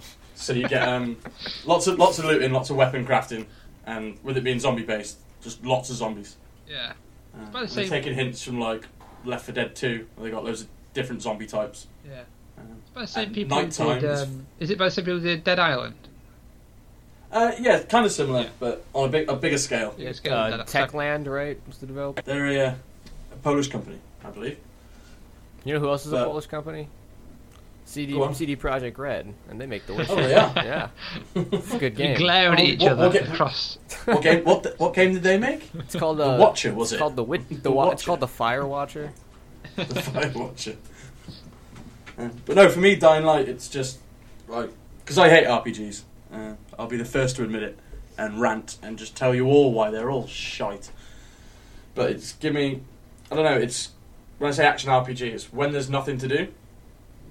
So 0.35 0.53
you 0.53 0.69
get 0.69 0.87
um, 0.87 1.17
lots 1.65 1.87
of 1.87 1.99
lots 1.99 2.19
of 2.19 2.25
looting, 2.25 2.53
lots 2.53 2.71
of 2.71 2.77
weapon 2.77 3.07
crafting, 3.07 3.47
and 3.87 4.19
with 4.23 4.37
it 4.37 4.45
being 4.45 4.59
zombie 4.59 4.83
based, 4.83 5.19
just 5.43 5.65
lots 5.65 5.91
of 5.91 5.97
zombies. 5.97 6.37
Yeah. 6.69 6.93
Uh, 7.35 7.51
by 7.51 7.63
the 7.63 7.69
same- 7.69 7.89
they're 7.89 8.01
taking 8.01 8.15
hints 8.15 8.43
from 8.43 8.59
like 8.61 8.87
Left 9.25 9.45
4 9.47 9.55
Dead 9.55 9.75
2, 9.75 10.07
where 10.17 10.25
they 10.29 10.35
got 10.35 10.45
loads 10.45 10.63
of 10.63 10.69
different 10.93 11.23
zombie 11.23 11.47
types. 11.47 11.87
Yeah. 12.07 12.23
Um, 12.59 12.67
It's 12.83 12.91
by 12.91 13.01
the 13.03 13.07
same 13.07 13.33
people 13.35 13.59
who 13.59 13.65
did. 14.01 14.05
is- 14.05 14.23
Um, 14.23 14.47
is 14.61 14.71
it 14.71 14.79
by 14.79 14.85
the 14.87 14.91
same 14.91 15.05
people 15.05 15.21
who 15.21 15.27
did 15.27 15.45
Dead 15.45 15.59
Island? 15.59 15.95
uh, 17.33 17.53
yeah, 17.59 17.83
kind 17.83 18.07
of 18.07 18.13
similar, 18.13 18.43
Yeah. 18.43 18.49
but 18.61 18.85
on 18.93 19.09
a 19.09 19.13
big 19.13 19.29
a 19.29 19.35
bigger 19.37 19.59
scale. 19.59 19.95
Yeah, 19.99 20.11
it's 20.11 20.21
Uh, 20.21 20.65
Techland, 20.67 21.27
right? 21.27 21.59
Was 21.67 21.79
the 21.79 21.87
developer. 21.87 22.23
They're 22.23 22.47
a, 22.47 22.59
uh, 22.67 22.75
a 23.33 23.37
Polish 23.37 23.69
company, 23.69 23.99
I 24.25 24.31
believe. 24.31 24.59
You 25.65 25.75
know 25.75 25.81
who 25.81 25.89
else 25.89 26.07
is 26.07 26.13
a 26.13 26.25
Polish 26.25 26.47
company? 26.47 26.89
CD 27.95 28.13
Go 28.13 28.25
on. 28.25 28.35
CD 28.35 28.57
Projekt 28.57 28.99
Red, 28.99 29.33
and 29.49 29.61
they 29.61 29.67
make 29.67 29.87
the 29.87 29.95
Witcher. 29.95 30.13
Oh, 30.13 30.17
they 30.17 30.35
are? 30.35 30.53
yeah, 30.57 30.89
it's 31.35 31.73
a 31.75 31.79
good 31.79 31.93
You 31.99 32.07
game. 32.07 32.17
glare 32.19 32.53
at 32.53 32.59
Oh, 32.59 32.63
each 32.63 32.81
what- 32.81 32.93
other 32.93 33.09
what 33.09 33.13
ga- 33.25 33.33
across. 33.33 33.79
what 34.05 34.23
game? 34.23 34.45
What 34.45 34.63
the, 34.65 34.75
what 34.79 34.95
game 34.95 35.13
did 35.15 35.23
they 35.23 35.39
make? 35.39 35.71
It's 35.79 35.95
called 35.97 36.19
The 36.19 36.27
uh, 36.33 36.39
Watcher, 36.39 36.75
was 36.75 36.91
it's 36.91 36.97
it? 36.97 36.99
called 36.99 37.17
the 37.17 37.23
Wit- 37.25 37.49
the 37.49 37.55
The 37.57 37.71
wa- 37.71 37.91
It's 37.91 38.05
called 38.05 38.21
the 38.21 38.29
Fire 38.29 38.67
Watcher. 38.67 39.13
the 39.77 39.85
Fire 39.87 40.33
Watcher. 40.35 40.77
Uh, 42.19 42.29
but 42.47 42.57
no, 42.57 42.69
for 42.69 42.81
me, 42.81 42.95
Dying 42.97 43.25
Light, 43.25 43.49
it's 43.49 43.69
just 43.69 43.99
like 44.49 44.71
because 45.01 45.19
I 45.19 45.29
hate 45.29 45.47
RPGs. 45.47 46.03
Uh, 46.33 46.55
I'll 46.79 46.87
be 46.89 46.97
the 46.97 47.05
first 47.05 47.37
to 47.37 47.43
admit 47.45 47.63
it 47.63 47.79
and 48.19 48.41
rant 48.41 48.77
and 48.83 48.99
just 48.99 49.17
tell 49.17 49.35
you 49.35 49.47
all 49.47 49.73
why 49.73 49.91
they're 49.91 50.11
all 50.11 50.27
shite. 50.27 50.91
But 51.95 52.11
it's 52.11 52.33
give 52.35 52.55
me, 52.55 52.83
I 53.31 53.35
don't 53.37 53.45
know. 53.45 53.57
It's 53.57 53.91
when 54.39 54.49
I 54.49 54.53
say 54.53 54.67
action 54.67 54.91
RPG, 54.91 55.23
it's 55.23 55.53
when 55.53 55.73
there's 55.73 55.89
nothing 55.91 56.19
to 56.19 56.29
do. 56.29 56.49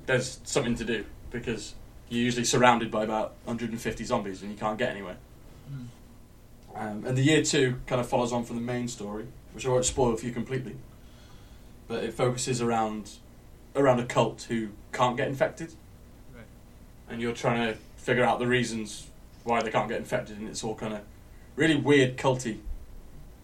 There's 0.05 0.39
something 0.43 0.75
to 0.75 0.83
do 0.85 1.05
because 1.31 1.73
you're 2.09 2.23
usually 2.23 2.45
surrounded 2.45 2.91
by 2.91 3.03
about 3.03 3.33
150 3.45 4.03
zombies 4.03 4.41
and 4.41 4.51
you 4.51 4.57
can't 4.57 4.77
get 4.77 4.89
anywhere. 4.91 5.17
Um, 6.75 7.05
and 7.05 7.15
the 7.17 7.21
year 7.21 7.43
two 7.43 7.79
kind 7.85 8.01
of 8.01 8.07
follows 8.09 8.33
on 8.33 8.43
from 8.43 8.55
the 8.55 8.61
main 8.61 8.87
story, 8.87 9.27
which 9.53 9.65
I 9.65 9.69
won't 9.69 9.85
spoil 9.85 10.15
for 10.15 10.25
you 10.25 10.31
completely. 10.31 10.75
But 11.87 12.03
it 12.03 12.13
focuses 12.13 12.61
around 12.61 13.11
around 13.75 13.99
a 13.99 14.05
cult 14.05 14.43
who 14.43 14.69
can't 14.91 15.17
get 15.17 15.27
infected, 15.27 15.73
Right. 16.35 16.45
and 17.09 17.19
you're 17.21 17.33
trying 17.33 17.73
to 17.73 17.79
figure 17.97 18.23
out 18.23 18.37
the 18.39 18.45
reasons 18.47 19.07
why 19.43 19.61
they 19.63 19.71
can't 19.71 19.89
get 19.89 19.97
infected, 19.97 20.37
and 20.37 20.47
it's 20.47 20.63
all 20.63 20.75
kind 20.75 20.93
of 20.93 21.01
really 21.55 21.75
weird 21.75 22.15
culty 22.17 22.59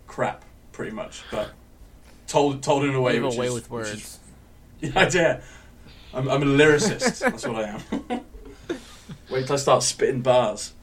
crap, 0.08 0.44
pretty 0.72 0.92
much, 0.92 1.24
but 1.32 1.52
told 2.28 2.62
told 2.64 2.84
in 2.84 2.94
a 2.94 3.02
way 3.02 3.14
Give 3.14 3.24
which 3.24 3.36
away 3.38 3.48
is, 3.48 3.54
with 3.54 3.72
which 3.72 3.88
is- 3.88 3.92
words. 3.92 4.20
yeah, 4.82 4.92
I 4.96 5.10
dare. 5.10 5.42
I'm, 6.14 6.28
I'm 6.30 6.44
a 6.44 6.46
lyricist. 6.46 7.20
That's 7.20 7.46
what 7.46 7.64
I 7.64 7.70
am. 7.70 7.82
Wait 9.30 9.46
till 9.46 9.54
I 9.54 9.58
start 9.60 9.84
spitting 9.84 10.22
bars. 10.22 10.74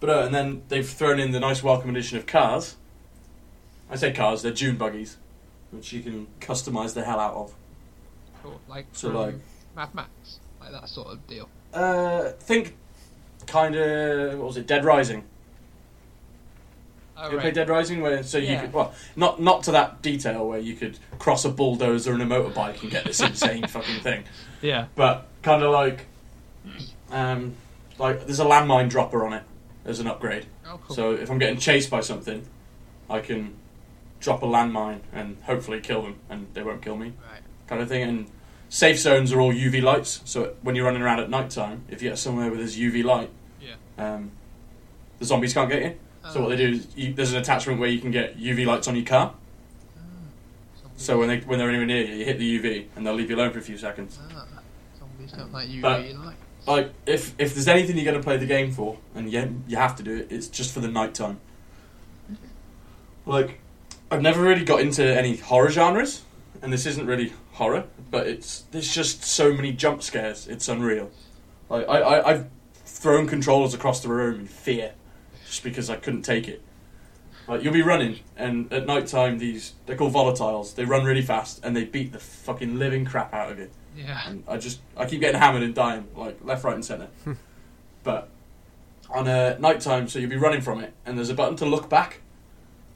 But 0.00 0.10
uh, 0.10 0.22
and 0.26 0.34
then 0.34 0.62
they've 0.68 0.88
thrown 0.88 1.18
in 1.18 1.32
the 1.32 1.40
nice 1.40 1.62
welcome 1.62 1.90
edition 1.90 2.18
of 2.18 2.26
cars. 2.26 2.76
I 3.90 3.96
say 3.96 4.12
cars; 4.12 4.42
they're 4.42 4.52
dune 4.52 4.76
buggies, 4.76 5.16
which 5.70 5.92
you 5.92 6.02
can 6.02 6.26
customize 6.40 6.94
the 6.94 7.04
hell 7.04 7.18
out 7.18 7.34
of. 7.34 7.54
Cool. 8.42 8.60
Like 8.68 8.86
So 8.92 9.08
like, 9.08 9.36
Mad 9.74 9.94
Max, 9.94 10.10
like 10.60 10.72
that 10.72 10.88
sort 10.88 11.08
of 11.08 11.26
deal. 11.26 11.48
uh, 11.72 12.30
think 12.38 12.76
kind 13.46 13.74
of 13.74 14.38
what 14.38 14.46
was 14.46 14.56
it? 14.56 14.66
Dead 14.66 14.84
Rising. 14.84 15.24
Oh, 17.16 17.22
you 17.26 17.32
ever 17.32 17.40
play. 17.42 17.50
Dead 17.52 17.68
Rising, 17.68 18.00
where 18.00 18.22
so 18.22 18.38
you 18.38 18.58
could 18.58 18.72
well, 18.72 18.92
not 19.16 19.40
not 19.40 19.62
to 19.64 19.72
that 19.72 20.02
detail 20.02 20.46
where 20.48 20.58
you 20.58 20.74
could 20.74 20.98
cross 21.18 21.44
a 21.44 21.48
bulldozer 21.48 22.12
and 22.12 22.22
a 22.22 22.26
motorbike 22.26 22.82
and 22.82 22.90
get 22.90 23.04
this 23.04 23.20
insane 23.28 23.66
fucking 23.66 24.00
thing. 24.00 24.24
Yeah. 24.62 24.86
but 24.96 25.26
kind 25.42 25.62
of 25.62 25.72
like, 25.72 26.06
um, 27.10 27.54
like 27.98 28.26
there's 28.26 28.40
a 28.40 28.44
landmine 28.44 28.88
dropper 28.90 29.24
on 29.26 29.32
it 29.32 29.42
as 29.84 30.00
an 30.00 30.06
upgrade. 30.06 30.46
Oh, 30.66 30.80
cool. 30.86 30.96
So 30.96 31.12
if 31.12 31.30
I'm 31.30 31.38
getting 31.38 31.58
chased 31.58 31.90
by 31.90 32.00
something, 32.00 32.46
I 33.08 33.20
can 33.20 33.54
drop 34.20 34.42
a 34.42 34.46
landmine 34.46 35.00
and 35.12 35.36
hopefully 35.42 35.80
kill 35.80 36.02
them, 36.02 36.16
and 36.30 36.46
they 36.54 36.62
won't 36.62 36.82
kill 36.82 36.96
me, 36.96 37.12
Right. 37.30 37.42
kind 37.66 37.82
of 37.82 37.88
thing. 37.88 38.02
And 38.02 38.26
safe 38.70 38.98
zones 38.98 39.32
are 39.32 39.40
all 39.40 39.52
UV 39.52 39.82
lights, 39.82 40.20
so 40.24 40.54
when 40.62 40.74
you're 40.74 40.86
running 40.86 41.02
around 41.02 41.20
at 41.20 41.28
night 41.28 41.50
time, 41.50 41.84
if 41.90 42.02
you 42.02 42.08
get 42.08 42.18
somewhere 42.18 42.48
where 42.48 42.56
there's 42.56 42.76
UV 42.78 43.02
light, 43.04 43.28
Yeah. 43.60 43.74
um, 43.98 44.30
the 45.18 45.26
zombies 45.26 45.52
can't 45.52 45.68
get 45.70 45.82
you. 45.82 45.94
So 46.32 46.40
what 46.40 46.48
they 46.50 46.56
do 46.56 46.68
is 46.72 46.86
you, 46.96 47.12
there's 47.12 47.32
an 47.32 47.38
attachment 47.40 47.78
where 47.78 47.88
you 47.88 48.00
can 48.00 48.10
get 48.10 48.38
UV 48.38 48.66
lights 48.66 48.88
on 48.88 48.96
your 48.96 49.04
car. 49.04 49.34
So 50.96 51.18
when 51.18 51.28
they 51.28 51.40
when 51.40 51.58
they're 51.58 51.68
anywhere 51.68 51.86
near 51.86 52.04
you, 52.04 52.14
you 52.14 52.24
hit 52.24 52.38
the 52.38 52.58
UV 52.60 52.86
and 52.96 53.06
they'll 53.06 53.14
leave 53.14 53.28
you 53.30 53.36
alone 53.36 53.52
for 53.52 53.58
a 53.58 53.62
few 53.62 53.76
seconds. 53.76 54.18
Ah, 54.34 54.46
zombies 54.98 55.32
don't 55.32 55.52
like 55.52 55.68
UV 55.68 55.80
But- 55.82 56.14
light. 56.14 56.36
Like 56.66 56.94
if 57.04 57.34
if 57.38 57.52
there's 57.54 57.68
anything 57.68 57.96
you're 57.96 58.06
going 58.06 58.16
to 58.16 58.22
play 58.22 58.38
the 58.38 58.46
game 58.46 58.72
for, 58.72 58.96
and 59.14 59.30
you 59.30 59.62
you 59.68 59.76
have 59.76 59.96
to 59.96 60.02
do 60.02 60.16
it, 60.16 60.28
it's 60.30 60.48
just 60.48 60.72
for 60.72 60.80
the 60.80 60.88
night 60.88 61.12
time. 61.14 61.38
Like 63.26 63.60
I've 64.10 64.22
never 64.22 64.40
really 64.42 64.64
got 64.64 64.80
into 64.80 65.04
any 65.04 65.36
horror 65.36 65.68
genres, 65.70 66.22
and 66.62 66.72
this 66.72 66.86
isn't 66.86 67.06
really 67.06 67.34
horror, 67.52 67.84
but 68.10 68.26
it's 68.26 68.60
there's 68.70 68.92
just 68.94 69.24
so 69.24 69.52
many 69.52 69.72
jump 69.72 70.02
scares. 70.02 70.46
It's 70.48 70.66
unreal. 70.68 71.10
Like 71.68 71.86
I, 71.86 71.98
I 72.00 72.30
I've 72.30 72.46
thrown 72.86 73.26
controllers 73.26 73.74
across 73.74 74.00
the 74.00 74.08
room 74.08 74.40
in 74.40 74.46
fear, 74.46 74.92
just 75.54 75.62
because 75.62 75.88
I 75.88 75.94
couldn't 75.94 76.22
take 76.22 76.48
it. 76.48 76.60
Like 77.46 77.62
you'll 77.62 77.72
be 77.72 77.82
running, 77.82 78.18
and 78.36 78.72
at 78.72 78.86
night 78.86 79.06
time 79.06 79.38
these 79.38 79.74
they're 79.86 79.96
called 79.96 80.12
volatiles. 80.12 80.74
They 80.74 80.84
run 80.84 81.04
really 81.04 81.22
fast, 81.22 81.64
and 81.64 81.76
they 81.76 81.84
beat 81.84 82.12
the 82.12 82.18
fucking 82.18 82.76
living 82.76 83.04
crap 83.04 83.32
out 83.32 83.52
of 83.52 83.58
you. 83.60 83.70
Yeah. 83.96 84.28
And 84.28 84.42
I 84.48 84.56
just 84.56 84.80
I 84.96 85.06
keep 85.06 85.20
getting 85.20 85.40
hammered 85.40 85.62
and 85.62 85.72
dying 85.74 86.08
like 86.16 86.38
left, 86.42 86.64
right, 86.64 86.74
and 86.74 86.84
centre. 86.84 87.08
Hmm. 87.22 87.32
but 88.02 88.28
on 89.10 89.28
a 89.28 89.56
night 89.60 89.80
time, 89.80 90.08
so 90.08 90.18
you'll 90.18 90.30
be 90.30 90.36
running 90.36 90.60
from 90.60 90.80
it, 90.80 90.92
and 91.06 91.16
there's 91.16 91.30
a 91.30 91.34
button 91.34 91.54
to 91.56 91.66
look 91.66 91.88
back. 91.88 92.20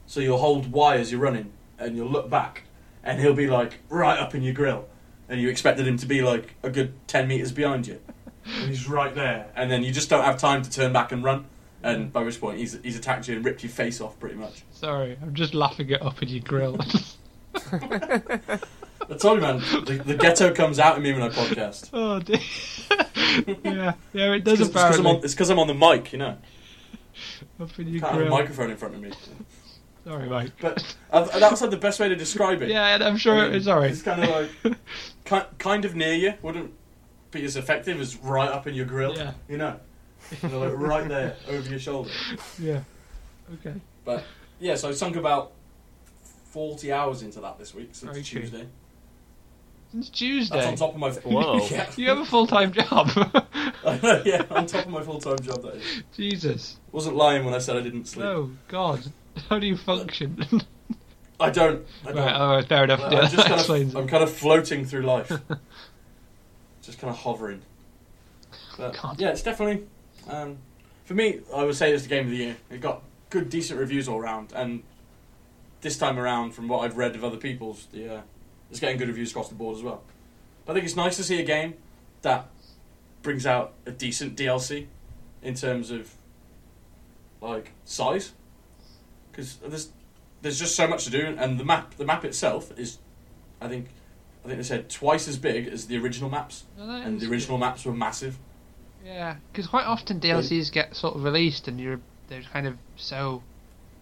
So 0.05 0.19
you'll 0.19 0.39
hold 0.39 0.71
Y 0.71 0.97
as 0.97 1.11
you're 1.11 1.21
running, 1.21 1.53
and 1.77 1.95
you'll 1.95 2.09
look 2.09 2.29
back, 2.29 2.63
and 3.03 3.21
he'll 3.21 3.35
be 3.35 3.47
like 3.47 3.79
right 3.87 4.19
up 4.19 4.35
in 4.35 4.41
your 4.41 4.53
grill, 4.53 4.85
and 5.29 5.39
you 5.39 5.47
expected 5.47 5.87
him 5.87 5.95
to 5.97 6.05
be 6.05 6.21
like 6.21 6.55
a 6.63 6.69
good 6.69 6.91
ten 7.07 7.27
meters 7.29 7.53
behind 7.53 7.87
you, 7.87 8.01
and 8.45 8.69
he's 8.69 8.89
right 8.89 9.15
there, 9.15 9.47
and 9.55 9.71
then 9.71 9.83
you 9.83 9.93
just 9.93 10.09
don't 10.09 10.25
have 10.25 10.37
time 10.37 10.61
to 10.63 10.69
turn 10.69 10.91
back 10.91 11.13
and 11.13 11.23
run. 11.23 11.45
And 11.81 12.11
by 12.11 12.23
which 12.23 12.39
point 12.41 12.57
he's 12.57 12.77
he's 12.83 12.97
attacked 12.97 13.27
you 13.27 13.35
and 13.37 13.45
ripped 13.45 13.63
your 13.63 13.71
face 13.71 14.01
off 14.01 14.19
pretty 14.19 14.35
much. 14.35 14.63
Sorry, 14.71 15.17
I'm 15.21 15.33
just 15.33 15.53
laughing 15.53 15.89
it 15.89 16.01
up 16.01 16.21
in 16.21 16.29
your 16.29 16.43
grill. 16.43 16.77
I 17.71 19.15
told 19.17 19.37
you, 19.37 19.41
man, 19.41 19.57
the, 19.85 20.01
the 20.05 20.15
ghetto 20.15 20.53
comes 20.53 20.77
out 20.77 20.97
in 20.97 21.03
me 21.03 21.13
when 21.13 21.21
I 21.23 21.29
podcast. 21.29 21.89
oh 21.93 22.19
dear. 22.19 22.37
yeah, 23.63 23.93
yeah, 24.13 24.33
it 24.33 24.43
does 24.43 24.59
It's 24.61 24.69
because 24.69 24.99
I'm, 24.99 25.07
on- 25.07 25.21
I'm 25.23 25.59
on 25.59 25.67
the 25.67 25.73
mic, 25.73 26.11
you 26.13 26.19
know. 26.19 26.37
Up 27.59 27.79
in 27.79 27.87
your 27.87 28.01
Can't 28.01 28.13
have 28.15 28.27
a 28.27 28.29
microphone 28.29 28.71
in 28.71 28.77
front 28.77 28.95
of 28.95 29.01
me. 29.01 29.11
Sorry, 30.05 30.29
mate. 30.29 30.51
But 30.61 30.95
uh, 31.11 31.39
that's 31.39 31.61
like 31.61 31.71
the 31.71 31.77
best 31.77 31.99
way 31.99 32.09
to 32.09 32.15
describe 32.15 32.61
it. 32.61 32.69
Yeah, 32.69 32.97
I'm 33.01 33.17
sure 33.17 33.35
I 33.35 33.47
mean, 33.47 33.55
it's 33.55 33.67
alright. 33.67 33.91
It's 33.91 34.01
kind 34.01 34.23
of 34.23 34.29
like 34.29 34.77
ki- 35.25 35.55
kind 35.57 35.85
of 35.85 35.95
near 35.95 36.13
you. 36.13 36.33
Wouldn't 36.41 36.73
be 37.31 37.43
as 37.43 37.55
effective 37.57 37.99
as 37.99 38.15
right 38.17 38.49
up 38.49 38.67
in 38.67 38.73
your 38.75 38.85
grill. 38.85 39.15
Yeah. 39.15 39.33
You 39.47 39.57
know, 39.57 39.79
You 40.43 40.49
know, 40.49 40.59
like 40.59 40.77
right 40.77 41.07
there 41.07 41.35
over 41.49 41.69
your 41.69 41.79
shoulder. 41.79 42.11
yeah. 42.59 42.81
Okay. 43.55 43.73
But 44.05 44.23
yeah, 44.59 44.75
so 44.75 44.89
I 44.89 44.91
sunk 44.91 45.15
about 45.15 45.51
forty 46.51 46.91
hours 46.91 47.21
into 47.23 47.39
that 47.41 47.57
this 47.59 47.73
week 47.73 47.89
since 47.93 48.11
Very 48.11 48.23
true. 48.23 48.41
Tuesday. 48.41 48.67
Since 49.91 50.07
That's 50.09 50.19
Tuesday. 50.19 50.65
on 50.67 50.75
top 50.75 50.93
of 50.93 50.99
my 50.99 51.09
Whoa. 51.11 51.65
yeah, 51.71 51.89
You 51.97 52.09
have 52.09 52.19
a 52.19 52.25
full 52.25 52.45
time 52.45 52.71
job. 52.71 53.09
yeah, 54.23 54.43
on 54.51 54.67
top 54.67 54.85
of 54.85 54.89
my 54.89 55.01
full 55.01 55.19
time 55.19 55.39
job. 55.39 55.63
That 55.63 55.75
is. 55.75 56.03
Jesus. 56.15 56.77
Wasn't 56.91 57.15
lying 57.15 57.43
when 57.43 57.53
I 57.55 57.57
said 57.59 57.75
I 57.75 57.81
didn't 57.81 58.05
sleep. 58.05 58.25
Oh 58.25 58.51
God. 58.67 59.11
How 59.49 59.57
do 59.57 59.65
you 59.65 59.77
function? 59.77 60.45
I 61.39 61.49
don't. 61.49 61.85
I 62.05 62.11
don't. 62.11 62.17
right. 62.17 62.35
Oh, 62.35 62.61
fair 62.67 62.83
enough. 62.83 62.99
Well, 62.99 63.11
yeah, 63.13 63.17
I'm 63.19 63.23
that 63.25 63.31
just 63.31 63.47
kind 63.47 63.59
explains 63.59 63.93
of, 63.93 64.01
I'm 64.01 64.07
it. 64.07 64.11
kind 64.11 64.23
of 64.23 64.31
floating 64.31 64.85
through 64.85 65.03
life, 65.03 65.31
just 66.81 66.99
kind 66.99 67.09
of 67.09 67.17
hovering. 67.17 67.61
But, 68.77 68.97
God. 69.01 69.19
yeah, 69.19 69.29
it's 69.29 69.41
definitely 69.41 69.85
um, 70.29 70.57
for 71.05 71.13
me. 71.13 71.39
I 71.53 71.63
would 71.63 71.75
say 71.75 71.91
it's 71.91 72.03
the 72.03 72.09
game 72.09 72.25
of 72.25 72.31
the 72.31 72.37
year. 72.37 72.57
It 72.69 72.81
got 72.81 73.01
good, 73.29 73.49
decent 73.49 73.79
reviews 73.79 74.07
all 74.07 74.17
around, 74.19 74.53
and 74.55 74.83
this 75.81 75.97
time 75.97 76.19
around, 76.19 76.51
from 76.51 76.67
what 76.67 76.79
I've 76.79 76.97
read 76.97 77.15
of 77.15 77.23
other 77.23 77.37
people's, 77.37 77.87
the 77.91 78.15
uh, 78.17 78.21
it's 78.69 78.79
getting 78.79 78.97
good 78.97 79.07
reviews 79.07 79.31
across 79.31 79.49
the 79.49 79.55
board 79.55 79.77
as 79.77 79.83
well. 79.83 80.03
But 80.65 80.73
I 80.73 80.75
think 80.75 80.85
it's 80.85 80.95
nice 80.95 81.17
to 81.17 81.23
see 81.23 81.39
a 81.39 81.43
game 81.45 81.73
that 82.21 82.47
brings 83.23 83.45
out 83.45 83.73
a 83.85 83.91
decent 83.91 84.37
DLC 84.37 84.87
in 85.41 85.55
terms 85.55 85.89
of 85.91 86.13
like 87.41 87.71
size, 87.85 88.33
because 89.31 89.55
there's 89.57 89.89
there's 90.41 90.59
just 90.59 90.75
so 90.75 90.87
much 90.87 91.05
to 91.05 91.09
do, 91.11 91.35
and 91.37 91.59
the 91.59 91.65
map 91.65 91.95
the 91.95 92.05
map 92.05 92.23
itself 92.25 92.77
is, 92.77 92.99
I 93.61 93.67
think, 93.67 93.87
I 94.43 94.47
think 94.47 94.57
they 94.59 94.63
said 94.63 94.89
twice 94.89 95.27
as 95.27 95.37
big 95.37 95.67
as 95.67 95.87
the 95.87 95.97
original 95.97 96.29
maps, 96.29 96.63
Oh, 96.79 96.89
and 96.89 97.19
the 97.19 97.25
good. 97.25 97.31
original 97.33 97.57
maps 97.57 97.85
were 97.85 97.93
massive. 97.93 98.37
Yeah, 99.05 99.35
because 99.51 99.67
quite 99.67 99.85
often 99.85 100.19
DLCs 100.19 100.71
get 100.71 100.95
sort 100.95 101.15
of 101.15 101.23
released 101.23 101.67
and 101.67 101.79
you're 101.79 101.99
they're 102.27 102.41
kind 102.53 102.67
of 102.67 102.77
so 102.97 103.41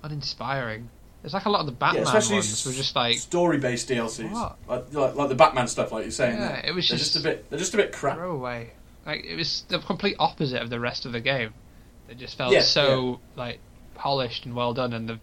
uninspiring. 0.03 0.89
It's 1.23 1.33
like 1.33 1.45
a 1.45 1.49
lot 1.49 1.59
of 1.61 1.65
the 1.65 1.71
Batman 1.71 2.03
especially 2.03 2.35
ones 2.35 2.65
were 2.65 2.71
just 2.71 2.95
like 2.95 3.17
Story-based 3.17 3.89
DLCs, 3.89 4.31
like, 4.67 4.93
like 4.93 5.15
like 5.15 5.29
the 5.29 5.35
Batman 5.35 5.67
stuff, 5.67 5.91
like 5.91 6.03
you're 6.03 6.11
saying. 6.11 6.37
Yeah, 6.37 6.61
it 6.65 6.73
was 6.73 6.87
they're 6.87 6.97
just- 6.97 7.13
just 7.13 7.25
a 7.25 7.27
bit. 7.29 7.49
They're 7.49 7.59
just 7.59 7.73
a 7.73 7.77
bit 7.77 7.91
crap. 7.91 8.17
throwaway. 8.17 8.71
Like 9.05 9.25
it 9.25 9.35
was 9.35 9.63
the 9.67 9.79
complete 9.79 10.15
opposite 10.19 10.61
of 10.61 10.69
the 10.69 10.79
rest 10.79 11.05
of 11.05 11.11
the 11.11 11.21
game. 11.21 11.53
It 12.09 12.17
just 12.17 12.37
felt 12.37 12.53
Yeah, 12.53 12.61
so 12.61 13.19
like 13.35 13.59
polished 13.95 14.45
and 14.45 14.55
well 14.55 14.73
done, 14.73 14.93
and 14.93 15.09
the 15.09 15.19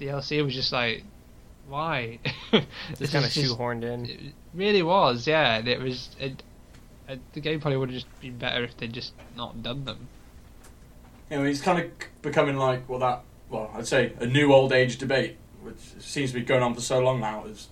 DLC 0.00 0.42
was 0.44 0.54
just 0.54 0.72
like, 0.72 1.02
why? 1.68 2.18
This 2.52 2.64
Just 2.98 3.12
kind 3.12 3.24
of 3.24 3.30
is 3.30 3.34
just- 3.34 3.58
shoehorned 3.58 3.82
in. 3.82 4.06
It 4.06 4.20
really 4.54 4.82
was, 4.82 5.26
yeah. 5.26 5.58
It 5.58 5.80
was. 5.80 6.10
It, 6.18 6.42
Uh, 7.08 7.16
the 7.32 7.40
game 7.40 7.60
probably 7.60 7.78
would 7.78 7.88
have 7.90 7.94
just 8.02 8.20
been 8.20 8.36
better 8.36 8.62
if 8.64 8.76
they'd 8.76 8.92
just 8.92 9.12
not 9.36 9.62
done 9.62 9.84
them. 9.84 10.08
You 11.30 11.38
know, 11.38 11.44
it's 11.44 11.60
kind 11.60 11.78
of 11.80 11.90
becoming 12.22 12.56
like 12.56 12.88
well 12.88 12.98
that 13.00 13.22
well 13.48 13.70
I'd 13.74 13.86
say 13.86 14.12
a 14.20 14.26
new 14.26 14.52
old 14.52 14.72
age 14.72 14.98
debate, 14.98 15.36
which 15.62 15.78
seems 15.98 16.30
to 16.32 16.38
be 16.38 16.44
going 16.44 16.62
on 16.62 16.74
for 16.74 16.80
so 16.80 17.00
long 17.00 17.20
now. 17.20 17.44
Is 17.46 17.68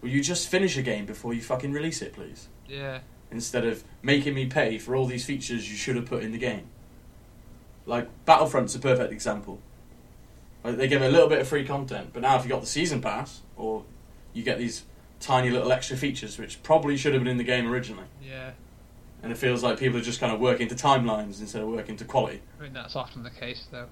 will 0.00 0.08
you 0.10 0.22
just 0.22 0.48
finish 0.48 0.76
a 0.76 0.82
game 0.82 1.06
before 1.06 1.34
you 1.34 1.40
fucking 1.40 1.72
release 1.72 2.02
it, 2.02 2.12
please? 2.12 2.48
Yeah. 2.68 3.00
instead 3.30 3.64
of 3.66 3.84
making 4.02 4.32
me 4.34 4.46
pay 4.46 4.78
for 4.78 4.94
all 4.96 5.06
these 5.06 5.24
features 5.26 5.68
you 5.70 5.76
should 5.76 5.96
have 5.96 6.06
put 6.06 6.22
in 6.22 6.32
the 6.32 6.38
game. 6.38 6.66
Like 7.84 8.08
Battlefront's 8.24 8.74
a 8.74 8.78
perfect 8.78 9.12
example. 9.12 9.58
Like 10.62 10.76
they 10.76 10.88
give 10.88 11.02
a 11.02 11.08
little 11.08 11.28
bit 11.28 11.40
of 11.40 11.48
free 11.48 11.64
content, 11.64 12.10
but 12.12 12.22
now 12.22 12.36
if 12.36 12.44
you 12.44 12.48
got 12.48 12.60
the 12.62 12.66
season 12.66 13.02
pass, 13.02 13.40
or 13.56 13.84
you 14.32 14.42
get 14.42 14.58
these 14.58 14.84
tiny 15.20 15.50
little 15.50 15.70
extra 15.72 15.96
features 15.96 16.38
which 16.38 16.62
probably 16.62 16.96
should 16.96 17.12
have 17.12 17.22
been 17.22 17.30
in 17.30 17.36
the 17.38 17.44
game 17.44 17.66
originally, 17.70 18.04
Yeah. 18.22 18.52
And 19.24 19.32
it 19.32 19.38
feels 19.38 19.62
like 19.62 19.78
people 19.78 19.98
are 19.98 20.02
just 20.02 20.20
kind 20.20 20.32
of 20.32 20.38
working 20.38 20.68
to 20.68 20.74
timelines 20.74 21.40
instead 21.40 21.62
of 21.62 21.68
working 21.68 21.96
to 21.96 22.04
quality. 22.04 22.40
I 22.60 22.62
mean 22.62 22.72
that's 22.72 22.94
often 22.94 23.22
the 23.22 23.30
case 23.30 23.66
though. 23.70 23.86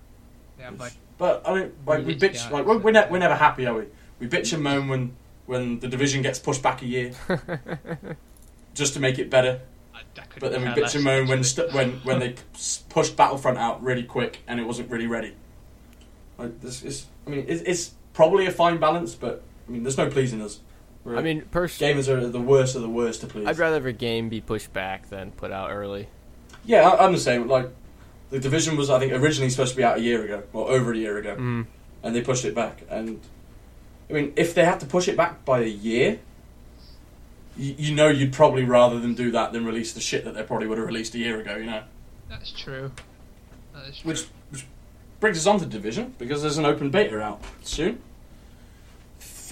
Yeah, 0.58 0.70
like 0.78 0.92
But 1.18 1.42
I 1.46 1.54
mean, 1.54 1.72
like 1.86 2.06
we 2.06 2.14
bitch, 2.14 2.50
like 2.50 2.66
we're, 2.66 2.78
we're, 2.78 2.92
ne- 2.92 3.08
we're 3.10 3.18
never 3.18 3.34
happy, 3.34 3.66
are 3.66 3.74
we? 3.74 3.86
We 4.20 4.28
bitch 4.28 4.52
and 4.52 4.62
moan 4.62 4.88
when 4.88 5.16
when 5.46 5.80
the 5.80 5.88
division 5.88 6.22
gets 6.22 6.38
pushed 6.38 6.62
back 6.62 6.82
a 6.82 6.86
year 6.86 7.12
just 8.74 8.94
to 8.94 9.00
make 9.00 9.18
it 9.18 9.30
better. 9.30 9.60
I, 9.94 10.00
But 10.38 10.52
then 10.52 10.62
we 10.62 10.68
bitch 10.68 10.94
and 10.94 11.04
moan 11.04 11.26
when 11.28 11.42
st- 11.42 11.72
when 11.72 11.92
when 12.04 12.18
they 12.18 12.34
pushed 12.90 13.16
Battlefront 13.16 13.58
out 13.58 13.82
really 13.82 14.04
quick 14.04 14.40
and 14.46 14.60
it 14.60 14.66
wasn't 14.66 14.90
really 14.90 15.06
ready. 15.06 15.34
Like 16.38 16.60
this 16.60 16.82
is, 16.82 17.06
I 17.26 17.30
mean, 17.30 17.44
it's, 17.48 17.62
it's 17.62 17.94
probably 18.14 18.46
a 18.46 18.50
fine 18.50 18.78
balance, 18.78 19.14
but 19.14 19.42
I 19.66 19.70
mean, 19.70 19.82
there's 19.82 19.98
no 19.98 20.08
pleasing 20.10 20.42
us. 20.42 20.60
We're- 21.04 21.18
I 21.18 21.22
mean, 21.22 21.42
personally, 21.50 21.94
gamers 21.94 22.08
are 22.08 22.28
the 22.28 22.40
worst 22.40 22.76
of 22.76 22.82
the 22.82 22.88
worst 22.88 23.22
to 23.22 23.26
please. 23.26 23.46
I'd 23.46 23.58
rather 23.58 23.76
have 23.76 23.86
a 23.86 23.92
game 23.92 24.28
be 24.28 24.40
pushed 24.40 24.72
back 24.72 25.08
than 25.10 25.32
put 25.32 25.50
out 25.50 25.70
early. 25.70 26.08
yeah, 26.64 26.88
I, 26.88 27.04
I'm 27.04 27.12
the 27.12 27.18
same. 27.18 27.48
Like 27.48 27.68
the 28.30 28.38
division 28.38 28.76
was, 28.76 28.88
I 28.90 28.98
think, 28.98 29.12
originally 29.12 29.50
supposed 29.50 29.72
to 29.72 29.76
be 29.76 29.84
out 29.84 29.98
a 29.98 30.00
year 30.00 30.24
ago 30.24 30.44
or 30.52 30.70
over 30.70 30.92
a 30.92 30.96
year 30.96 31.18
ago, 31.18 31.36
Mm. 31.36 31.66
and 32.02 32.14
they 32.14 32.20
pushed 32.22 32.44
it 32.44 32.54
back. 32.54 32.82
And 32.88 33.20
I 34.08 34.12
mean, 34.12 34.32
if 34.36 34.54
they 34.54 34.64
had 34.64 34.78
to 34.80 34.86
push 34.86 35.08
it 35.08 35.16
back 35.16 35.44
by 35.44 35.60
a 35.60 35.66
year. 35.68 36.18
You, 37.56 37.74
you 37.76 37.94
know, 37.94 38.08
you'd 38.08 38.32
probably 38.32 38.64
rather 38.64 38.98
them 38.98 39.14
do 39.14 39.30
that 39.32 39.52
than 39.52 39.66
release 39.66 39.92
the 39.92 40.00
shit 40.00 40.24
that 40.24 40.34
they 40.34 40.42
probably 40.42 40.66
would 40.68 40.78
have 40.78 40.86
released 40.86 41.14
a 41.14 41.18
year 41.18 41.38
ago. 41.38 41.56
You 41.56 41.66
know, 41.66 41.82
That's 42.30 42.50
true. 42.50 42.92
That 43.74 43.88
is 43.88 43.98
true. 43.98 44.08
Which, 44.10 44.26
which 44.50 44.66
brings 45.20 45.36
us 45.36 45.46
on 45.46 45.60
to 45.60 45.66
Division, 45.66 46.14
because 46.18 46.40
there's 46.40 46.56
an 46.56 46.64
open 46.64 46.90
beta 46.90 47.20
out 47.20 47.42
soon. 47.62 47.98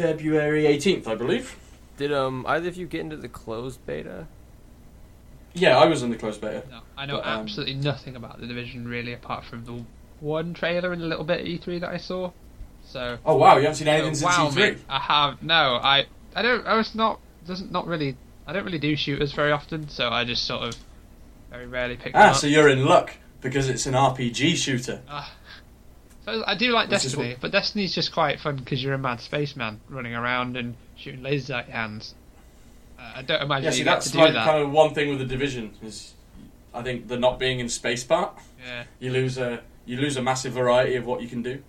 February 0.01 0.63
18th, 0.65 1.07
I 1.07 1.15
believe. 1.15 1.57
Did 1.99 2.13
um 2.13 2.45
either 2.49 2.69
of 2.69 2.77
you 2.77 2.87
get 2.87 3.01
into 3.03 3.17
the 3.17 3.29
closed 3.29 3.85
beta? 3.87 4.27
Yeah, 5.53 5.77
I 5.79 5.87
was 5.87 6.03
in 6.03 6.11
the 6.11 6.17
closed 6.17 6.41
beta. 6.41 6.63
No, 6.71 6.81
I 6.97 7.07
know 7.07 7.17
But, 7.17 7.27
um, 7.27 7.41
absolutely 7.41 7.75
nothing 7.75 8.17
about 8.17 8.41
the 8.41 8.47
division 8.47 8.87
really, 8.87 9.13
apart 9.13 9.45
from 9.45 9.65
the 9.65 9.85
one 10.21 10.55
trailer 10.55 10.93
and 10.93 11.03
a 11.03 11.07
little 11.07 11.25
bit 11.25 11.41
of 11.41 11.47
E3 11.47 11.81
that 11.81 11.91
I 11.91 11.97
saw. 11.97 12.31
So 12.87 13.19
Oh 13.27 13.37
wow, 13.37 13.57
you 13.57 13.63
haven't 13.63 13.77
seen 13.77 13.89
anything 13.89 14.15
so, 14.15 14.27
since 14.31 14.37
wow, 14.39 14.49
E3? 14.51 14.57
mate, 14.57 14.79
I 14.89 14.99
have 15.01 15.43
no. 15.43 15.79
I 15.83 16.07
I 16.35 16.43
don't. 16.43 16.67
I 16.67 16.75
was 16.77 16.95
not. 16.95 17.21
Doesn't 17.47 17.71
not 17.73 17.87
really. 17.87 18.17
I 18.47 18.53
don't 18.53 18.65
really 18.65 18.79
do 18.79 18.97
shooters 18.97 19.33
very 19.33 19.53
often, 19.53 19.89
so 19.89 20.09
I 20.09 20.25
just 20.25 20.45
sort 20.45 20.63
of 20.63 20.77
very 21.51 21.67
rarely 21.67 21.97
pick 21.97 22.13
them 22.15 22.23
Ah, 22.23 22.31
up. 22.31 22.37
so 22.37 22.47
you're 22.47 22.69
in 22.69 22.85
luck, 22.85 23.13
because 23.41 23.69
it's 23.69 23.87
an 23.87 23.95
RPG 23.95 24.57
shooter. 24.57 25.03
Ah, 25.09 25.31
So 26.25 26.43
I 26.47 26.55
do 26.55 26.71
like 26.73 26.89
Which 26.91 26.97
is 27.05 27.13
Destiny, 27.13 27.37
but 27.41 27.51
Destiny's 27.51 27.95
just 27.95 28.13
quite 28.13 28.41
fun 28.41 28.57
because 28.57 28.83
you're 28.83 28.95
a 28.95 28.99
mad 28.99 29.21
spaceman 29.21 29.81
running 29.89 30.15
around 30.15 30.57
and 30.57 30.75
shooting 30.97 31.21
lasers 31.23 31.51
out 31.51 31.67
your 31.69 31.77
hands. 31.77 32.15
Uh, 32.99 33.13
I 33.17 33.23
don't 33.23 33.41
imagine 33.43 33.65
Yeah, 33.65 33.71
you 33.71 33.77
see, 33.77 33.85
get 33.85 33.91
that's 33.95 34.07
to 34.09 34.13
do 34.13 34.19
like 34.19 34.35
that. 34.35 34.45
kind 34.47 34.63
of 34.63 34.71
one 34.71 34.93
thing 34.93 35.09
with 35.09 35.19
the 35.19 35.25
division 35.25 35.73
is, 35.83 36.13
I 36.75 36.83
think 36.83 37.09
the 37.09 37.19
not 37.19 37.39
being 37.39 37.59
in 37.61 37.69
space 37.71 38.05
part. 38.05 38.35
Yeah. 38.63 38.85
You 38.99 39.13
lose 39.13 39.39
a 39.39 39.61
you 39.87 39.97
lose 39.97 40.17
a 40.19 40.23
massive 40.23 40.53
variety 40.53 40.97
of 40.97 41.07
what 41.07 41.23
you 41.23 41.29
can 41.29 41.43
do. 41.43 41.63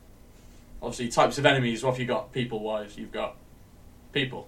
Obviously, 0.81 1.07
types 1.07 1.37
of 1.37 1.45
enemies. 1.45 1.83
What 1.83 1.91
have 1.91 1.99
you 1.99 2.05
got? 2.05 2.33
People 2.33 2.59
wise, 2.59 2.97
you've 2.97 3.11
got 3.13 3.35
people. 4.11 4.47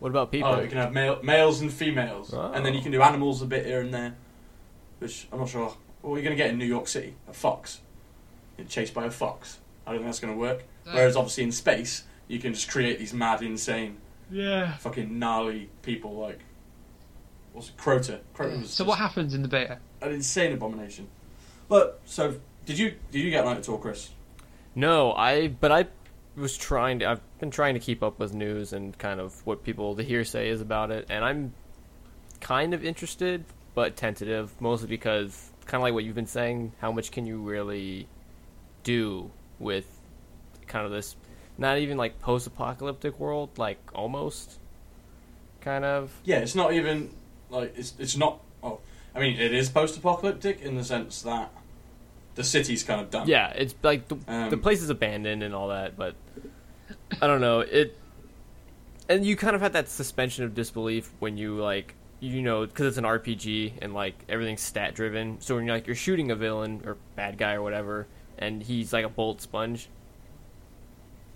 What 0.00 0.08
about 0.08 0.32
people? 0.32 0.48
Oh, 0.50 0.60
you 0.60 0.68
can 0.68 0.78
have 0.78 0.92
male, 0.92 1.20
males 1.22 1.60
and 1.60 1.72
females, 1.72 2.32
and 2.32 2.66
then 2.66 2.74
you 2.74 2.80
Oh. 2.80 2.82
can 2.82 2.92
do 2.92 3.00
animals 3.00 3.40
a 3.42 3.46
bit 3.46 3.64
here 3.64 3.80
and 3.80 3.94
there. 3.94 4.16
Which 4.98 5.28
I'm 5.32 5.38
not 5.38 5.48
sure. 5.48 5.72
What 6.02 6.14
are 6.14 6.18
you 6.18 6.24
going 6.24 6.36
to 6.36 6.42
get 6.42 6.50
in 6.50 6.58
New 6.58 6.66
York 6.66 6.88
City? 6.88 7.14
A 7.28 7.32
fox. 7.32 7.80
Get 8.56 8.68
chased 8.68 8.94
by 8.94 9.06
a 9.06 9.10
fox. 9.10 9.58
I 9.86 9.90
don't 9.90 10.00
think 10.00 10.08
that's 10.08 10.20
going 10.20 10.32
to 10.32 10.38
work. 10.38 10.64
Whereas 10.90 11.16
obviously 11.16 11.44
in 11.44 11.52
space, 11.52 12.04
you 12.28 12.38
can 12.38 12.54
just 12.54 12.70
create 12.70 12.98
these 12.98 13.12
mad, 13.12 13.42
insane, 13.42 13.96
yeah. 14.30 14.76
fucking 14.76 15.18
gnarly 15.18 15.70
people 15.82 16.16
like. 16.16 16.40
What's 17.52 17.68
it? 17.68 17.76
Crota. 17.76 18.18
Crota 18.34 18.60
was 18.60 18.70
So 18.70 18.84
just 18.84 18.88
what 18.88 18.98
happens 18.98 19.34
in 19.34 19.42
the 19.42 19.48
beta? 19.48 19.78
an 20.00 20.12
insane 20.12 20.52
abomination. 20.52 21.08
But 21.68 22.00
so 22.04 22.36
did 22.66 22.78
you? 22.78 22.94
Did 23.10 23.20
you 23.20 23.30
get 23.30 23.44
Night 23.44 23.58
at 23.58 23.68
all, 23.68 23.78
Chris? 23.78 24.10
No, 24.74 25.12
I 25.12 25.48
but 25.48 25.70
I 25.70 25.86
was 26.36 26.56
trying 26.56 26.98
to 26.98 27.08
I've 27.08 27.38
been 27.38 27.50
trying 27.50 27.74
to 27.74 27.80
keep 27.80 28.02
up 28.02 28.18
with 28.18 28.34
news 28.34 28.72
and 28.72 28.96
kind 28.98 29.20
of 29.20 29.46
what 29.46 29.62
people 29.62 29.94
the 29.94 30.02
hearsay 30.02 30.48
is 30.48 30.60
about 30.60 30.90
it 30.90 31.06
and 31.08 31.24
I'm 31.24 31.52
kind 32.40 32.74
of 32.74 32.84
interested 32.84 33.44
but 33.74 33.96
tentative 33.96 34.52
mostly 34.60 34.88
because 34.88 35.52
kind 35.66 35.80
of 35.80 35.82
like 35.82 35.94
what 35.94 36.02
you've 36.04 36.16
been 36.16 36.26
saying 36.26 36.72
how 36.80 36.90
much 36.90 37.12
can 37.12 37.24
you 37.24 37.38
really 37.40 38.08
do 38.84 39.30
with 39.58 39.86
kind 40.66 40.86
of 40.86 40.92
this 40.92 41.16
not 41.58 41.78
even 41.78 41.96
like 41.96 42.18
post-apocalyptic 42.20 43.18
world 43.18 43.50
like 43.58 43.78
almost 43.94 44.58
kind 45.60 45.84
of 45.84 46.12
Yeah, 46.24 46.38
it's 46.38 46.54
not 46.54 46.72
even 46.72 47.10
like 47.50 47.76
it's 47.76 47.94
it's 47.98 48.16
not. 48.16 48.40
Oh, 48.62 48.80
I 49.14 49.20
mean, 49.20 49.38
it 49.38 49.52
is 49.52 49.68
post-apocalyptic 49.68 50.60
in 50.60 50.76
the 50.76 50.84
sense 50.84 51.22
that 51.22 51.50
the 52.34 52.44
city's 52.44 52.82
kind 52.82 53.00
of 53.00 53.10
done. 53.10 53.28
Yeah, 53.28 53.48
it's 53.50 53.74
like 53.82 54.08
the, 54.08 54.16
Um, 54.28 54.50
the 54.50 54.56
place 54.56 54.82
is 54.82 54.90
abandoned 54.90 55.42
and 55.42 55.54
all 55.54 55.68
that, 55.68 55.96
but 55.96 56.14
I 57.20 57.26
don't 57.26 57.40
know 57.40 57.60
it. 57.60 57.96
And 59.08 59.24
you 59.24 59.36
kind 59.36 59.54
of 59.54 59.62
had 59.62 59.74
that 59.74 59.88
suspension 59.88 60.44
of 60.44 60.54
disbelief 60.54 61.10
when 61.18 61.36
you 61.36 61.56
like 61.56 61.94
you 62.20 62.40
know 62.42 62.66
because 62.66 62.86
it's 62.86 62.96
an 62.96 63.04
RPG 63.04 63.74
and 63.82 63.94
like 63.94 64.14
everything's 64.28 64.62
stat 64.62 64.94
driven. 64.94 65.40
So 65.40 65.56
when 65.56 65.64
you're 65.66 65.74
like 65.74 65.86
you're 65.86 65.96
shooting 65.96 66.30
a 66.30 66.36
villain 66.36 66.82
or 66.84 66.96
bad 67.16 67.38
guy 67.38 67.54
or 67.54 67.62
whatever, 67.62 68.06
and 68.38 68.62
he's 68.62 68.92
like 68.92 69.04
a 69.04 69.08
bullet 69.08 69.40
sponge, 69.40 69.88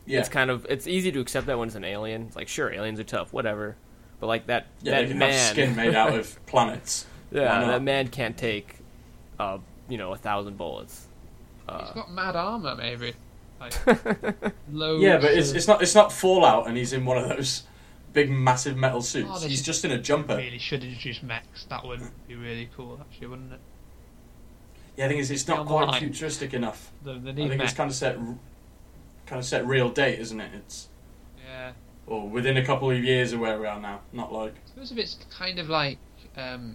yeah, 0.07 0.21
it's 0.21 0.29
kind 0.29 0.51
of 0.51 0.67
it's 0.69 0.87
easy 0.87 1.13
to 1.13 1.21
accept 1.21 1.47
that 1.47 1.59
when 1.59 1.69
it's 1.69 1.77
an 1.77 1.85
alien. 1.85 2.23
It's 2.23 2.37
like 2.37 2.49
sure, 2.49 2.73
aliens 2.73 2.99
are 3.01 3.05
tough, 3.05 3.33
whatever. 3.33 3.77
But 4.21 4.27
like 4.27 4.47
that 4.47 4.67
yeah. 4.83 4.93
that 4.93 5.03
they 5.03 5.09
can 5.09 5.19
man, 5.19 5.33
have 5.33 5.41
skin 5.41 5.77
made 5.77 5.95
out 5.95 6.15
of 6.19 6.39
planets. 6.47 7.07
Why 7.31 7.41
yeah, 7.43 7.59
not? 7.61 7.67
that 7.67 7.83
man 7.83 8.09
can't 8.09 8.37
take, 8.37 8.77
uh, 9.39 9.59
you 9.89 9.99
know, 9.99 10.13
a 10.13 10.17
thousand 10.17 10.57
bullets. 10.57 11.07
He's 11.71 11.89
Uh, 11.91 11.93
got 11.93 12.11
mad 12.11 12.35
armor, 12.37 12.75
maybe. 12.75 13.13
Like, 13.61 13.75
Yeah, 13.87 15.19
but 15.19 15.33
it's 15.33 15.51
of- 15.51 15.57
it's 15.57 15.69
not 15.69 15.83
it's 15.83 15.95
not 15.95 16.13
Fallout, 16.13 16.67
and 16.69 16.77
he's 16.77 16.93
in 16.93 17.05
one 17.05 17.19
of 17.19 17.29
those 17.29 17.65
big, 18.13 18.31
massive 18.31 18.77
metal 18.77 19.03
suits. 19.03 19.29
Oh, 19.31 19.47
he's 19.47 19.63
just 19.63 19.85
in 19.85 19.91
a 19.91 19.99
jumper. 19.99 20.37
really 20.37 20.59
should 20.59 20.83
introduce 20.83 21.23
mechs. 21.23 21.65
That 21.65 21.85
would 21.85 22.01
be 22.27 22.35
really 22.35 22.71
cool, 22.75 22.99
actually, 23.01 23.27
wouldn't 23.29 23.53
it? 23.53 23.61
Yeah, 24.99 25.05
I 25.05 25.09
think 25.09 25.21
it's, 25.21 25.31
it's 25.31 25.47
not 25.47 25.65
quite 25.67 25.87
line. 25.89 26.01
futuristic 26.01 26.53
enough. 26.55 26.91
The, 27.05 27.15
the 27.15 27.31
I 27.31 27.35
think 27.35 27.51
mech. 27.51 27.61
it's 27.63 27.73
kind 27.73 27.89
of 27.89 27.95
set 27.97 28.17
kind 28.17 29.39
of 29.39 29.45
set 29.45 29.65
real 29.65 29.89
date, 29.91 30.19
isn't 30.19 30.41
it? 30.41 30.51
It's 30.55 30.89
Yeah. 31.47 31.73
or 32.07 32.29
within 32.29 32.57
a 32.57 32.65
couple 32.65 32.91
of 32.91 33.03
years 33.05 33.33
of 33.33 33.39
where 33.41 33.61
we 33.61 33.67
are 33.67 33.79
now. 33.81 34.01
Not 34.13 34.33
like 34.33 34.55
I 34.55 34.69
suppose 34.71 34.91
if 34.93 34.99
it's 34.99 35.17
kind 35.31 35.61
of 35.61 35.69
like 35.69 35.99
um, 36.37 36.75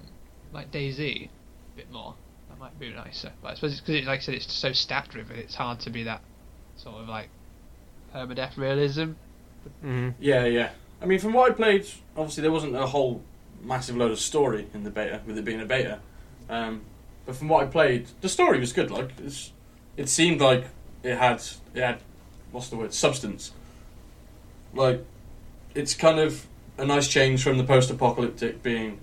like 0.54 0.72
DayZ, 0.72 1.00
a 1.26 1.30
bit 1.76 1.92
more, 1.92 2.16
that 2.50 2.58
might 2.60 2.80
be 2.80 2.92
nicer. 2.94 3.34
But 3.42 3.52
I 3.52 3.54
suppose 3.56 3.74
it's 3.74 3.82
because, 3.82 4.06
like 4.06 4.20
I 4.20 4.22
said, 4.24 4.36
it's 4.36 4.52
so 4.54 4.72
stat 4.72 5.10
driven. 5.10 5.36
It's 5.38 5.56
hard 5.56 5.82
to 5.82 5.90
be 5.90 6.04
that 6.04 6.22
sort 6.78 6.96
of 7.02 7.10
like 7.10 7.28
permadeath 8.16 8.56
realism. 8.56 9.12
mhm. 9.84 10.14
Yeah, 10.20 10.46
yeah. 10.46 10.70
I 11.02 11.06
mean, 11.06 11.20
from 11.20 11.34
what 11.34 11.52
I 11.52 11.54
played, 11.56 11.86
obviously 12.16 12.42
there 12.42 12.52
wasn't 12.54 12.76
a 12.78 12.88
whole 12.88 13.22
massive 13.62 13.98
load 13.98 14.12
of 14.12 14.20
story 14.20 14.68
in 14.74 14.84
the 14.84 14.90
beta, 14.92 15.20
with 15.26 15.38
it 15.38 15.44
being 15.44 15.60
a 15.60 15.66
beta. 15.66 16.00
Um, 16.50 16.84
but 17.26 17.36
from 17.36 17.50
what 17.50 17.64
I 17.64 17.68
played, 17.68 18.08
the 18.22 18.30
story 18.30 18.60
was 18.60 18.74
good. 18.74 18.92
Like, 18.92 19.12
it's, 19.24 19.52
it 19.98 20.10
seemed 20.10 20.42
like 20.42 20.66
it 21.04 21.18
had 21.18 21.42
it 21.74 21.82
had 21.82 22.00
what's 22.52 22.70
the 22.70 22.76
word 22.76 22.94
substance. 22.94 23.52
Like, 24.74 25.06
it's 25.76 25.94
kind 25.94 26.20
of 26.20 26.46
a 26.78 26.86
nice 26.86 27.08
change 27.08 27.44
from 27.44 27.58
the 27.58 27.64
post-apocalyptic 27.64 28.64
being. 28.64 29.00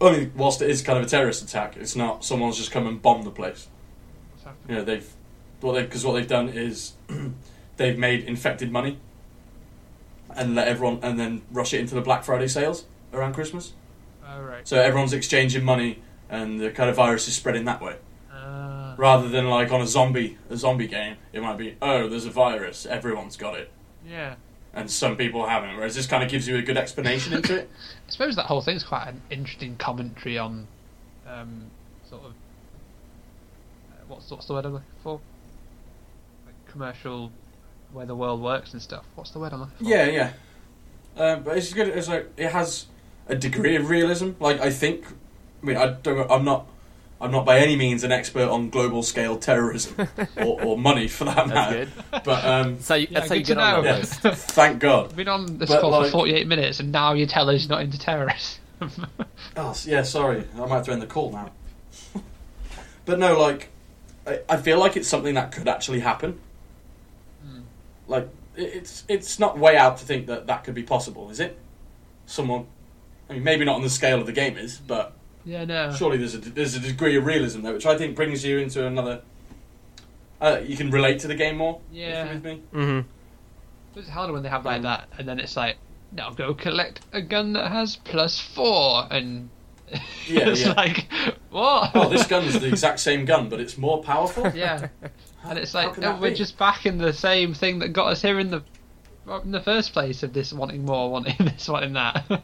I 0.00 0.12
mean, 0.12 0.32
whilst 0.36 0.62
it 0.62 0.70
is 0.70 0.82
kind 0.82 0.98
of 0.98 1.04
a 1.04 1.08
terrorist 1.08 1.42
attack, 1.42 1.76
it's 1.76 1.96
not 1.96 2.24
someone's 2.24 2.56
just 2.56 2.70
come 2.70 2.86
and 2.86 3.00
bombed 3.02 3.24
the 3.24 3.30
place. 3.30 3.68
You 4.68 4.76
know, 4.76 4.84
they've 4.84 5.08
what 5.60 5.74
they 5.74 5.82
because 5.82 6.04
what 6.04 6.12
they've 6.12 6.28
done 6.28 6.48
is 6.48 6.92
they've 7.76 7.98
made 7.98 8.24
infected 8.24 8.70
money 8.70 8.98
and 10.34 10.54
let 10.54 10.68
everyone 10.68 11.00
and 11.02 11.18
then 11.18 11.42
rush 11.50 11.74
it 11.74 11.80
into 11.80 11.94
the 11.94 12.00
Black 12.00 12.24
Friday 12.24 12.48
sales 12.48 12.84
around 13.12 13.34
Christmas. 13.34 13.72
Oh 14.26 14.40
right. 14.40 14.66
So 14.66 14.80
everyone's 14.80 15.12
exchanging 15.12 15.64
money 15.64 16.00
and 16.28 16.60
the 16.60 16.70
kind 16.70 16.90
of 16.90 16.96
virus 16.96 17.28
is 17.28 17.34
spreading 17.34 17.64
that 17.64 17.80
way. 17.80 17.96
Uh, 18.32 18.94
Rather 18.96 19.28
than 19.28 19.48
like 19.48 19.72
on 19.72 19.80
a 19.80 19.86
zombie 19.86 20.38
a 20.50 20.56
zombie 20.56 20.86
game, 20.86 21.16
it 21.32 21.42
might 21.42 21.56
be 21.56 21.76
oh 21.80 22.08
there's 22.08 22.26
a 22.26 22.30
virus, 22.30 22.86
everyone's 22.86 23.36
got 23.36 23.58
it, 23.58 23.70
yeah. 24.06 24.34
and 24.74 24.90
some 24.90 25.16
people 25.16 25.46
haven't. 25.46 25.76
Whereas 25.76 25.94
this 25.94 26.06
kind 26.06 26.22
of 26.22 26.30
gives 26.30 26.46
you 26.48 26.56
a 26.56 26.62
good 26.62 26.76
explanation 26.76 27.32
into 27.34 27.60
it. 27.60 27.70
I 28.08 28.10
suppose 28.10 28.36
that 28.36 28.46
whole 28.46 28.60
thing's 28.62 28.84
quite 28.84 29.06
an 29.08 29.22
interesting 29.30 29.76
commentary 29.76 30.38
on 30.38 30.66
um, 31.26 31.70
sort 32.08 32.24
of 32.24 32.30
uh, 32.32 33.94
what's 34.08 34.30
what's 34.30 34.46
the 34.46 34.54
word 34.54 34.66
I'm 34.66 34.72
looking 34.74 34.88
for? 35.02 35.20
Like 36.46 36.54
commercial, 36.70 37.30
where 37.92 38.06
the 38.06 38.16
world 38.16 38.40
works 38.42 38.72
and 38.72 38.82
stuff. 38.82 39.04
What's 39.14 39.30
the 39.30 39.38
word 39.38 39.52
I'm 39.52 39.60
looking 39.60 39.76
for? 39.78 39.84
Yeah, 39.84 40.06
yeah. 40.06 40.32
Um, 41.16 41.42
but 41.42 41.56
it's 41.56 41.72
good. 41.72 41.88
It's 41.88 42.08
like 42.08 42.30
it 42.36 42.52
has 42.52 42.86
a 43.28 43.34
degree 43.34 43.76
of 43.76 43.90
realism. 43.90 44.30
Like 44.40 44.60
I 44.60 44.70
think, 44.70 45.04
I 45.62 45.66
mean, 45.66 45.76
I 45.76 45.88
don't. 45.92 46.30
I'm 46.30 46.44
not. 46.44 46.66
I'm 47.20 47.32
not 47.32 47.44
by 47.44 47.58
any 47.58 47.74
means 47.74 48.04
an 48.04 48.12
expert 48.12 48.48
on 48.48 48.70
global 48.70 49.02
scale 49.02 49.36
terrorism 49.36 50.06
or, 50.36 50.62
or 50.62 50.78
money 50.78 51.08
for 51.08 51.24
that 51.24 51.34
That's 51.34 51.48
matter. 51.48 51.84
good. 51.86 52.22
But 52.24 52.44
um, 52.44 52.74
That's 52.76 52.88
how 52.88 52.94
you, 52.94 53.08
Yeah, 53.10 53.18
that's 53.18 53.28
how 53.30 53.34
you 53.34 53.40
good 53.40 53.46
to 53.48 53.54
get 53.54 53.58
on 53.64 53.82
know. 53.84 53.90
yeah, 53.90 54.02
thank 54.34 54.78
God. 54.78 55.06
I've 55.06 55.16
been 55.16 55.26
on 55.26 55.58
this 55.58 55.68
But, 55.68 55.80
call 55.80 55.90
like- 55.90 56.06
for 56.06 56.10
48 56.12 56.46
minutes, 56.46 56.78
and 56.78 56.92
now 56.92 57.14
you 57.14 57.26
tell 57.26 57.50
us 57.50 57.62
you're 57.62 57.70
not 57.70 57.80
into 57.82 57.98
terrorism. 57.98 58.60
Oh 59.56 59.74
yeah, 59.84 60.02
sorry. 60.04 60.44
I 60.54 60.58
might 60.60 60.68
have 60.76 60.84
to 60.84 60.92
end 60.92 61.02
the 61.02 61.06
call 61.08 61.32
now. 61.32 61.50
but 63.04 63.18
no, 63.18 63.36
like, 63.36 63.70
I, 64.24 64.38
I 64.48 64.56
feel 64.58 64.78
like 64.78 64.96
it's 64.96 65.08
something 65.08 65.34
that 65.34 65.50
could 65.50 65.66
actually 65.66 65.98
happen. 65.98 66.38
Hmm. 67.44 67.60
Like, 68.06 68.28
it, 68.56 68.62
it's 68.74 69.02
it's 69.08 69.38
not 69.40 69.58
way 69.58 69.76
out 69.76 69.96
to 69.98 70.04
think 70.04 70.26
that 70.28 70.46
that 70.46 70.62
could 70.62 70.74
be 70.76 70.84
possible, 70.84 71.28
is 71.30 71.40
it? 71.40 71.58
Someone, 72.26 72.66
I 73.28 73.32
mean, 73.32 73.42
maybe 73.42 73.64
not 73.64 73.74
on 73.74 73.82
the 73.82 73.90
scale 73.90 74.20
of 74.20 74.26
the 74.26 74.32
game 74.32 74.56
is, 74.56 74.78
but 74.78 75.14
yeah, 75.48 75.64
no. 75.64 75.92
surely 75.94 76.18
there's 76.18 76.34
a 76.34 76.38
there's 76.38 76.74
a 76.74 76.80
degree 76.80 77.16
of 77.16 77.24
realism 77.24 77.62
there, 77.62 77.72
which 77.72 77.86
I 77.86 77.96
think 77.96 78.14
brings 78.14 78.44
you 78.44 78.58
into 78.58 78.86
another. 78.86 79.22
Uh, 80.40 80.60
you 80.64 80.76
can 80.76 80.90
relate 80.90 81.18
to 81.20 81.26
the 81.28 81.34
game 81.34 81.56
more. 81.56 81.80
if 81.90 81.96
Yeah. 81.96 82.24
you're 82.24 82.34
with 82.34 82.44
me. 82.44 82.62
hmm 82.72 83.00
It's 83.96 84.08
harder 84.08 84.32
when 84.32 84.42
they 84.42 84.48
have 84.50 84.64
like 84.64 84.76
Um, 84.76 84.82
that, 84.82 85.08
and 85.18 85.26
then 85.26 85.40
it's 85.40 85.56
like, 85.56 85.76
now 86.12 86.30
go 86.30 86.54
collect 86.54 87.00
a 87.12 87.20
gun 87.22 87.54
that 87.54 87.72
has 87.72 87.96
plus 87.96 88.38
four, 88.38 89.06
and 89.10 89.48
Yeah, 90.28 90.50
it's 90.50 90.60
yeah. 90.66 90.72
like, 90.74 91.08
what? 91.50 91.94
Well, 91.94 92.10
this 92.10 92.26
gun's 92.26 92.60
the 92.60 92.68
exact 92.68 93.00
same 93.00 93.24
gun, 93.24 93.48
but 93.48 93.58
it's 93.58 93.78
more 93.78 94.02
powerful. 94.02 94.52
yeah, 94.54 94.88
and 95.44 95.58
it's 95.58 95.72
like 95.74 95.96
no, 95.98 96.16
we're 96.20 96.30
be? 96.30 96.36
just 96.36 96.58
back 96.58 96.84
in 96.86 96.98
the 96.98 97.12
same 97.12 97.54
thing 97.54 97.78
that 97.80 97.88
got 97.88 98.08
us 98.08 98.20
here 98.22 98.38
in 98.38 98.50
the 98.50 98.62
in 99.44 99.50
the 99.52 99.60
first 99.60 99.92
place 99.92 100.22
of 100.22 100.32
this 100.32 100.52
wanting 100.52 100.84
more, 100.84 101.10
wanting 101.10 101.36
this, 101.46 101.68
wanting 101.68 101.92
that. 101.94 102.24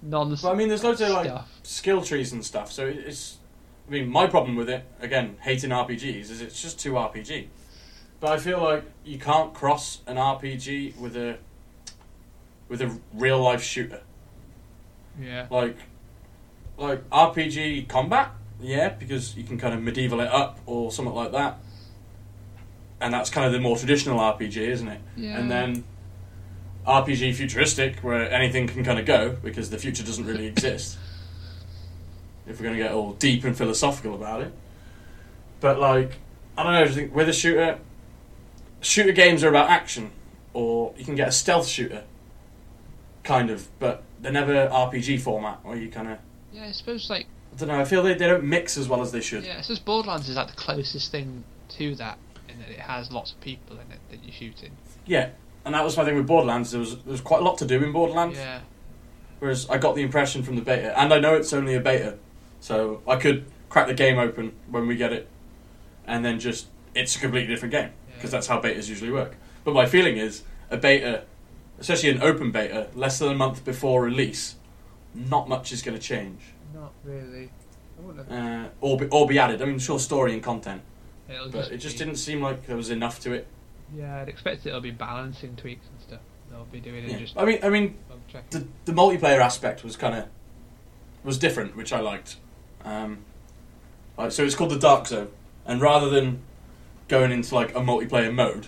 Non. 0.00 0.30
But 0.30 0.44
I 0.44 0.54
mean, 0.54 0.68
there's 0.68 0.84
loads 0.84 1.00
of 1.00 1.10
like 1.10 1.26
Stuff. 1.26 1.50
skill 1.64 2.02
trees 2.02 2.32
and 2.32 2.44
stuff. 2.44 2.70
So 2.70 2.86
it's. 2.86 3.38
I 3.88 3.90
mean, 3.90 4.08
my 4.08 4.28
problem 4.28 4.54
with 4.54 4.68
it, 4.70 4.84
again, 5.00 5.36
hating 5.40 5.70
RPGs, 5.70 6.30
is 6.30 6.40
it's 6.40 6.62
just 6.62 6.78
too 6.78 6.92
RPG. 6.92 7.48
But 8.20 8.30
I 8.32 8.38
feel 8.38 8.62
like 8.62 8.84
you 9.04 9.18
can't 9.18 9.52
cross 9.52 10.00
an 10.06 10.14
RPG 10.16 10.98
with 10.98 11.16
a 11.16 11.38
with 12.68 12.80
a 12.80 12.96
real 13.12 13.40
life 13.42 13.62
shooter. 13.62 14.02
Yeah. 15.20 15.46
Like, 15.50 15.76
like 16.76 17.08
RPG 17.10 17.88
combat, 17.88 18.30
yeah, 18.60 18.90
because 18.90 19.36
you 19.36 19.42
can 19.42 19.58
kind 19.58 19.74
of 19.74 19.82
medieval 19.82 20.20
it 20.20 20.28
up 20.28 20.60
or 20.66 20.92
something 20.92 21.14
like 21.14 21.32
that. 21.32 21.58
And 23.00 23.12
that's 23.12 23.30
kind 23.30 23.46
of 23.46 23.52
the 23.52 23.60
more 23.60 23.76
traditional 23.76 24.18
RPG, 24.20 24.56
isn't 24.58 24.88
it? 24.88 25.00
Yeah. 25.16 25.38
And 25.38 25.50
then 25.50 25.84
RPG 26.88 27.34
futuristic, 27.34 27.98
where 28.00 28.30
anything 28.32 28.66
can 28.66 28.82
kind 28.82 28.98
of 28.98 29.04
go 29.04 29.36
because 29.42 29.70
the 29.70 29.78
future 29.78 30.02
doesn't 30.02 30.24
really 30.26 30.46
exist. 30.46 30.98
If 32.46 32.58
we're 32.58 32.64
going 32.64 32.78
to 32.78 32.82
get 32.82 32.92
all 32.92 33.12
deep 33.12 33.44
and 33.44 33.56
philosophical 33.56 34.14
about 34.14 34.40
it, 34.40 34.52
but 35.60 35.78
like, 35.78 36.16
I 36.56 36.62
don't 36.62 36.72
know. 36.72 36.82
I 36.82 36.88
think 36.88 37.14
with 37.14 37.28
a 37.28 37.32
shooter, 37.32 37.78
shooter 38.80 39.12
games 39.12 39.44
are 39.44 39.48
about 39.48 39.68
action, 39.68 40.10
or 40.54 40.94
you 40.96 41.04
can 41.04 41.14
get 41.14 41.28
a 41.28 41.32
stealth 41.32 41.66
shooter, 41.66 42.04
kind 43.22 43.50
of, 43.50 43.68
but 43.78 44.02
they're 44.20 44.32
never 44.32 44.52
RPG 44.68 45.20
format 45.20 45.64
where 45.64 45.76
you 45.76 45.90
kind 45.90 46.08
of. 46.08 46.18
Yeah, 46.52 46.64
I 46.64 46.72
suppose 46.72 47.10
like 47.10 47.26
I 47.52 47.56
don't 47.58 47.68
know. 47.68 47.80
I 47.80 47.84
feel 47.84 48.02
they, 48.02 48.14
they 48.14 48.26
don't 48.26 48.44
mix 48.44 48.78
as 48.78 48.88
well 48.88 49.02
as 49.02 49.12
they 49.12 49.20
should. 49.20 49.44
yeah, 49.44 49.58
I 49.58 49.60
suppose 49.60 49.78
Borderlands 49.80 50.28
is 50.28 50.36
like 50.36 50.48
the 50.48 50.56
closest 50.56 51.10
thing 51.12 51.44
to 51.70 51.94
that 51.96 52.18
in 52.48 52.58
that 52.60 52.70
it 52.70 52.80
has 52.80 53.12
lots 53.12 53.32
of 53.32 53.40
people 53.40 53.76
in 53.76 53.92
it 53.92 54.00
that 54.10 54.24
you're 54.24 54.32
shooting. 54.32 54.72
Yeah, 55.06 55.30
and 55.68 55.74
that 55.74 55.84
was 55.84 55.98
my 55.98 56.04
thing 56.06 56.16
with 56.16 56.26
Borderlands. 56.26 56.70
There 56.70 56.80
was 56.80 56.96
there 57.02 57.12
was 57.12 57.20
quite 57.20 57.42
a 57.42 57.44
lot 57.44 57.58
to 57.58 57.66
do 57.66 57.84
in 57.84 57.92
Borderlands. 57.92 58.38
Yeah, 58.38 58.60
Whereas 59.38 59.68
I 59.68 59.76
got 59.76 59.94
the 59.94 60.02
impression 60.02 60.42
from 60.42 60.56
the 60.56 60.62
beta, 60.62 60.98
and 60.98 61.12
I 61.12 61.18
know 61.20 61.34
it's 61.34 61.52
only 61.52 61.74
a 61.74 61.80
beta, 61.80 62.16
so 62.60 63.02
I 63.06 63.16
could 63.16 63.44
crack 63.68 63.86
the 63.86 63.92
game 63.94 64.18
open 64.18 64.52
when 64.70 64.86
we 64.86 64.96
get 64.96 65.12
it, 65.12 65.28
and 66.06 66.24
then 66.24 66.40
just 66.40 66.68
it's 66.94 67.14
a 67.16 67.20
completely 67.20 67.52
different 67.54 67.72
game 67.72 67.90
because 68.14 68.30
Yeah. 68.32 68.38
that's 68.38 68.46
how 68.46 68.60
betas 68.62 68.88
usually 68.88 69.10
work. 69.12 69.36
But 69.62 69.74
my 69.74 69.84
feeling 69.84 70.16
is 70.16 70.42
a 70.70 70.78
beta, 70.78 71.24
especially 71.78 72.08
an 72.10 72.22
open 72.22 72.50
beta, 72.50 72.88
less 72.94 73.18
than 73.18 73.28
a 73.28 73.34
month 73.34 73.62
before 73.62 74.02
release, 74.02 74.54
not 75.14 75.50
much 75.50 75.70
is 75.70 75.82
going 75.82 75.98
to 75.98 76.02
change 76.02 76.40
not 76.74 76.92
really. 77.04 77.50
Uh, 78.30 78.68
or 78.80 78.96
be, 78.96 79.06
or 79.06 79.26
be 79.26 79.38
added. 79.38 79.60
I 79.60 79.64
mean, 79.66 79.78
sure, 79.78 79.98
story 79.98 80.32
and 80.32 80.42
content, 80.42 80.80
It'll 81.28 81.50
but 81.50 81.70
it 81.72 81.78
just 81.78 81.96
be- 81.98 82.04
didn't 82.04 82.16
seem 82.18 82.40
like 82.40 82.66
there 82.66 82.76
was 82.76 82.88
enough 82.90 83.20
to 83.20 83.32
it. 83.32 83.46
Yeah, 83.96 84.20
I'd 84.20 84.28
expect 84.28 84.66
it'll 84.66 84.80
be 84.80 84.90
balancing 84.90 85.56
tweaks 85.56 85.86
and 85.90 86.00
stuff. 86.00 86.20
They'll 86.50 86.64
be 86.64 86.80
doing 86.80 87.04
it 87.04 87.10
Yeah. 87.12 87.18
just 87.18 87.36
I 87.36 87.44
mean, 87.44 87.58
I 87.62 87.68
mean, 87.68 87.96
the 88.50 88.66
the 88.84 88.92
multiplayer 88.92 89.40
aspect 89.40 89.84
was 89.84 89.96
kind 89.96 90.14
of 90.14 90.26
was 91.24 91.38
different, 91.38 91.76
which 91.76 91.92
I 91.92 92.00
liked. 92.00 92.36
Um, 92.84 93.18
like, 94.16 94.32
so 94.32 94.44
it's 94.44 94.54
called 94.54 94.70
the 94.70 94.78
Dark 94.78 95.06
Zone, 95.06 95.28
and 95.66 95.80
rather 95.80 96.08
than 96.08 96.42
going 97.08 97.32
into 97.32 97.54
like 97.54 97.70
a 97.74 97.80
multiplayer 97.80 98.32
mode, 98.32 98.66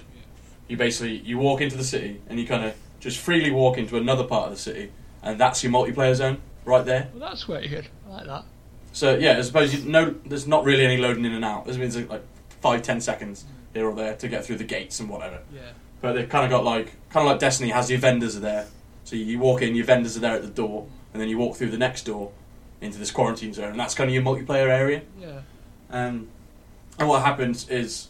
you 0.68 0.76
basically 0.76 1.18
you 1.18 1.38
walk 1.38 1.60
into 1.60 1.76
the 1.76 1.84
city 1.84 2.20
and 2.28 2.38
you 2.38 2.46
kind 2.46 2.64
of 2.64 2.74
just 2.98 3.18
freely 3.18 3.50
walk 3.50 3.78
into 3.78 3.96
another 3.96 4.24
part 4.24 4.44
of 4.46 4.50
the 4.52 4.58
city, 4.60 4.92
and 5.22 5.38
that's 5.40 5.62
your 5.62 5.72
multiplayer 5.72 6.14
zone 6.14 6.38
right 6.64 6.84
there. 6.84 7.08
Well, 7.14 7.28
that's 7.28 7.44
quite 7.44 7.68
good. 7.68 7.88
I 8.08 8.12
like 8.12 8.26
that. 8.26 8.44
So 8.92 9.16
yeah, 9.16 9.38
I 9.38 9.42
suppose 9.42 9.74
you 9.74 9.88
no, 9.90 10.14
there's 10.26 10.46
not 10.46 10.64
really 10.64 10.84
any 10.84 10.96
loading 10.96 11.24
in 11.24 11.32
and 11.32 11.44
out. 11.44 11.66
This 11.66 11.76
means 11.76 11.96
like 11.96 12.22
five 12.60 12.82
ten 12.82 13.00
seconds 13.00 13.44
here 13.74 13.86
or 13.88 13.94
there 13.94 14.14
to 14.16 14.28
get 14.28 14.44
through 14.44 14.56
the 14.56 14.64
gates 14.64 15.00
and 15.00 15.08
whatever. 15.08 15.40
Yeah. 15.54 15.60
But 16.00 16.14
they've 16.14 16.28
kind 16.28 16.44
of 16.44 16.50
got 16.50 16.64
like, 16.64 16.86
kind 17.10 17.26
of 17.26 17.30
like 17.32 17.38
Destiny 17.38 17.70
has 17.70 17.90
your 17.90 17.98
vendors 18.00 18.36
are 18.36 18.40
there. 18.40 18.66
So 19.04 19.16
you 19.16 19.38
walk 19.38 19.62
in, 19.62 19.74
your 19.74 19.84
vendors 19.86 20.16
are 20.16 20.20
there 20.20 20.34
at 20.34 20.42
the 20.42 20.48
door, 20.48 20.86
and 21.12 21.20
then 21.20 21.28
you 21.28 21.38
walk 21.38 21.56
through 21.56 21.70
the 21.70 21.78
next 21.78 22.04
door 22.04 22.32
into 22.80 22.98
this 22.98 23.10
quarantine 23.10 23.52
zone, 23.52 23.70
and 23.70 23.80
that's 23.80 23.94
kind 23.94 24.08
of 24.08 24.14
your 24.14 24.22
multiplayer 24.22 24.68
area. 24.68 25.02
Yeah. 25.20 25.40
Um, 25.90 26.28
and 26.98 27.08
what 27.08 27.22
happens 27.22 27.68
is 27.68 28.08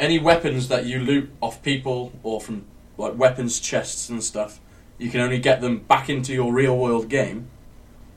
any 0.00 0.18
weapons 0.18 0.68
that 0.68 0.86
you 0.86 0.98
loot 0.98 1.30
off 1.40 1.62
people 1.62 2.12
or 2.22 2.40
from 2.40 2.64
like 2.98 3.16
weapons 3.16 3.60
chests 3.60 4.08
and 4.08 4.22
stuff, 4.22 4.60
you 4.98 5.10
can 5.10 5.20
only 5.20 5.38
get 5.38 5.60
them 5.60 5.78
back 5.78 6.08
into 6.08 6.32
your 6.32 6.52
real 6.52 6.76
world 6.76 7.08
game 7.08 7.48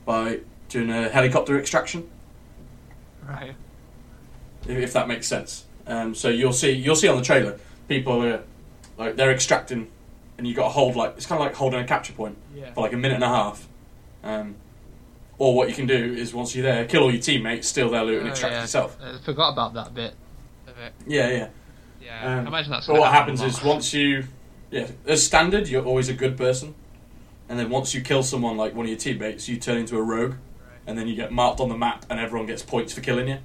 by 0.04 0.40
doing 0.68 0.90
a 0.90 1.08
helicopter 1.08 1.58
extraction 1.58 2.08
Right. 3.26 3.54
if, 4.66 4.78
if 4.78 4.92
that 4.94 5.06
makes 5.08 5.26
sense. 5.26 5.64
Um, 5.88 6.14
so 6.14 6.28
you'll 6.28 6.52
see 6.52 6.70
you'll 6.72 6.94
see 6.96 7.08
on 7.08 7.16
the 7.16 7.22
trailer 7.24 7.58
people 7.88 8.22
are 8.24 8.42
like 8.98 9.16
they're 9.16 9.30
extracting, 9.32 9.88
and 10.36 10.46
you 10.46 10.54
got 10.54 10.64
to 10.64 10.68
hold 10.70 10.96
like 10.96 11.14
it's 11.16 11.26
kind 11.26 11.40
of 11.40 11.46
like 11.46 11.54
holding 11.56 11.80
a 11.80 11.86
capture 11.86 12.12
point 12.12 12.36
Yeah. 12.54 12.72
for 12.74 12.82
like 12.82 12.92
a 12.92 12.96
minute 12.96 13.14
and 13.16 13.24
a 13.24 13.28
half. 13.28 13.66
Um, 14.22 14.56
or 15.38 15.54
what 15.54 15.68
you 15.68 15.74
can 15.74 15.86
do 15.86 15.94
is 15.94 16.34
once 16.34 16.54
you're 16.56 16.64
there, 16.64 16.84
kill 16.84 17.04
all 17.04 17.12
your 17.12 17.22
teammates, 17.22 17.68
steal 17.68 17.88
their 17.90 18.02
loot, 18.04 18.18
and 18.18 18.26
Oh, 18.28 18.30
extract 18.32 18.54
yeah. 18.54 18.60
yourself. 18.62 18.98
I 19.02 19.16
forgot 19.24 19.52
about 19.52 19.72
that 19.74 19.94
bit 19.94 20.14
of 20.66 20.76
it. 20.78 20.92
Yeah, 21.06 21.30
yeah. 21.30 21.48
Yeah. 22.02 22.20
I 22.22 22.38
Um, 22.38 22.46
imagine 22.48 22.72
that's. 22.72 22.86
But 22.88 22.98
what 22.98 23.12
happens 23.12 23.40
is 23.42 23.62
once 23.62 23.94
you, 23.94 24.24
yeah, 24.72 24.88
as 25.06 25.24
standard, 25.24 25.68
you're 25.68 25.84
always 25.84 26.08
a 26.08 26.12
good 26.14 26.36
person, 26.36 26.74
and 27.48 27.56
then 27.58 27.70
once 27.70 27.94
you 27.94 28.00
kill 28.00 28.24
someone 28.24 28.56
like 28.56 28.74
one 28.74 28.86
of 28.86 28.90
your 28.90 28.98
teammates, 28.98 29.48
you 29.48 29.56
turn 29.58 29.76
into 29.78 29.96
a 29.96 30.02
rogue, 30.02 30.32
Right. 30.32 30.38
and 30.88 30.98
then 30.98 31.06
you 31.06 31.14
get 31.14 31.30
marked 31.30 31.60
on 31.60 31.68
the 31.68 31.76
map, 31.78 32.04
and 32.10 32.18
everyone 32.18 32.46
gets 32.48 32.62
points 32.62 32.92
for 32.92 33.00
killing 33.00 33.28
you. 33.28 33.38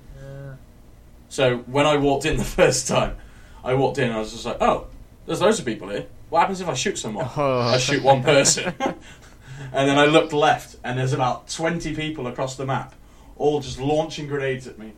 So 1.34 1.58
when 1.66 1.88
I 1.88 1.98
walked 1.98 2.26
in 2.26 2.38
the 2.44 2.44
first 2.44 2.88
time, 2.88 3.18
I 3.64 3.74
walked 3.74 3.98
in 3.98 4.06
and 4.06 4.14
I 4.14 4.20
was 4.20 4.32
just 4.32 4.46
like, 4.46 4.58
oh, 4.62 4.86
there's 5.26 5.42
loads 5.42 5.58
of 5.58 5.66
people 5.66 5.90
here. 5.90 6.06
What 6.30 6.42
happens 6.42 6.62
if 6.62 6.70
I 6.70 6.76
shoot 6.76 6.98
someone? 7.00 7.28
Oh. 7.38 7.60
I 7.60 7.80
shoot 7.80 8.04
one 8.04 8.22
person. 8.22 8.72
and 8.80 9.90
then 9.90 9.98
I 9.98 10.06
looked 10.06 10.32
left, 10.32 10.76
and 10.84 11.00
there's 11.00 11.12
about 11.14 11.50
20 11.50 11.96
people 11.96 12.28
across 12.28 12.56
the 12.56 12.68
map, 12.68 12.94
all 13.36 13.62
just 13.62 13.80
launching 13.80 14.28
grenades 14.28 14.68
at 14.68 14.78
me, 14.78 14.94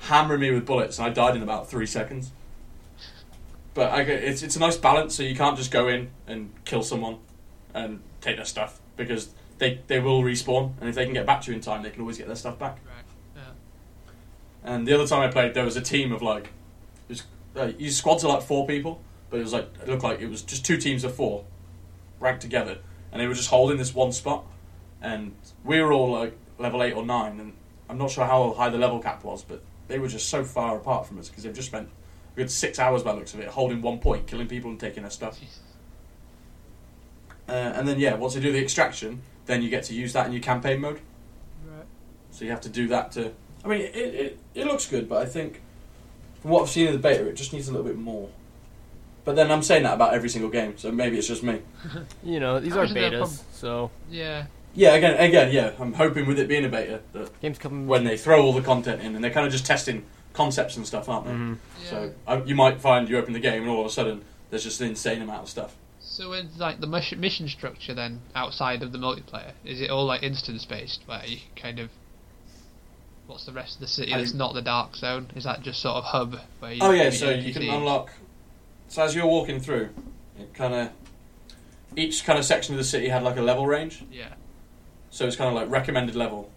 hammering 0.00 0.40
me 0.40 0.50
with 0.50 0.66
bullets, 0.66 0.98
and 0.98 1.06
I 1.06 1.10
died 1.10 1.36
in 1.36 1.42
about 1.42 1.70
three 1.70 1.86
seconds. 1.86 2.32
But 3.72 3.92
I, 3.92 4.00
it's, 4.00 4.42
it's 4.42 4.56
a 4.56 4.60
nice 4.60 4.76
balance, 4.76 5.14
so 5.14 5.22
you 5.22 5.36
can't 5.36 5.56
just 5.56 5.70
go 5.70 5.86
in 5.86 6.10
and 6.26 6.52
kill 6.64 6.82
someone 6.82 7.18
and 7.74 8.00
take 8.20 8.36
their 8.36 8.44
stuff, 8.44 8.80
because 8.96 9.28
they, 9.58 9.80
they 9.86 10.00
will 10.00 10.22
respawn, 10.22 10.72
and 10.80 10.88
if 10.88 10.96
they 10.96 11.04
can 11.04 11.14
get 11.14 11.26
back 11.26 11.42
to 11.42 11.52
you 11.52 11.56
in 11.56 11.62
time, 11.62 11.84
they 11.84 11.90
can 11.90 12.00
always 12.00 12.18
get 12.18 12.26
their 12.26 12.34
stuff 12.34 12.58
back. 12.58 12.78
And 14.62 14.86
the 14.86 14.94
other 14.94 15.06
time 15.06 15.20
I 15.20 15.28
played, 15.28 15.54
there 15.54 15.64
was 15.64 15.76
a 15.76 15.80
team 15.80 16.12
of 16.12 16.22
like, 16.22 16.50
it 17.08 17.10
was, 17.10 17.22
uh, 17.56 17.72
your 17.78 17.90
squads 17.90 18.24
are 18.24 18.28
like 18.28 18.42
four 18.42 18.66
people, 18.66 19.00
but 19.30 19.38
it 19.38 19.42
was 19.42 19.52
like 19.52 19.68
it 19.82 19.88
looked 19.88 20.02
like 20.02 20.20
it 20.20 20.28
was 20.28 20.42
just 20.42 20.64
two 20.64 20.76
teams 20.76 21.04
of 21.04 21.14
four, 21.14 21.44
ranked 22.18 22.42
together, 22.42 22.78
and 23.12 23.20
they 23.20 23.26
were 23.26 23.34
just 23.34 23.48
holding 23.48 23.78
this 23.78 23.94
one 23.94 24.12
spot, 24.12 24.44
and 25.00 25.34
we 25.64 25.80
were 25.80 25.92
all 25.92 26.10
like 26.10 26.36
level 26.58 26.82
eight 26.82 26.92
or 26.92 27.04
nine, 27.06 27.40
and 27.40 27.52
I'm 27.88 27.96
not 27.98 28.10
sure 28.10 28.26
how 28.26 28.52
high 28.52 28.68
the 28.68 28.78
level 28.78 29.00
cap 29.00 29.24
was, 29.24 29.42
but 29.42 29.62
they 29.88 29.98
were 29.98 30.08
just 30.08 30.28
so 30.28 30.44
far 30.44 30.76
apart 30.76 31.06
from 31.06 31.18
us 31.18 31.28
because 31.28 31.44
they've 31.44 31.54
just 31.54 31.68
spent 31.68 31.88
a 31.88 32.36
good 32.36 32.50
six 32.50 32.78
hours 32.78 33.02
by 33.02 33.12
the 33.12 33.18
looks 33.18 33.34
of 33.34 33.40
it 33.40 33.48
holding 33.48 33.82
one 33.82 33.98
point, 33.98 34.26
killing 34.26 34.46
people 34.46 34.70
and 34.70 34.78
taking 34.78 35.02
their 35.02 35.10
stuff. 35.10 35.40
Uh, 37.48 37.52
and 37.52 37.88
then 37.88 37.98
yeah, 37.98 38.14
once 38.14 38.34
you 38.34 38.40
do 38.40 38.52
the 38.52 38.62
extraction, 38.62 39.22
then 39.46 39.62
you 39.62 39.68
get 39.68 39.82
to 39.84 39.94
use 39.94 40.12
that 40.12 40.26
in 40.26 40.32
your 40.32 40.42
campaign 40.42 40.80
mode. 40.80 41.00
Right. 41.66 41.86
So 42.30 42.44
you 42.44 42.50
have 42.50 42.60
to 42.62 42.68
do 42.68 42.86
that 42.88 43.12
to. 43.12 43.32
I 43.64 43.68
mean, 43.68 43.80
it, 43.82 43.94
it, 43.96 44.38
it 44.54 44.66
looks 44.66 44.86
good, 44.86 45.08
but 45.08 45.22
I 45.22 45.26
think 45.26 45.60
from 46.40 46.50
what 46.52 46.62
I've 46.62 46.70
seen 46.70 46.86
in 46.86 46.92
the 46.92 46.98
beta, 46.98 47.26
it 47.26 47.34
just 47.34 47.52
needs 47.52 47.68
a 47.68 47.72
little 47.72 47.86
bit 47.86 47.98
more. 47.98 48.28
But 49.24 49.36
then 49.36 49.50
I'm 49.50 49.62
saying 49.62 49.82
that 49.82 49.94
about 49.94 50.14
every 50.14 50.28
single 50.30 50.50
game, 50.50 50.78
so 50.78 50.90
maybe 50.90 51.18
it's 51.18 51.28
just 51.28 51.42
me. 51.42 51.60
You 52.24 52.40
know, 52.40 52.58
these 52.58 52.72
How 52.72 52.80
are 52.80 52.84
much 52.84 52.94
betas, 52.94 53.18
prob- 53.18 53.30
so 53.52 53.90
Yeah. 54.10 54.46
Yeah, 54.72 54.94
again, 54.94 55.18
again, 55.18 55.52
yeah. 55.52 55.72
I'm 55.78 55.92
hoping 55.92 56.26
with 56.26 56.38
it 56.38 56.48
being 56.48 56.64
a 56.64 56.68
beta 56.68 57.00
that 57.12 57.40
games 57.40 57.58
come. 57.58 57.86
when 57.86 58.04
they 58.04 58.16
throw 58.16 58.40
all 58.42 58.52
the 58.52 58.62
content 58.62 59.02
in, 59.02 59.14
and 59.14 59.22
they're 59.22 59.32
kind 59.32 59.44
of 59.46 59.52
just 59.52 59.66
testing 59.66 60.04
concepts 60.32 60.76
and 60.76 60.86
stuff, 60.86 61.08
aren't 61.08 61.26
they? 61.26 61.32
Mhm. 61.32 61.56
Yeah. 61.82 61.90
So 61.90 62.14
uh, 62.26 62.40
you 62.46 62.54
might 62.54 62.80
find 62.80 63.08
you 63.08 63.18
open 63.18 63.32
the 63.32 63.40
game 63.40 63.62
and 63.62 63.70
all 63.70 63.80
of 63.80 63.86
a 63.86 63.90
sudden 63.90 64.24
there's 64.48 64.62
just 64.64 64.80
an 64.80 64.88
insane 64.88 65.20
amount 65.22 65.42
of 65.42 65.48
stuff. 65.48 65.74
So 65.98 66.30
with 66.30 66.56
like 66.56 66.80
the 66.80 66.86
mission 66.86 67.20
mission 67.20 67.48
structure 67.48 67.94
then 67.94 68.20
outside 68.34 68.82
of 68.82 68.92
the 68.92 68.98
multiplayer, 68.98 69.52
is 69.64 69.80
it 69.80 69.90
all 69.90 70.06
like 70.06 70.22
instance 70.22 70.64
based 70.64 71.02
where 71.06 71.24
you 71.26 71.38
can 71.56 71.62
kind 71.62 71.78
of 71.80 71.90
what's 73.30 73.44
the 73.44 73.52
rest 73.52 73.76
of 73.76 73.80
the 73.80 73.86
city 73.86 74.12
that's 74.12 74.34
not 74.34 74.54
the 74.54 74.62
dark 74.62 74.96
zone? 74.96 75.30
Is 75.34 75.44
that 75.44 75.62
just 75.62 75.80
sort 75.80 75.96
of 75.96 76.04
hub 76.04 76.38
where 76.58 76.72
you 76.72 76.78
Oh 76.82 76.90
yeah, 76.90 77.10
so 77.10 77.30
you 77.30 77.52
can 77.52 77.62
unlock. 77.62 78.10
So 78.88 79.02
as 79.02 79.14
you're 79.14 79.26
walking 79.26 79.60
through, 79.60 79.90
it 80.38 80.52
kind 80.52 80.74
of 80.74 80.90
each 81.96 82.24
kind 82.24 82.38
of 82.38 82.44
section 82.44 82.74
of 82.74 82.78
the 82.78 82.84
city 82.84 83.08
had 83.08 83.22
like 83.22 83.36
a 83.36 83.42
level 83.42 83.66
range. 83.66 84.04
Yeah. 84.12 84.34
So 85.10 85.26
it's 85.26 85.36
kind 85.36 85.48
of 85.48 85.54
like 85.54 85.70
recommended 85.70 86.14
level, 86.16 86.50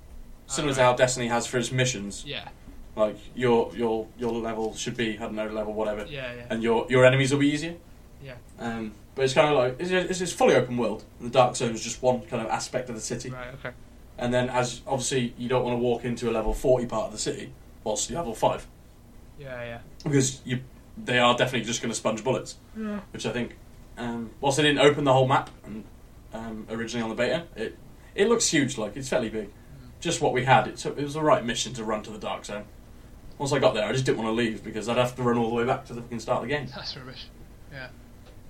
similar 0.47 0.73
to 0.73 0.81
how 0.81 0.93
Destiny 0.93 1.27
has 1.27 1.47
for 1.47 1.57
its 1.57 1.71
missions. 1.71 2.23
Yeah. 2.25 2.49
Like 2.95 3.17
your 3.35 3.71
your 3.75 4.07
your 4.17 4.31
level 4.31 4.75
should 4.75 4.97
be 4.97 5.15
I 5.17 5.21
don't 5.21 5.35
know 5.35 5.47
level 5.47 5.73
whatever, 5.73 6.05
Yeah, 6.05 6.33
yeah. 6.33 6.45
and 6.49 6.61
your 6.61 6.85
your 6.89 7.05
enemies 7.05 7.31
will 7.31 7.39
be 7.39 7.49
easier. 7.49 7.75
Yeah. 8.23 8.35
Um, 8.59 8.93
but 9.15 9.25
it's 9.25 9.33
kind 9.33 9.49
of 9.49 9.55
like 9.57 9.75
it's, 9.79 9.91
it's, 9.91 10.21
it's 10.21 10.33
fully 10.33 10.55
open 10.55 10.77
world. 10.77 11.03
And 11.19 11.29
the 11.29 11.33
dark 11.33 11.55
zone 11.55 11.71
is 11.73 11.83
just 11.83 12.01
one 12.01 12.21
kind 12.21 12.41
of 12.41 12.49
aspect 12.49 12.89
of 12.89 12.95
the 12.95 13.01
city. 13.01 13.29
Right, 13.29 13.53
okay. 13.59 13.75
And 14.23 14.33
then 14.33 14.49
as 14.49 14.81
obviously 14.87 15.33
you 15.37 15.49
don't 15.49 15.65
want 15.65 15.73
to 15.75 15.83
walk 15.83 16.05
into 16.05 16.29
a 16.29 16.31
level 16.31 16.53
forty 16.53 16.85
part 16.85 17.07
of 17.07 17.11
the 17.11 17.17
city 17.17 17.51
whilst 17.83 18.09
you're 18.09 18.17
level 18.19 18.33
five 18.33 18.65
Yeah, 19.37 19.61
yeah. 19.63 19.79
because 20.03 20.39
you 20.45 20.61
they 20.97 21.19
are 21.19 21.35
definitely 21.35 21.65
just 21.65 21.81
going 21.81 21.91
to 21.91 21.95
sponge 21.95 22.23
bullets. 22.23 22.55
Yeah. 22.77 22.99
which 23.11 23.25
I 23.25 23.31
think, 23.31 23.57
um, 23.97 24.29
whilst 24.39 24.57
they 24.57 24.63
didn't 24.63 24.79
open 24.79 25.03
the 25.03 25.11
whole 25.11 25.27
map 25.27 25.49
and, 25.65 25.83
um, 26.33 26.65
originally 26.69 27.03
on 27.03 27.09
the 27.09 27.15
beta, 27.15 27.43
it 27.57 27.77
it 28.15 28.29
looks 28.29 28.47
huge. 28.47 28.77
Like 28.77 28.95
it's 28.95 29.09
fairly 29.09 29.29
big. 29.29 29.49
Just 29.99 30.21
what 30.21 30.31
we 30.33 30.45
had, 30.45 30.67
it, 30.67 30.77
took, 30.77 30.97
it 30.97 31.03
was 31.03 31.15
the 31.15 31.21
right 31.21 31.43
mission 31.45 31.73
to 31.73 31.83
run 31.83 32.01
to 32.03 32.11
the 32.11 32.17
dark 32.19 32.45
zone. 32.45 32.63
Once 33.37 33.51
I 33.51 33.59
got 33.59 33.73
there, 33.73 33.85
I 33.85 33.91
just 33.91 34.05
didn't 34.05 34.19
want 34.23 34.29
to 34.29 34.33
leave 34.43 34.63
because 34.63 34.87
I'd 34.87 34.97
have 34.97 35.15
to 35.15 35.23
run 35.23 35.37
all 35.37 35.49
the 35.49 35.55
way 35.55 35.65
back 35.65 35.85
to 35.87 35.93
the 35.93 36.01
fucking 36.01 36.19
start 36.19 36.43
of 36.43 36.49
the 36.49 36.55
game. 36.55 36.67
That's 36.73 36.95
rubbish. 36.95 37.25
Yeah. 37.71 37.87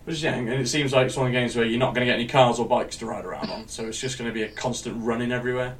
Which 0.06 0.22
yeah, 0.22 0.36
and 0.36 0.50
it 0.50 0.68
seems 0.68 0.92
like 0.92 1.06
it's 1.08 1.16
one 1.16 1.28
of 1.28 1.34
the 1.34 1.40
games 1.40 1.56
where 1.56 1.66
you're 1.66 1.80
not 1.80 1.94
going 1.96 2.06
to 2.06 2.12
get 2.12 2.16
any 2.20 2.28
cars 2.28 2.60
or 2.60 2.68
bikes 2.68 2.98
to 2.98 3.06
ride 3.06 3.24
around 3.24 3.50
on, 3.50 3.68
so 3.70 3.86
it's 3.88 4.00
just 4.00 4.18
going 4.18 4.30
to 4.30 4.34
be 4.34 4.44
a 4.44 4.50
constant 4.50 5.02
running 5.04 5.32
everywhere. 5.32 5.76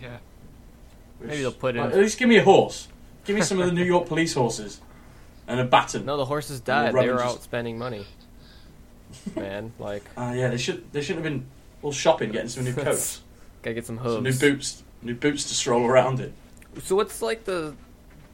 Yeah. 0.00 0.18
which- 1.18 1.28
Maybe 1.30 1.42
they'll 1.42 1.52
put 1.52 1.74
in- 1.76 1.82
like, 1.82 1.92
at 1.92 1.98
least 1.98 2.18
give 2.18 2.28
me 2.28 2.36
a 2.36 2.44
horse. 2.44 2.86
Give 3.24 3.34
me 3.36 3.42
some 3.42 3.60
of 3.60 3.66
the 3.66 3.72
New 3.72 3.84
York 3.84 4.06
police 4.06 4.34
horses 4.34 4.80
and 5.48 5.58
a 5.60 5.64
baton. 5.64 6.04
No, 6.04 6.16
the 6.16 6.24
horses 6.24 6.58
And 6.58 6.64
died. 6.64 6.88
They 6.92 6.94
run 6.94 7.06
were 7.06 7.12
and 7.12 7.20
out 7.20 7.42
spending 7.42 7.78
money. 7.78 8.06
Man, 9.36 9.72
like 9.78 10.02
Uh, 10.16 10.32
yeah, 10.34 10.48
they 10.48 10.56
should 10.56 10.90
they 10.92 11.02
shouldn't 11.02 11.24
have 11.24 11.32
been 11.32 11.46
all 11.82 11.92
shopping, 11.92 12.30
getting 12.32 12.48
some 12.48 12.64
new 12.64 12.72
coats. 12.74 13.20
gotta 13.62 13.74
get 13.74 13.86
some 13.86 13.98
Some 14.02 14.22
new 14.22 14.32
boots, 14.32 14.82
new 15.02 15.14
boots 15.14 15.44
to 15.44 15.54
stroll 15.54 15.84
around 15.86 16.20
in. 16.20 16.32
So 16.82 16.96
what's 16.96 17.20
like 17.22 17.44
the 17.44 17.74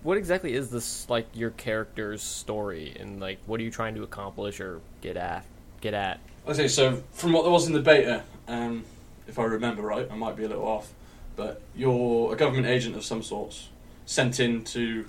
what 0.03 0.16
exactly 0.16 0.53
is 0.55 0.70
this 0.70 1.09
like 1.11 1.26
your 1.34 1.51
character's 1.51 2.22
story 2.22 2.96
and 2.99 3.20
like 3.20 3.38
what 3.46 3.61
are 3.61 3.62
you 3.62 3.70
trying 3.70 3.94
to 3.96 4.03
accomplish 4.03 4.61
or 4.61 4.80
get 5.01 5.16
at? 5.16 5.44
Get 5.80 5.94
at? 5.94 6.20
Okay, 6.46 6.68
so 6.68 7.03
from 7.12 7.32
what 7.32 7.42
there 7.42 7.53
was 7.53 7.66
in 7.66 7.72
the 7.72 7.80
beta, 7.80 8.22
um, 8.46 8.84
if 9.26 9.38
I 9.38 9.44
remember 9.44 9.82
right, 9.82 10.09
I 10.11 10.14
might 10.16 10.36
be 10.36 10.44
a 10.44 10.49
little 10.49 10.66
off, 10.66 10.92
but 11.36 11.61
you're 11.76 12.32
a 12.32 12.36
government 12.36 12.66
agent 12.66 12.96
of 12.96 13.05
some 13.05 13.22
sorts, 13.22 13.68
sent 14.07 14.40
in 14.40 14.64
to 14.64 15.05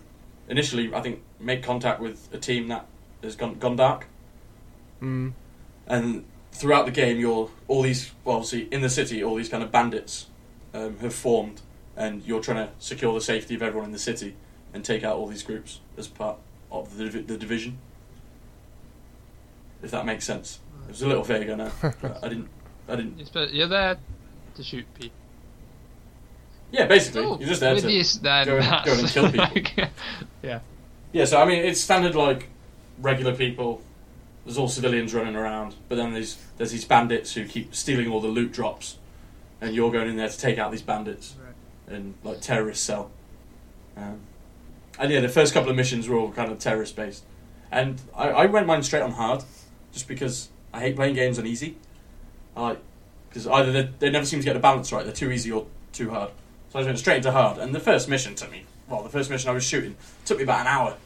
initially, 0.50 0.94
I 0.94 1.02
think, 1.02 1.22
make 1.40 1.64
contact 1.64 2.02
with 2.02 2.28
a 2.34 2.38
team 2.38 2.68
that 2.68 2.86
has 3.24 3.36
gone 3.36 3.56
gone 3.60 3.76
dark, 3.76 4.06
Mm. 5.02 5.32
and 5.88 6.26
throughout 6.52 6.86
the 6.86 6.92
game, 6.92 7.20
you're 7.20 7.50
all 7.70 7.82
these 7.84 8.12
well, 8.26 8.38
obviously 8.38 8.68
in 8.70 8.82
the 8.82 8.90
city, 8.90 9.24
all 9.24 9.36
these 9.36 9.48
kind 9.48 9.64
of 9.64 9.72
bandits 9.72 10.26
um, 10.74 10.98
have 10.98 11.16
formed, 11.16 11.62
and 11.96 12.22
you're 12.26 12.42
trying 12.42 12.68
to 12.68 12.74
secure 12.80 13.14
the 13.14 13.22
safety 13.22 13.56
of 13.56 13.62
everyone 13.64 13.86
in 13.86 13.92
the 13.94 14.00
city 14.00 14.36
and 14.74 14.84
take 14.86 15.04
out 15.04 15.16
all 15.18 15.28
these 15.28 15.44
groups 15.44 15.80
as 15.98 16.08
part 16.08 16.38
of 16.72 16.98
the, 16.98 17.06
the 17.10 17.38
division. 17.38 17.78
If 19.82 19.92
that 19.92 20.06
makes 20.06 20.26
sense, 20.26 20.60
it 20.88 20.92
was 20.92 21.02
a 21.02 21.08
little 21.08 21.24
vague, 21.24 21.50
I 21.50 21.56
know. 21.56 21.72
I 21.84 22.28
didn't, 22.30 22.50
I 22.88 22.96
didn't. 22.96 23.34
You're, 23.34 23.46
you're 23.48 23.68
there 23.68 23.98
to 24.56 24.64
shoot 24.64 24.86
people. 24.94 25.16
Yeah, 26.72 26.86
basically, 26.86 27.22
Oh, 27.26 27.40
you're 27.40 27.48
just 27.48 27.62
there 27.62 27.74
to. 27.76 27.82
go 27.82 28.58
and- 28.58 28.86
go 28.86 28.94
and 28.94 29.08
kill 29.08 29.26
people. 29.32 29.48
like- 29.56 29.78
yeah. 30.44 30.60
Yeah, 31.12 31.26
so 31.26 31.42
I 31.42 31.46
mean, 31.46 31.66
it's 31.66 31.82
standard 31.82 32.14
like 32.14 32.50
regular 33.00 33.36
people. 33.36 33.82
There's 34.46 34.58
all 34.58 34.68
civilians 34.68 35.14
running 35.14 35.36
around, 35.36 35.76
but 35.88 35.96
then 35.96 36.14
there's 36.14 36.38
there's 36.58 36.72
these 36.72 36.86
bandits 36.86 37.34
who 37.34 37.46
keep 37.46 37.74
stealing 37.74 38.08
all 38.12 38.22
the 38.22 38.28
loot 38.28 38.52
drops, 38.52 38.98
and 39.62 39.74
you're 39.74 39.92
going 39.92 40.10
in 40.10 40.18
there 40.18 40.30
to 40.30 40.38
take 40.38 40.58
out 40.60 40.72
these 40.72 40.82
bandits 40.84 41.36
Right. 41.44 41.96
and 41.96 42.14
like 42.24 42.42
terrorist 42.42 42.84
cell. 42.84 43.10
Um, 43.98 44.20
and 45.00 45.12
yeah, 45.12 45.20
the 45.22 45.30
first 45.30 45.54
couple 45.54 45.70
of 45.70 45.76
missions 45.76 46.08
were 46.08 46.18
all 46.18 46.32
kind 46.32 46.52
of 46.52 46.60
terrorist 46.60 46.96
based, 46.96 47.24
and 47.72 48.00
I, 48.16 48.30
I 48.30 48.46
went 48.46 48.68
mine 48.68 48.84
straight 48.84 49.02
on 49.02 49.12
hard, 49.12 49.44
just 49.92 50.08
because 50.08 50.50
I 50.74 50.82
hate 50.82 50.96
playing 50.96 51.16
games 51.16 51.40
on 51.40 51.48
easy. 51.48 51.78
I 52.56 52.62
like 52.62 52.80
because 53.30 53.48
either 53.48 53.72
they, 53.72 53.90
they 54.00 54.10
never 54.10 54.26
seem 54.26 54.40
to 54.40 54.46
get 54.46 54.54
the 54.54 54.60
balance 54.60 54.92
right; 54.92 55.04
they're 55.04 55.14
too 55.14 55.32
easy 55.32 55.52
or 55.52 55.66
too 55.94 56.12
hard. 56.12 56.32
So 56.72 56.80
I 56.80 56.84
went 56.84 57.00
straight 57.00 57.18
into 57.18 57.32
hard, 57.32 57.58
and 57.58 57.74
the 57.74 57.80
first 57.80 58.08
mission 58.08 58.36
took 58.36 58.52
me 58.52 58.66
well, 58.90 59.04
the 59.04 59.10
first 59.10 59.30
mission 59.30 59.50
I 59.50 59.54
was 59.54 59.64
shooting 59.64 59.96
took 60.26 60.38
me 60.38 60.44
about 60.44 60.62
an 60.62 60.68
hour, 60.68 60.98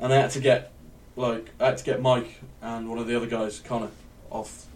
and 0.00 0.12
I 0.12 0.16
had 0.16 0.30
to 0.32 0.40
get 0.40 0.72
like 1.16 1.50
I 1.60 1.66
had 1.66 1.78
to 1.78 1.84
get 1.84 2.00
Mike 2.00 2.40
and 2.62 2.88
one 2.88 2.98
of 2.98 3.06
the 3.06 3.16
other 3.16 3.26
guys, 3.26 3.60
Connor, 3.60 3.90
off, 4.30 4.66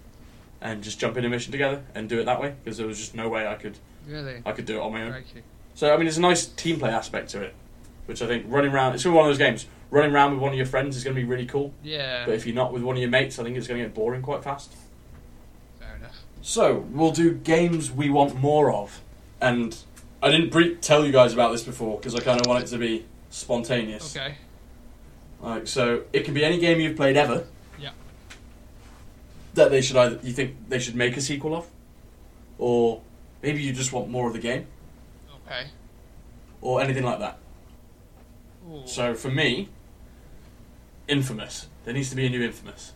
and 0.60 0.82
just 0.82 1.00
jump 1.00 1.16
in 1.16 1.24
a 1.24 1.28
mission 1.28 1.52
together 1.52 1.82
and 1.94 2.08
do 2.08 2.20
it 2.20 2.24
that 2.24 2.40
way 2.40 2.54
because 2.62 2.78
there 2.78 2.86
was 2.86 2.98
just 2.98 3.14
no 3.14 3.28
way 3.28 3.46
I 3.46 3.54
could 3.54 3.78
Really? 4.06 4.42
I 4.44 4.50
could 4.52 4.66
do 4.66 4.76
it 4.76 4.80
on 4.80 4.92
my 4.92 5.02
own. 5.02 5.10
Crikey. 5.12 5.42
So 5.74 5.92
I 5.92 5.96
mean, 5.96 6.06
there's 6.06 6.18
a 6.18 6.22
nice 6.22 6.46
team 6.46 6.78
play 6.78 6.90
aspect 6.90 7.30
to 7.30 7.42
it, 7.42 7.54
which 8.07 8.22
I 8.22 8.26
think 8.26 8.44
running 8.48 8.72
around. 8.72 8.94
It's 8.94 9.05
one 9.05 9.16
of 9.18 9.24
those 9.26 9.38
games. 9.38 9.66
Running 9.90 10.12
around 10.14 10.32
with 10.32 10.40
one 10.40 10.53
of 10.53 10.57
your 10.57 10.66
friends 10.66 10.96
is 10.96 11.05
going 11.05 11.14
to 11.14 11.20
be 11.20 11.26
really 11.28 11.44
cool, 11.44 11.74
Yeah. 11.82 12.24
but 12.24 12.34
if 12.34 12.46
you're 12.46 12.55
not 12.55 12.72
with 12.72 12.82
one 12.82 12.96
of 12.96 13.00
your 13.03 13.11
mates, 13.11 13.38
I 13.38 13.42
think 13.44 13.57
it's 13.59 13.66
going 13.68 13.78
to 13.78 13.84
get 13.86 13.94
boring 13.94 14.22
quite 14.22 14.42
fast. 14.42 14.72
Fair 15.78 15.96
enough. 15.96 16.16
So 16.40 16.86
we'll 16.90 17.12
do 17.12 17.32
games 17.34 17.90
we 17.92 18.09
want 18.09 18.34
more 18.34 18.72
of, 18.72 19.03
and 19.40 19.76
I 20.22 20.30
didn't 20.30 20.50
bre- 20.50 20.76
tell 20.80 21.05
you 21.05 21.12
guys 21.12 21.34
about 21.34 21.53
this 21.53 21.62
before 21.62 21.98
because 21.98 22.14
I 22.14 22.20
kind 22.20 22.40
of 22.40 22.46
want 22.46 22.64
it 22.64 22.68
to 22.68 22.78
be 22.78 23.05
spontaneous. 23.28 24.16
Okay. 24.16 24.36
Like, 25.42 25.66
so 25.66 26.05
it 26.14 26.24
can 26.24 26.32
be 26.32 26.42
any 26.42 26.59
game 26.59 26.80
you've 26.80 26.96
played 26.96 27.18
ever. 27.18 27.46
Yeah. 27.78 27.90
That 29.55 29.70
they 29.70 29.82
should 29.82 29.96
either 29.96 30.18
you 30.22 30.32
think 30.32 30.57
they 30.70 30.78
should 30.78 30.94
make 30.94 31.18
a 31.18 31.20
sequel 31.20 31.55
of, 31.55 31.66
or 32.57 33.03
maybe 33.42 33.61
you 33.62 33.74
just 33.74 33.92
want 33.92 34.09
more 34.09 34.26
of 34.26 34.32
the 34.32 34.38
game, 34.38 34.66
Okay. 35.44 35.66
or 36.62 36.80
anything 36.80 37.03
like 37.05 37.18
that. 37.18 37.36
Ooh. 38.70 38.82
So 38.86 39.14
for 39.14 39.30
me, 39.30 39.68
Infamous. 41.08 41.68
There 41.84 41.92
needs 41.92 42.10
to 42.10 42.16
be 42.16 42.26
a 42.26 42.30
new 42.30 42.42
Infamous, 42.42 42.92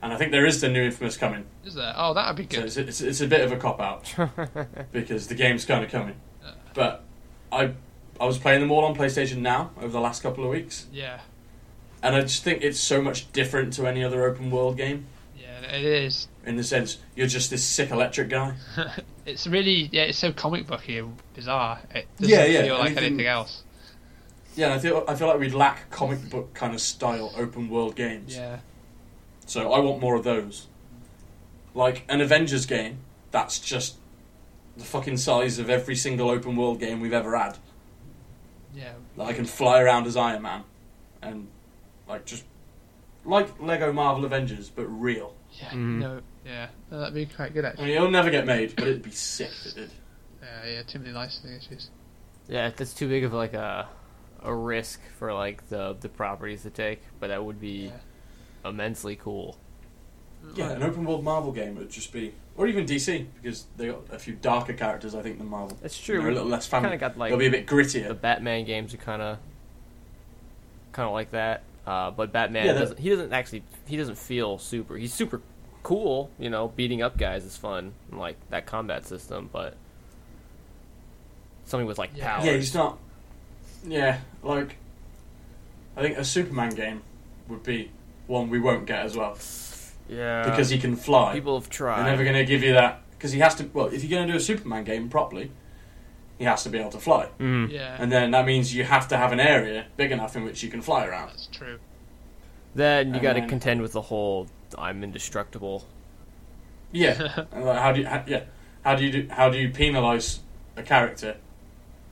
and 0.00 0.12
I 0.12 0.16
think 0.16 0.30
there 0.30 0.46
is 0.46 0.60
the 0.60 0.68
new 0.68 0.82
Infamous 0.84 1.16
coming. 1.16 1.44
Is 1.64 1.74
there? 1.74 1.92
Oh, 1.96 2.14
that 2.14 2.28
would 2.28 2.36
be 2.48 2.54
So 2.54 2.60
good. 2.62 2.66
it's, 2.66 2.76
it's, 2.76 3.00
it's 3.00 3.20
a 3.20 3.26
bit 3.26 3.40
of 3.40 3.50
a 3.50 3.56
cop 3.56 3.80
out 3.80 4.14
because 4.92 5.26
the 5.26 5.34
game's 5.34 5.64
kind 5.64 5.84
of 5.84 5.90
coming. 5.90 6.14
Uh. 6.44 6.52
But 6.74 7.02
I 7.50 7.72
I 8.20 8.24
was 8.26 8.38
playing 8.38 8.60
them 8.60 8.70
all 8.70 8.84
on 8.84 8.94
PlayStation 8.94 9.38
Now 9.38 9.72
over 9.78 9.88
the 9.88 10.00
last 10.00 10.22
couple 10.22 10.44
of 10.44 10.50
weeks, 10.50 10.86
Yeah. 10.92 11.18
and 12.04 12.14
I 12.14 12.20
just 12.20 12.44
think 12.44 12.62
it's 12.62 12.78
so 12.78 13.02
much 13.02 13.30
different 13.32 13.72
to 13.74 13.86
any 13.88 14.04
other 14.04 14.24
open 14.24 14.52
world 14.52 14.76
game. 14.76 15.06
Yeah, 15.36 15.72
it 15.74 15.84
is. 15.84 16.28
In 16.46 16.54
the 16.56 16.62
sense, 16.64 16.98
you're 17.16 17.26
just 17.26 17.50
this 17.50 17.64
sick 17.64 17.90
electric 17.90 18.28
guy. 18.28 18.54
it's 19.26 19.48
really 19.48 19.88
yeah, 19.90 20.02
it's 20.04 20.18
so 20.18 20.32
comic 20.32 20.68
booky 20.68 20.98
and 20.98 21.16
bizarre. 21.34 21.80
It 21.92 22.06
doesn't 22.20 22.32
Yeah, 22.32 22.44
yeah, 22.44 22.62
feel 22.62 22.74
like 22.78 22.86
anything- 22.92 23.04
anything 23.06 23.26
else. 23.26 23.63
Yeah, 24.56 24.66
and 24.66 24.74
I 24.74 24.78
feel 24.78 25.04
I 25.08 25.14
feel 25.14 25.26
like 25.28 25.38
we 25.38 25.50
lack 25.50 25.90
comic 25.90 26.30
book 26.30 26.54
kind 26.54 26.74
of 26.74 26.80
style 26.80 27.32
open 27.36 27.68
world 27.68 27.96
games. 27.96 28.36
Yeah. 28.36 28.58
So 29.46 29.72
I 29.72 29.80
want 29.80 30.00
more 30.00 30.14
of 30.14 30.24
those. 30.24 30.66
Like 31.74 32.04
an 32.08 32.20
Avengers 32.20 32.66
game 32.66 32.98
that's 33.30 33.58
just 33.58 33.96
the 34.76 34.84
fucking 34.84 35.16
size 35.16 35.58
of 35.58 35.68
every 35.68 35.96
single 35.96 36.30
open 36.30 36.56
world 36.56 36.78
game 36.80 37.00
we've 37.00 37.12
ever 37.12 37.36
had. 37.36 37.58
Yeah. 38.74 38.92
That 39.16 39.24
I 39.24 39.32
can 39.32 39.44
fly 39.44 39.80
around 39.80 40.06
as 40.06 40.16
Iron 40.16 40.42
Man 40.42 40.62
and 41.22 41.48
like 42.08 42.24
just 42.24 42.44
like 43.24 43.60
Lego 43.60 43.92
Marvel 43.92 44.24
Avengers 44.24 44.70
but 44.70 44.86
real. 44.86 45.34
Yeah. 45.52 45.70
Mhm. 45.70 45.98
No. 45.98 46.20
Yeah. 46.44 46.68
No, 46.90 47.00
that'd 47.00 47.14
be 47.14 47.26
quite 47.26 47.54
good 47.54 47.64
actually. 47.64 47.66
I 47.66 47.70
actually. 47.70 47.84
mean 47.86 47.96
it'll 47.96 48.10
never 48.10 48.30
get 48.30 48.46
made, 48.46 48.74
but 48.76 48.86
it'd 48.86 49.02
be 49.02 49.10
sick 49.10 49.50
if 49.64 49.66
it 49.72 49.74
did. 49.74 49.90
Yeah. 50.42 50.66
Yeah. 50.70 50.82
Too 50.82 50.98
many 51.00 51.12
licensing 51.12 51.54
issues. 51.56 51.90
Yeah, 52.48 52.70
that's 52.76 52.92
too 52.94 53.08
big 53.08 53.24
of 53.24 53.32
like 53.32 53.54
a 53.54 53.88
a 54.44 54.54
risk 54.54 55.00
for 55.18 55.32
like 55.32 55.68
the 55.68 55.96
the 56.00 56.08
properties 56.08 56.62
to 56.62 56.70
take, 56.70 57.00
but 57.18 57.28
that 57.28 57.44
would 57.44 57.60
be 57.60 57.90
Yeah. 58.64 58.68
immensely 58.70 59.16
cool. 59.16 59.56
Yeah, 60.54 60.72
an 60.72 60.82
open 60.82 61.04
world 61.06 61.24
Marvel 61.24 61.52
game 61.52 61.74
would 61.76 61.90
just 61.90 62.12
be 62.12 62.34
or 62.56 62.66
even 62.68 62.84
DC, 62.86 63.26
because 63.42 63.64
they 63.76 63.88
got 63.88 64.02
a 64.12 64.18
few 64.18 64.34
darker 64.34 64.74
characters 64.74 65.14
I 65.14 65.22
think 65.22 65.38
than 65.38 65.48
Marvel. 65.48 65.76
That's 65.82 65.98
true. 65.98 66.18
They're 66.20 66.28
a 66.30 66.34
little 66.34 66.48
less 66.48 66.66
family. 66.66 66.84
Kind 66.90 66.94
of 66.94 67.00
got 67.00 67.18
like 67.18 67.30
They'll 67.30 67.38
be 67.38 67.46
a 67.46 67.50
bit 67.50 67.66
grittier. 67.66 68.08
the. 68.08 68.14
Batman 68.14 68.64
games 68.64 68.92
are 68.94 68.98
kind 68.98 69.20
of 69.22 69.38
kind 70.92 71.06
of 71.08 71.12
like 71.14 71.30
that. 71.32 71.62
Uh, 71.86 72.10
but 72.10 72.32
Batman 72.32 72.66
Yeah, 72.66 72.72
doesn't. 72.74 72.98
He 72.98 73.10
doesn't 73.10 73.32
actually. 73.32 73.62
He 73.86 73.96
doesn't 73.96 74.16
feel 74.18 74.58
super. 74.58 74.96
He's 74.96 75.12
super 75.12 75.40
cool. 75.82 76.30
You 76.38 76.48
know, 76.50 76.68
beating 76.68 77.02
up 77.02 77.16
guys 77.18 77.44
is 77.44 77.56
fun. 77.56 77.92
And, 78.10 78.20
like 78.20 78.36
that 78.50 78.66
combat 78.66 79.04
system, 79.06 79.48
but 79.52 79.74
something 81.64 81.86
with 81.86 81.98
like 81.98 82.10
Yeah. 82.14 82.36
powers. 82.36 82.46
Yeah, 82.46 82.52
he's 82.52 82.74
not. 82.74 82.98
Yeah, 83.84 84.20
like 84.42 84.76
I 85.96 86.02
think 86.02 86.18
a 86.18 86.24
Superman 86.24 86.70
game 86.74 87.02
would 87.48 87.62
be 87.62 87.90
one 88.26 88.48
we 88.50 88.58
won't 88.58 88.86
get 88.86 89.00
as 89.04 89.16
well 89.16 89.36
Yeah, 90.08 90.44
because 90.48 90.70
he 90.70 90.78
can 90.78 90.96
fly. 90.96 91.34
people 91.34 91.58
have 91.60 91.68
tried. 91.68 91.98
They're 91.98 92.10
never 92.12 92.24
going 92.24 92.36
to 92.36 92.44
give 92.44 92.62
you 92.62 92.72
that 92.72 93.02
because 93.12 93.32
he 93.32 93.40
has 93.40 93.54
to. 93.56 93.68
Well, 93.72 93.86
if 93.86 94.02
you're 94.02 94.10
going 94.16 94.26
to 94.26 94.32
do 94.32 94.36
a 94.38 94.40
Superman 94.40 94.84
game 94.84 95.08
properly, 95.08 95.50
he 96.38 96.44
has 96.44 96.62
to 96.64 96.70
be 96.70 96.78
able 96.78 96.90
to 96.90 96.98
fly, 96.98 97.28
Mm. 97.38 97.70
Yeah. 97.70 97.96
and 98.00 98.10
then 98.10 98.30
that 98.32 98.44
means 98.46 98.74
you 98.74 98.84
have 98.84 99.06
to 99.08 99.16
have 99.16 99.32
an 99.32 99.40
area 99.40 99.86
big 99.96 100.10
enough 100.12 100.34
in 100.36 100.44
which 100.44 100.62
you 100.62 100.70
can 100.70 100.80
fly 100.82 101.04
around. 101.06 101.28
That's 101.28 101.46
true. 101.46 101.78
Then 102.74 103.08
you 103.08 103.14
And 103.14 103.22
got 103.22 103.32
to 103.34 103.46
contend 103.46 103.82
with 103.82 103.92
the 103.92 104.02
whole 104.02 104.48
"I'm 104.76 105.04
indestructible." 105.04 105.84
Yeah, 106.90 107.44
and 107.52 107.64
like, 107.64 107.78
how 107.78 107.92
do 107.92 108.00
you? 108.00 108.06
How, 108.06 108.24
yeah, 108.26 108.42
how 108.84 108.96
do 108.96 109.04
you 109.04 109.12
do? 109.12 109.28
How 109.30 109.48
do 109.50 109.58
you 109.58 109.68
penalise 109.68 110.38
a 110.76 110.82
character 110.82 111.36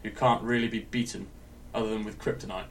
who 0.03 0.11
can't 0.11 0.43
really 0.43 0.69
be 0.69 0.81
beaten 0.81 1.27
other 1.75 1.91
than 1.91 2.05
with 2.05 2.19
kryptonite? 2.19 2.67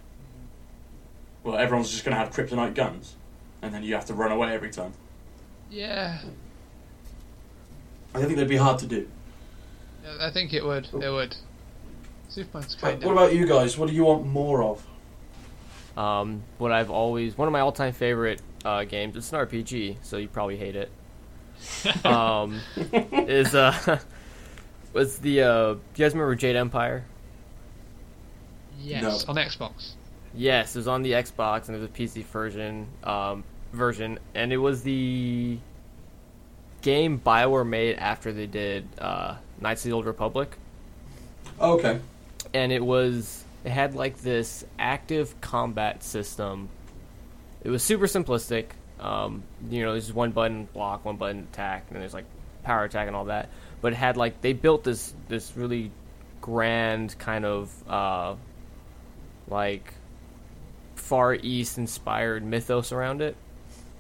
Well, 1.43 1.57
everyone's 1.57 1.89
just 1.89 2.05
going 2.05 2.15
to 2.15 2.19
have 2.23 2.33
kryptonite 2.33 2.75
guns, 2.75 3.15
and 3.61 3.73
then 3.73 3.83
you 3.83 3.95
have 3.95 4.05
to 4.05 4.13
run 4.13 4.31
away 4.31 4.53
every 4.53 4.69
time. 4.69 4.93
Yeah. 5.69 6.19
I 8.13 8.23
think 8.23 8.35
they'd 8.35 8.47
be 8.47 8.57
hard 8.57 8.79
to 8.79 8.85
do. 8.85 9.07
I 10.19 10.29
think 10.29 10.53
it 10.53 10.63
would. 10.63 10.87
It 10.93 11.09
would. 11.09 11.35
Superman's 12.29 12.75
kind 12.75 13.03
What 13.03 13.11
about 13.11 13.33
you 13.33 13.45
guys? 13.45 13.77
What 13.77 13.89
do 13.89 13.95
you 13.95 14.05
want 14.05 14.25
more 14.25 14.63
of? 14.63 14.85
Um, 15.97 16.43
what 16.57 16.71
I've 16.71 16.89
always 16.89 17.37
one 17.37 17.47
of 17.47 17.51
my 17.51 17.59
all-time 17.59 17.93
favorite 17.93 18.41
uh, 18.63 18.85
games. 18.85 19.15
It's 19.17 19.31
an 19.33 19.39
RPG, 19.39 19.97
so 20.01 20.17
you 20.17 20.27
probably 20.27 20.57
hate 20.57 20.75
it. 20.75 20.91
um, 22.05 22.59
is 22.75 23.53
uh, 23.53 23.99
was 24.93 25.19
the 25.19 25.41
uh, 25.41 25.73
do 25.73 25.79
you 25.95 26.05
guys 26.05 26.13
remember 26.13 26.35
Jade 26.35 26.55
Empire? 26.55 27.05
Yes, 28.83 29.25
on 29.25 29.35
Xbox. 29.35 29.91
Yes, 30.33 30.75
it 30.75 30.79
was 30.79 30.87
on 30.87 31.01
the 31.03 31.11
Xbox 31.13 31.67
and 31.67 31.75
there 31.75 31.81
was 31.81 31.89
a 31.89 31.93
PC 31.93 32.23
version, 32.25 32.87
um, 33.03 33.43
version, 33.73 34.19
and 34.33 34.51
it 34.53 34.57
was 34.57 34.83
the 34.83 35.57
game 36.81 37.19
Bioware 37.23 37.67
made 37.67 37.97
after 37.97 38.31
they 38.31 38.47
did 38.47 38.87
uh, 38.97 39.35
Knights 39.59 39.81
of 39.85 39.89
the 39.89 39.95
Old 39.95 40.05
Republic, 40.05 40.57
Okay. 41.59 41.99
and 42.53 42.71
it 42.71 42.83
was 42.83 43.43
it 43.63 43.69
had 43.69 43.93
like 43.93 44.17
this 44.21 44.65
active 44.79 45.39
combat 45.41 46.03
system. 46.03 46.69
It 47.63 47.69
was 47.69 47.83
super 47.83 48.07
simplistic. 48.07 48.67
Um, 48.99 49.43
you 49.69 49.83
know, 49.83 49.91
there's 49.91 50.11
one 50.13 50.31
button 50.31 50.67
block, 50.73 51.05
one 51.05 51.17
button 51.17 51.47
attack, 51.51 51.85
and 51.87 51.95
then 51.95 52.01
there's 52.01 52.13
like 52.13 52.25
power 52.63 52.83
attack 52.85 53.07
and 53.07 53.15
all 53.15 53.25
that. 53.25 53.49
But 53.81 53.93
it 53.93 53.97
had 53.97 54.17
like 54.17 54.41
they 54.41 54.53
built 54.53 54.83
this 54.83 55.13
this 55.27 55.55
really 55.55 55.91
grand 56.39 57.17
kind 57.19 57.45
of 57.45 57.71
uh, 57.89 58.35
like 59.51 59.93
Far 60.95 61.35
East 61.35 61.77
inspired 61.77 62.43
mythos 62.43 62.91
around 62.91 63.21
it. 63.21 63.35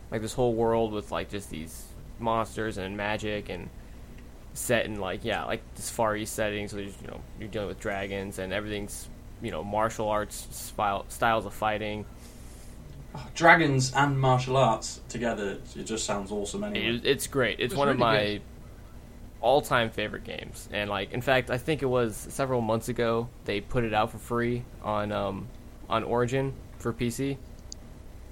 Like 0.09 0.21
this 0.21 0.33
whole 0.33 0.53
world 0.53 0.91
with 0.93 1.11
like 1.11 1.29
just 1.29 1.49
these 1.49 1.85
monsters 2.19 2.77
and 2.77 2.97
magic 2.97 3.49
and 3.49 3.69
set 4.53 4.85
in 4.85 4.99
like 4.99 5.23
yeah, 5.23 5.45
like 5.45 5.61
this 5.75 5.89
Far 5.89 6.15
East 6.15 6.33
setting. 6.33 6.67
So 6.67 6.77
you 6.77 6.93
know 7.07 7.21
you're 7.39 7.49
dealing 7.49 7.67
with 7.67 7.79
dragons 7.79 8.39
and 8.39 8.51
everything's 8.51 9.07
you 9.41 9.51
know 9.51 9.63
martial 9.63 10.07
arts 10.07 10.47
style, 10.51 11.05
styles 11.09 11.45
of 11.45 11.53
fighting. 11.53 12.05
Oh, 13.13 13.27
dragons 13.35 13.91
and 13.93 14.17
martial 14.19 14.55
arts 14.55 15.01
together, 15.09 15.59
it 15.75 15.83
just 15.83 16.05
sounds 16.05 16.31
awesome 16.31 16.63
anyway. 16.63 16.95
It, 16.95 17.05
it's 17.05 17.27
great. 17.27 17.59
It's 17.59 17.73
was 17.73 17.79
one 17.79 17.89
of 17.89 17.97
my 17.97 18.23
good. 18.23 18.41
All-time 19.41 19.89
favorite 19.89 20.23
games. 20.23 20.69
And 20.71 20.89
like, 20.89 21.11
in 21.11 21.21
fact, 21.21 21.49
I 21.49 21.57
think 21.57 21.81
it 21.81 21.87
was 21.87 22.15
several 22.15 22.61
months 22.61 22.89
ago 22.89 23.27
they 23.45 23.59
put 23.59 23.83
it 23.83 23.93
out 23.93 24.11
for 24.11 24.17
free 24.17 24.63
on 24.83 25.11
um, 25.11 25.47
on 25.89 26.03
Origin 26.03 26.53
for 26.77 26.93
PC, 26.93 27.37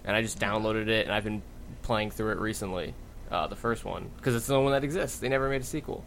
and 0.05 0.15
I 0.15 0.21
just 0.21 0.39
downloaded 0.39 0.87
it 0.87 1.05
and 1.05 1.13
I've 1.13 1.23
been 1.23 1.41
playing 1.81 2.11
through 2.11 2.31
it 2.31 2.39
recently. 2.39 2.93
Uh, 3.31 3.45
the 3.45 3.55
first 3.55 3.85
one 3.85 4.09
because 4.17 4.33
it's 4.33 4.47
the 4.47 4.55
only 4.55 4.71
one 4.71 4.73
that 4.73 4.83
exists. 4.83 5.19
They 5.19 5.29
never 5.29 5.49
made 5.49 5.61
a 5.61 5.65
sequel, 5.65 6.03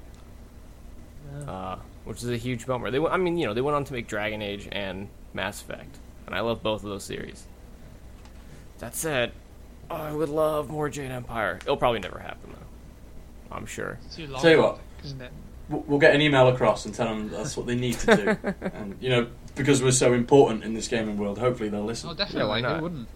uh, 1.47 1.77
which 2.05 2.19
is 2.19 2.29
a 2.31 2.37
huge 2.37 2.67
bummer. 2.67 2.91
They, 2.91 2.99
I 2.99 3.17
mean, 3.17 3.37
you 3.37 3.47
know, 3.47 3.55
they 3.55 3.61
went 3.61 3.77
on 3.77 3.85
to 3.85 3.93
make 3.93 4.09
Dragon 4.09 4.43
Age 4.43 4.69
and 4.73 5.09
Mass 5.33 5.63
Effect, 5.63 5.99
and 6.27 6.35
I 6.35 6.41
love 6.41 6.65
both 6.65 6.83
of 6.83 6.91
those 6.91 7.05
series. 7.05 7.47
That 8.81 8.97
said, 8.97 9.31
I 9.89 10.13
would 10.13 10.31
love 10.31 10.69
more 10.69 10.89
Jade 10.89 11.13
Empire. 11.13 11.61
It'll 11.63 11.77
probably 11.77 12.01
never 12.01 12.19
happen 12.19 12.51
though. 12.51 13.55
I'm 13.55 13.67
sure. 13.67 13.99
It's 14.05 14.17
too 14.17 14.27
long, 14.27 14.43
Tell 14.43 14.51
you 14.51 14.63
what. 14.63 14.81
Isn't 15.05 15.21
it? 15.21 15.33
We'll 15.69 15.85
we'll 15.87 15.99
get 15.99 16.15
an 16.15 16.21
email 16.21 16.49
across 16.49 16.85
and 16.85 16.95
tell 16.95 17.09
them 17.09 17.31
that's 17.31 17.57
what 17.57 17.67
they 17.67 17.75
need 17.75 17.95
to 18.01 18.17
do. 18.17 18.55
and, 18.75 18.97
you 19.01 19.09
know, 19.09 19.29
because 19.55 19.83
we're 19.83 19.93
so 19.93 20.13
important 20.13 20.65
in 20.65 20.75
this 20.75 20.89
gaming 20.89 21.19
world, 21.19 21.39
hopefully 21.39 21.69
they'll 21.69 21.85
listen. 21.85 22.11
Oh, 22.11 22.15
definitely. 22.15 22.49
why 22.49 22.61
not? 22.61 22.77
Who 22.77 22.83
wouldn't? 22.83 23.09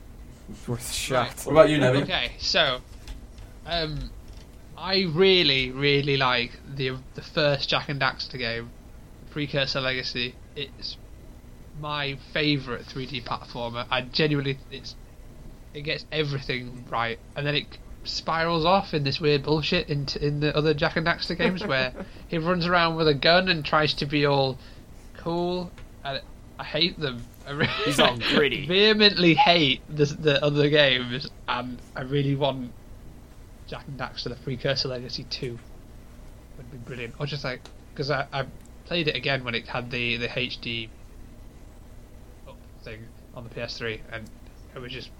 It's 0.51 0.68
worth 0.68 0.91
a 0.91 0.93
shot. 0.93 1.41
What 1.45 1.53
about 1.53 1.70
you, 1.70 1.78
Nevin? 1.78 2.05
Okay, 2.05 2.32
so, 2.39 2.78
um, 3.66 4.11
I 4.78 5.03
really, 5.12 5.70
really 5.70 6.16
like 6.16 6.53
the 6.74 6.97
the 7.14 7.22
first 7.22 7.68
Jak 7.68 7.89
and 7.89 8.01
Daxter 8.01 8.39
game, 8.39 8.70
Precursor 9.30 9.80
Legacy. 9.80 10.34
It's 10.55 10.97
my 11.80 12.16
favourite 12.32 12.84
3D 12.87 13.24
platformer. 13.24 13.87
I 13.91 14.03
genuinely, 14.03 14.59
it's 14.70 14.95
it 15.74 15.82
gets 15.82 16.07
everything 16.12 16.84
right, 16.91 17.18
and 17.34 17.47
then 17.47 17.55
it 17.55 17.78
spirals 18.07 18.65
off 18.65 18.95
in 18.95 19.05
this 19.05 19.21
weird 19.21 19.43
bullshit 19.43 19.89
into 19.89 20.25
in 20.25 20.41
the 20.41 20.57
other 20.57 20.75
Jak 20.75 20.97
and 20.97 21.07
Daxter 21.07 21.37
games 21.37 21.65
where 21.65 21.93
he 22.29 22.39
runs 22.39 22.67
around 22.67 22.97
with 22.97 23.09
a 23.09 23.15
gun 23.15 23.49
and 23.49 23.65
tries 23.65 23.95
to 23.95 24.07
be 24.07 24.25
all 24.27 24.59
cool. 25.17 25.71
And 26.05 26.21
I 26.59 26.65
hate 26.65 26.99
them. 26.99 27.25
I 27.47 27.51
really, 27.51 27.73
He's 27.85 28.01
all 28.01 28.17
gritty. 28.35 28.67
vehemently 28.67 29.35
hate 29.35 29.83
the 29.89 30.07
the 30.07 30.45
other 30.45 30.69
games, 30.69 31.31
and 31.49 31.79
I 31.95 32.03
really 32.03 32.35
want 32.35 32.73
Jak 33.69 33.85
and 33.87 33.99
Daxter: 33.99 34.31
The 34.31 34.37
Precursor 34.37 34.89
Legacy 34.89 35.25
two. 35.25 35.59
Would 36.57 36.71
be 36.71 36.79
brilliant. 36.79 37.15
Or 37.19 37.27
just 37.27 37.45
like 37.45 37.61
because 37.93 38.11
I, 38.11 38.27
I 38.33 38.47
played 38.87 39.09
it 39.09 39.17
again 39.17 39.45
when 39.45 39.55
it 39.55 39.69
had 39.69 39.91
the 39.91 40.17
the 40.17 40.29
HD 40.29 40.89
thing 42.83 43.05
on 43.35 43.45
the 43.45 43.51
PS3, 43.51 44.01
and 44.13 44.29
it 44.75 44.79
was 44.79 44.93
just 44.93 45.11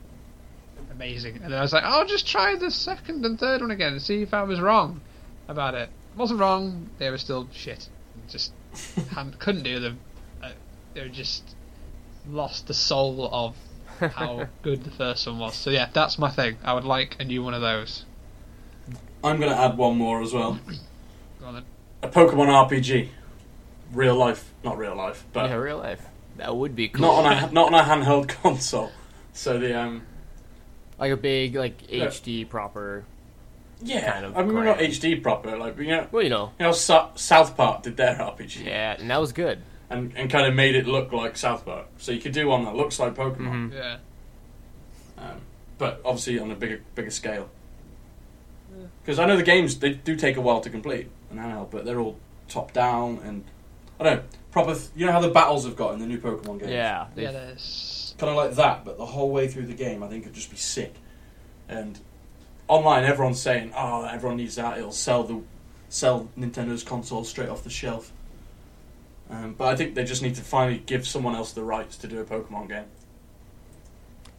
amazing. 0.97 1.36
And 1.42 1.53
then 1.53 1.59
I 1.59 1.62
was 1.62 1.72
like, 1.72 1.84
I'll 1.84 2.07
just 2.07 2.26
try 2.26 2.57
the 2.57 2.70
second 2.70 3.24
and 3.24 3.38
third 3.38 3.61
one 3.61 3.70
again 3.70 3.92
and 3.92 4.03
see 4.03 4.22
if 4.22 4.32
I 4.34 4.42
was 4.42 4.61
wrong 4.61 5.01
about 5.49 5.74
it. 5.74 5.88
I 6.14 6.18
wasn't 6.18 6.40
wrong. 6.40 6.88
They 6.99 7.11
were 7.11 7.18
still 7.18 7.49
shit. 7.53 7.88
Just 8.28 8.53
couldn't 9.38 9.62
do 9.62 9.78
them. 9.78 10.01
Uh, 10.42 10.53
they 10.94 11.03
were 11.03 11.09
just 11.09 11.55
lost 12.28 12.66
the 12.66 12.74
soul 12.74 13.28
of 13.30 13.57
how 14.14 14.49
good 14.62 14.84
the 14.84 14.90
first 14.90 15.26
one 15.26 15.38
was. 15.38 15.55
So 15.55 15.70
yeah, 15.70 15.88
that's 15.92 16.18
my 16.18 16.30
thing. 16.30 16.57
I 16.64 16.72
would 16.72 16.84
like 16.84 17.16
a 17.20 17.24
new 17.24 17.42
one 17.42 17.55
of 17.55 17.61
those. 17.61 18.05
I'm 19.22 19.38
going 19.38 19.51
to 19.51 19.59
add 19.59 19.76
one 19.76 19.97
more 19.97 20.22
as 20.22 20.32
well. 20.32 20.59
Go 21.40 21.47
on 21.47 21.55
then. 21.55 21.64
A 22.03 22.09
Pokemon 22.09 22.68
RPG. 22.68 23.09
Real 23.92 24.16
life, 24.16 24.53
not 24.64 24.78
real 24.78 24.97
life, 24.97 25.24
but 25.32 25.49
yeah, 25.49 25.55
real 25.55 25.78
life. 25.78 26.05
That 26.38 26.57
would 26.57 26.74
be 26.74 26.88
cool. 26.88 27.03
not 27.03 27.24
on 27.24 27.32
a 27.32 27.53
not 27.53 27.72
on 27.72 27.74
a 27.74 27.84
handheld 27.84 28.28
console. 28.28 28.90
So 29.32 29.59
the 29.59 29.78
um 29.78 30.03
like 30.99 31.12
a 31.12 31.16
big, 31.16 31.55
like 31.55 31.82
Yeah. 31.90 32.05
HD 32.07 32.44
proper. 32.49 33.05
yeah, 33.82 34.12
Kind 34.12 34.24
of 34.24 34.36
I 34.36 34.42
mean 34.42 34.55
we're 34.55 34.64
not. 34.64 34.78
HD 34.78 35.22
proper, 35.22 35.57
like 35.59 35.78
you 35.78 35.88
know, 35.88 36.07
Well, 36.11 36.22
you 36.22 36.30
know. 36.30 36.53
you 36.59 36.64
know 36.66 36.72
Sa- 36.72 37.11
South 37.14 37.57
Park 37.57 37.82
did 37.82 37.97
their 37.97 38.16
RPG 38.20 38.64
Yeah, 38.64 38.97
and 38.99 39.11
that 39.11 39.20
was 39.20 39.32
good. 39.32 39.59
and 39.90 40.12
and 40.16 40.30
kind 40.30 40.47
of 40.47 40.55
made 40.55 40.74
it 40.74 40.86
look 40.86 41.12
like 41.12 41.36
South 41.36 41.64
Park. 41.64 41.86
So 41.99 42.12
you 42.12 42.20
could 42.20 42.32
do 42.32 42.49
one 42.49 42.64
that 42.64 42.74
looks 42.74 42.99
like 42.99 43.14
Pokemon, 43.14 43.70
Mhm. 43.70 43.74
Yeah. 43.74 43.97
um, 45.18 45.40
but 45.78 46.01
obviously 46.05 46.38
on 46.38 46.51
a 46.51 46.55
bigger 46.55 46.80
bigger 46.94 47.11
scale. 47.11 47.49
Because 49.03 49.18
I 49.18 49.26
know 49.26 49.36
the 49.36 49.42
games 49.42 49.78
they 49.78 49.90
do 49.90 50.16
take 50.16 50.36
a 50.36 50.40
while 50.40 50.61
to 50.61 50.70
complete 50.70 51.09
on 51.30 51.38
handheld, 51.38 51.70
but 51.70 51.84
they're 51.84 52.01
all 52.01 52.16
top 52.49 52.72
down 52.72 53.20
and 53.24 53.44
I 54.01 54.05
don't 54.05 54.16
know 54.16 54.22
proper. 54.51 54.74
Th- 54.74 54.88
you 54.97 55.07
know 55.07 55.12
how 55.12 55.20
the 55.20 55.28
battles 55.28 55.64
have 55.64 55.76
got 55.76 55.92
in 55.94 56.01
the 56.01 56.07
new 56.07 56.18
Pokemon 56.18 56.61
games. 56.61 56.72
Yeah. 56.72 57.07
Yeah, 57.16 57.30
there's 57.32 58.05
kind 58.18 58.30
of 58.30 58.36
like 58.36 58.54
that, 58.56 58.84
but 58.84 58.98
the 58.98 59.06
whole 59.06 59.30
way 59.30 59.48
through 59.48 59.66
the 59.66 59.74
game, 59.74 60.02
I 60.02 60.08
think 60.08 60.22
it'd 60.22 60.34
just 60.34 60.50
be 60.50 60.56
sick. 60.56 60.94
And 61.68 61.98
online, 62.68 63.04
everyone's 63.04 63.40
saying, 63.40 63.72
"Oh, 63.76 64.04
everyone 64.04 64.36
needs 64.38 64.54
that. 64.56 64.78
It'll 64.78 64.92
sell 64.92 65.22
the 65.24 65.42
sell 65.88 66.28
Nintendo's 66.38 66.82
consoles 66.82 67.28
straight 67.28 67.48
off 67.48 67.62
the 67.64 67.70
shelf." 67.70 68.12
Um, 69.28 69.54
but 69.54 69.66
I 69.68 69.76
think 69.76 69.94
they 69.96 70.04
just 70.04 70.22
need 70.22 70.36
to 70.36 70.42
finally 70.42 70.78
give 70.86 71.06
someone 71.06 71.34
else 71.34 71.52
the 71.52 71.64
rights 71.64 71.96
to 71.98 72.06
do 72.06 72.20
a 72.20 72.24
Pokemon 72.24 72.68
game. 72.68 72.84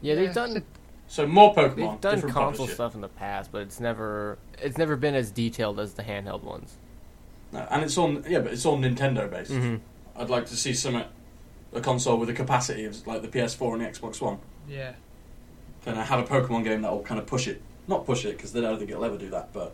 Yeah, 0.02 0.14
Yeah, 0.14 0.16
they've 0.16 0.34
done 0.34 0.64
So 1.08 1.28
more 1.28 1.54
Pokemon, 1.54 1.76
they've 1.76 2.02
done 2.02 2.16
different 2.16 2.36
console 2.36 2.52
publisher. 2.68 2.74
stuff 2.74 2.96
in 2.96 3.02
the 3.02 3.10
past, 3.10 3.52
but 3.52 3.62
it's 3.62 3.80
never 3.80 4.38
it's 4.62 4.78
never 4.78 4.96
been 4.96 5.16
as 5.16 5.32
detailed 5.32 5.80
as 5.80 5.94
the 5.94 6.04
handheld 6.04 6.44
ones. 6.44 6.78
No, 7.52 7.68
and 7.70 7.84
it's 7.84 7.98
all 7.98 8.14
yeah, 8.28 8.40
but 8.40 8.54
it's 8.54 8.66
all 8.66 8.78
Nintendo 8.78 9.30
based. 9.30 9.52
Mm-hmm. 9.52 9.76
I'd 10.22 10.30
like 10.30 10.46
to 10.48 10.56
see 10.56 10.74
some 10.74 11.04
a 11.74 11.82
console 11.82 12.18
with 12.18 12.30
a 12.30 12.34
capacity 12.34 12.86
of 12.86 13.06
like 13.08 13.22
the 13.22 13.28
PS4 13.28 13.74
and 13.74 13.82
the 13.82 13.86
Xbox 13.86 14.22
One. 14.22 14.40
yeah. 14.68 14.94
Kind 15.86 15.98
of 16.00 16.08
have 16.08 16.20
a 16.20 16.24
Pokemon 16.24 16.66
game 16.66 16.82
that 16.82 16.92
will 16.92 17.04
kind 17.04 17.20
of 17.20 17.28
push 17.28 17.48
it, 17.48 17.62
not 17.88 18.06
push 18.06 18.26
it 18.26 18.36
because 18.36 18.54
I 18.56 18.60
don't 18.62 18.78
think 18.78 18.92
it'll 18.92 19.06
ever 19.06 19.18
do 19.18 19.30
that, 19.30 19.54
but 19.54 19.74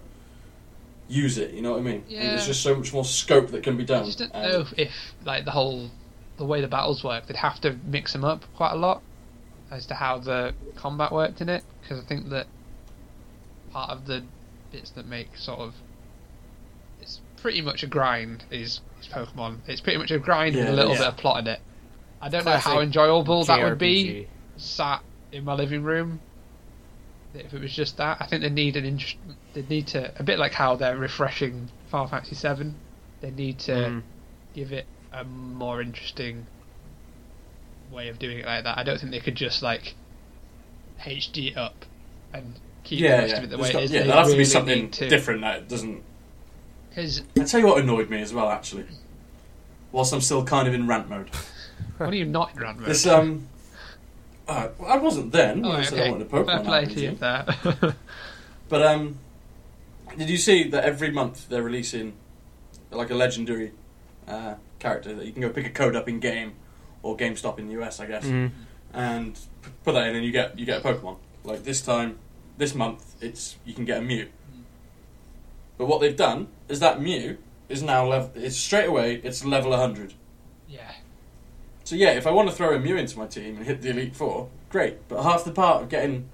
use 1.08 1.38
it. 1.40 1.52
You 1.52 1.62
know 1.64 1.72
what 1.72 1.80
I 1.80 1.82
mean? 1.82 1.96
And 2.04 2.12
Yeah. 2.12 2.22
there's 2.28 2.46
just 2.46 2.62
so 2.62 2.76
much 2.76 2.94
more 2.94 3.04
scope 3.06 3.50
that 3.50 3.64
can 3.64 3.78
be 3.78 3.84
done. 3.86 4.04
I 4.04 4.06
just 4.06 4.20
don't 4.20 4.34
know 4.34 4.60
if, 4.62 4.74
if 4.78 4.92
like 5.26 5.46
the 5.46 5.52
whole 5.52 5.90
the 6.38 6.46
way 6.46 6.62
the 6.62 6.68
battles 6.68 7.04
work, 7.04 7.26
they'd 7.28 7.38
have 7.38 7.60
to 7.62 7.78
mix 7.86 8.14
them 8.14 8.24
up 8.24 8.44
quite 8.56 8.72
a 8.74 8.76
lot 8.76 9.02
as 9.72 9.86
to 9.88 9.96
how 9.96 10.20
the 10.20 10.54
combat 10.76 11.12
worked 11.12 11.42
in 11.42 11.50
it. 11.50 11.64
Because 11.82 12.04
I 12.04 12.08
think 12.08 12.30
that 12.30 12.48
part 13.72 13.90
of 13.90 14.06
the 14.06 14.24
bits 14.72 14.92
that 14.92 15.08
make 15.08 15.36
sort 15.36 15.60
of 15.60 15.74
it's 17.02 17.22
pretty 17.38 17.62
much 17.62 17.82
a 17.84 17.88
grind 17.88 18.44
is, 18.52 18.82
is 19.02 19.08
Pokemon. 19.08 19.58
It's 19.68 19.82
pretty 19.82 19.98
much 19.98 20.12
a 20.12 20.20
grind 20.20 20.56
with 20.56 20.68
a 20.68 20.72
little 20.72 20.92
yeah. 20.92 21.00
bit 21.00 21.08
of 21.08 21.18
plot 21.18 21.40
in 21.40 21.48
it. 21.48 21.60
I 22.24 22.30
don't 22.30 22.46
know 22.46 22.58
how 22.58 22.80
enjoyable 22.80 23.44
that 23.46 23.62
would 23.62 23.78
be 23.78 24.28
sat 24.56 25.02
in 25.34 25.44
my 25.44 25.54
living 25.54 25.84
room. 25.84 26.22
If 27.34 27.54
it 27.54 27.60
was 27.62 27.74
just 27.74 27.98
that, 27.98 28.18
I 28.22 28.28
think 28.28 28.44
they 28.44 28.50
need 28.50 28.78
an 28.78 28.86
interest. 28.86 29.18
They 29.54 29.64
need 29.68 29.88
to 29.88 30.14
a 30.20 30.24
bit 30.24 30.40
like 30.40 30.54
how 30.54 30.76
they're 30.76 30.96
refreshing 30.96 31.68
Final 31.90 32.08
Fantasy 32.08 32.36
Seven. 32.36 32.76
They 33.22 33.32
need 33.32 33.60
to 33.60 33.72
Mhm. 33.74 34.02
give 34.54 34.72
it 34.72 34.86
a 35.12 35.24
more 35.26 35.82
interesting 35.82 36.46
way 37.92 38.08
of 38.08 38.20
doing 38.20 38.40
it 38.40 38.46
like 38.46 38.64
that. 38.64 38.78
I 38.78 38.84
don't 38.84 39.00
think 39.00 39.12
they 39.12 39.20
could 39.20 39.36
just 39.36 39.62
like 39.62 39.96
HD 41.02 41.50
it 41.52 41.58
up 41.58 41.86
and 42.34 42.54
keep 42.84 43.00
the 43.00 43.06
yeah, 43.06 43.18
rest 43.18 43.32
yeah. 43.32 43.38
of 43.40 43.44
it 43.44 43.50
the 43.50 43.58
There's 43.58 43.68
way 43.68 43.74
got- 43.74 43.82
it 43.82 43.86
is. 43.86 43.92
yeah, 43.92 44.04
there 44.04 44.16
has 44.16 44.32
to 44.32 44.38
be 44.38 44.46
something 44.46 44.92
to. 44.92 45.10
different 45.10 45.42
that 45.42 45.68
doesn't. 45.68 46.02
Because 46.90 47.22
I 47.38 47.44
tell 47.44 47.60
you 47.60 47.66
what 47.68 47.82
annoyed 47.84 48.10
me 48.10 48.22
as 48.22 48.34
well, 48.34 48.50
actually. 48.50 48.86
Whilst 49.92 50.14
I'm 50.14 50.22
still 50.22 50.44
kind 50.46 50.68
of 50.68 50.74
in 50.74 50.88
rant 50.88 51.10
mode, 51.10 51.30
what 51.98 52.10
are 52.10 52.16
you 52.16 52.26
not 52.26 52.54
in 52.56 52.60
rant 52.62 52.84
this 52.86 53.06
um, 53.08 53.48
uh, 54.48 54.68
well, 54.78 54.92
I 54.92 54.98
wasn't 54.98 55.32
then. 55.32 55.66
Oh, 55.66 55.72
I 55.72 55.84
said 55.84 55.94
okay. 56.00 56.08
I 56.08 56.12
wanted 56.12 56.28
a 56.28 56.30
Pokemon 56.30 56.46
Fair 56.46 56.60
play 56.60 56.86
to 56.86 57.00
you 57.02 57.12
there. 57.16 57.46
But 58.70 58.82
um, 58.82 59.20
did 60.18 60.30
you 60.30 60.38
see 60.38 60.68
that 60.70 60.84
every 60.84 61.12
month 61.12 61.48
they're 61.48 61.62
releasing 61.64 62.14
like 62.92 63.10
a 63.12 63.16
legendary 63.16 63.72
uh, 64.28 64.56
character 64.80 65.14
that 65.14 65.26
you 65.26 65.32
can 65.32 65.42
go 65.42 65.50
pick 65.50 65.66
a 65.66 65.70
code 65.70 65.96
up 65.96 66.10
in 66.10 66.20
game 66.20 66.54
or 67.04 67.16
GameStop 67.16 67.60
in 67.60 67.68
the 67.68 67.82
US, 67.82 68.00
I 68.00 68.06
guess, 68.08 68.26
Mhm. 68.26 68.52
and 68.94 69.36
p- 69.62 69.70
put 69.84 69.94
that 69.94 70.08
in, 70.08 70.16
and 70.16 70.26
you 70.26 70.32
get 70.32 70.58
you 70.60 70.66
get 70.66 70.84
a 70.84 70.88
Pokemon. 70.88 71.18
Like 71.44 71.64
this 71.64 71.82
time, 71.82 72.18
this 72.58 72.74
month, 72.76 73.16
it's 73.22 73.56
you 73.66 73.74
can 73.74 73.86
get 73.86 74.00
a 74.00 74.02
Mew. 74.02 74.28
But 75.78 75.86
what 75.88 76.02
they've 76.02 76.16
done 76.16 76.48
is 76.68 76.80
that 76.80 77.02
Mew 77.02 77.38
is 77.70 77.82
now 77.84 78.06
level. 78.08 78.32
It's 78.36 78.58
straight 78.58 78.88
away. 78.88 79.22
It's 79.24 79.44
level 79.46 79.72
100. 79.72 80.14
So 81.94 81.98
yeah, 82.00 82.14
if 82.14 82.26
I 82.26 82.32
want 82.32 82.50
to 82.50 82.56
throw 82.56 82.74
a 82.74 82.80
Mew 82.80 82.98
into 82.98 83.20
my 83.20 83.28
team 83.28 83.56
and 83.56 83.68
hit 83.68 83.84
the 83.84 83.92
Elite 83.92 84.16
Four, 84.16 84.50
great. 84.72 85.08
But 85.10 85.22
half 85.22 85.46
the 85.46 85.52
part 85.52 85.84
of 85.84 85.90
getting 85.90 86.28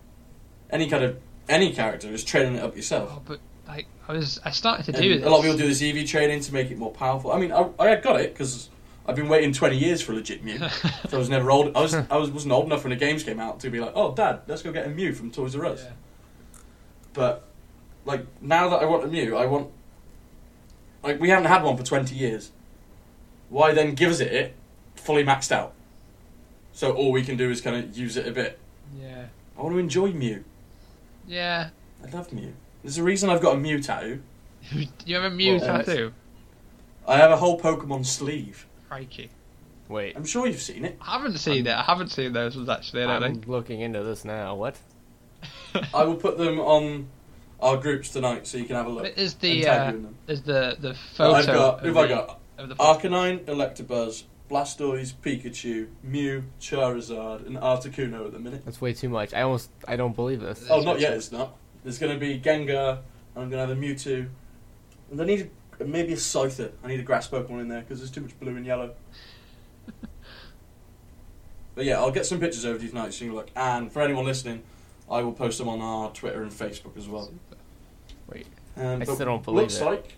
any 0.70 0.90
kind 0.90 1.04
of 1.04 1.20
any 1.50 1.74
character 1.74 2.08
is 2.08 2.24
training 2.24 2.56
it 2.56 2.64
up 2.64 2.78
yourself. 2.78 3.12
Oh, 3.14 3.22
but 3.26 3.42
like 3.68 3.86
I 4.08 4.14
was, 4.14 4.40
I 4.46 4.52
started 4.52 4.86
to 4.86 4.94
And 4.94 5.02
do 5.02 5.28
a 5.28 5.30
lot 5.30 5.40
of 5.40 5.44
people 5.44 5.58
do 5.58 5.68
this 5.68 5.82
EV 5.82 6.08
training 6.08 6.40
to 6.44 6.54
make 6.54 6.72
it 6.72 6.78
more 6.78 6.92
powerful. 6.92 7.34
I 7.34 7.40
mean, 7.40 7.52
I, 7.52 7.70
I 7.78 7.96
got 7.98 8.22
it 8.22 8.34
because 8.34 8.70
I've 9.06 9.18
been 9.18 9.28
waiting 9.28 9.52
20 9.52 9.76
years 9.76 10.02
for 10.02 10.14
a 10.14 10.16
legit 10.16 10.46
Mew. 10.46 10.60
so 11.10 11.18
I 11.18 11.18
was 11.18 11.28
never 11.28 11.52
old. 11.52 11.76
I 11.76 11.82
was 11.82 11.94
I 12.10 12.16
was 12.16 12.32
wasn't 12.32 12.54
old 12.54 12.68
enough 12.68 12.86
when 12.86 12.92
the 12.92 12.96
games 12.96 13.24
came 13.24 13.42
out 13.42 13.60
to 13.60 13.70
be 13.70 13.82
like, 13.82 13.92
oh, 13.96 14.16
Dad, 14.16 14.44
let's 14.48 14.62
go 14.62 14.72
get 14.72 14.88
a 14.88 14.90
Mew 14.90 15.12
from 15.12 15.30
Toys 15.30 15.58
R 15.58 15.66
Us. 15.66 15.84
Yeah. 15.84 15.92
But 17.12 17.44
like 18.06 18.26
now 18.40 18.70
that 18.70 18.78
I 18.78 18.86
want 18.86 19.04
a 19.04 19.08
Mew, 19.08 19.36
I 19.36 19.46
want 19.46 19.72
like 21.04 21.20
we 21.20 21.28
haven't 21.28 21.48
had 21.48 21.64
one 21.64 21.76
for 21.76 21.84
20 21.84 22.16
years. 22.16 22.54
Why 23.50 23.74
then 23.74 23.94
give 23.94 24.12
us 24.12 24.22
it 24.22 24.56
fully 25.00 25.24
maxed 25.24 25.52
out? 25.52 25.74
So 26.74 26.92
all 26.94 27.12
we 27.12 27.24
can 27.24 27.38
do 27.38 27.50
is 27.50 27.62
kind 27.62 27.76
of 27.76 27.98
use 27.98 28.16
it 28.18 28.28
a 28.28 28.32
bit. 28.32 28.60
Yeah. 29.00 29.26
I 29.58 29.62
want 29.62 29.74
to 29.76 29.80
enjoy 29.80 30.12
Mew. 30.12 30.44
Yeah. 31.28 31.70
I 32.06 32.10
love 32.16 32.32
Mew. 32.32 32.54
There's 32.84 32.98
a 32.98 33.04
reason 33.04 33.30
I've 33.30 33.42
got 33.42 33.56
a 33.56 33.60
Mew 33.60 33.82
tattoo. 33.82 34.22
you 35.06 35.16
have 35.16 35.26
a 35.32 35.36
Mew 35.36 35.58
Well, 35.58 35.84
tattoo? 35.84 36.14
I 37.08 37.18
have 37.18 37.32
a 37.32 37.38
whole 37.38 37.60
Pokemon 37.60 38.06
sleeve. 38.06 38.66
Crikey. 38.88 39.30
Wait, 39.88 40.16
I'm 40.16 40.26
sure 40.26 40.46
you've 40.46 40.62
seen 40.62 40.86
it. 40.86 40.98
I 41.02 41.14
haven't 41.14 41.40
seen 41.40 41.66
it. 41.66 41.72
I 41.76 41.82
haven't 41.82 42.10
seen 42.10 42.32
those 42.32 42.56
ones 42.56 42.70
actually. 42.70 43.04
I 43.04 43.08
don't 43.08 43.24
I'm 43.24 43.34
think. 43.34 43.48
looking 43.48 43.82
into 43.82 44.04
this 44.04 44.24
now. 44.24 44.54
What? 44.56 44.78
I 45.94 46.04
will 46.04 46.16
put 46.16 46.38
them 46.38 46.60
on 46.60 47.08
our 47.60 47.76
groups 47.78 48.10
tonight 48.10 48.46
so 48.46 48.60
you 48.60 48.66
can 48.66 48.76
have 48.76 48.86
a 48.86 48.90
look. 48.90 49.18
Is 49.18 49.34
the 49.36 49.68
uh, 49.68 49.84
you 49.84 49.96
in 49.96 50.04
them. 50.04 50.16
is 50.28 50.44
the 50.44 50.78
the 50.80 50.94
photo? 50.94 51.34
I've 51.34 51.46
got, 51.48 51.80
of 51.80 51.86
who've 51.86 51.94
the, 51.96 52.00
I 52.02 52.08
got? 52.08 52.40
Of 52.60 52.70
Arcanine, 52.78 53.40
Electabuzz, 53.46 54.24
Blastoise, 54.50 55.14
Pikachu, 55.14 55.88
Mew, 56.04 56.44
Charizard, 56.60 57.46
and 57.46 57.56
Articuno 57.58 58.26
at 58.26 58.34
the 58.34 58.40
minute. 58.40 58.66
That's 58.66 58.82
way 58.82 58.94
too 58.94 59.10
much. 59.10 59.34
I 59.34 59.42
almost 59.44 59.70
I 59.88 59.96
don't 59.96 60.16
believe 60.16 60.42
this. 60.42 60.66
Oh, 60.70 60.82
not 60.82 61.00
yet, 61.00 61.14
it's 61.14 61.32
not. 61.32 61.56
There's 61.84 62.00
going 62.00 62.14
to 62.14 62.20
be 62.20 62.40
Gengar, 62.40 62.98
and 63.36 63.44
I'm 63.44 63.50
going 63.50 63.52
to 63.52 63.68
have 63.68 63.70
a 63.70 63.76
Mewtwo. 63.76 64.28
And 65.12 65.22
I 65.22 65.26
need 65.26 65.50
a, 65.80 65.84
maybe 65.86 66.14
a 66.14 66.18
Scyther. 66.18 66.72
I 66.84 66.88
need 66.88 67.00
a 67.00 67.04
grass 67.04 67.28
Pokemon 67.30 67.62
in 67.62 67.68
there 67.68 67.82
because 67.82 68.00
there's 68.00 68.12
too 68.12 68.22
much 68.22 68.38
blue 68.40 68.56
and 68.56 68.66
yellow. 68.66 68.94
but 71.76 71.86
yeah, 71.86 71.98
I'll 72.00 72.12
get 72.12 72.26
some 72.26 72.40
pictures 72.40 72.66
over 72.66 72.78
to 72.78 72.84
you 72.84 72.90
tonight 72.90 73.14
so 73.14 73.26
you 73.26 73.32
can 73.32 73.38
look. 73.38 73.50
And 73.56 73.92
for 73.92 74.02
anyone 74.02 74.26
listening, 74.26 74.64
I 75.10 75.22
will 75.22 75.34
post 75.34 75.58
them 75.58 75.70
on 75.70 75.82
our 75.82 76.12
Twitter 76.12 76.42
and 76.42 76.52
Facebook 76.52 76.98
as 76.98 77.08
well. 77.08 77.32
Wait, 78.28 78.48
Um, 78.78 79.02
I 79.02 79.06
still 79.06 79.16
don't 79.18 79.44
believe 79.44 79.62
looks 79.62 79.80
it. 79.80 79.86
like 79.86 80.14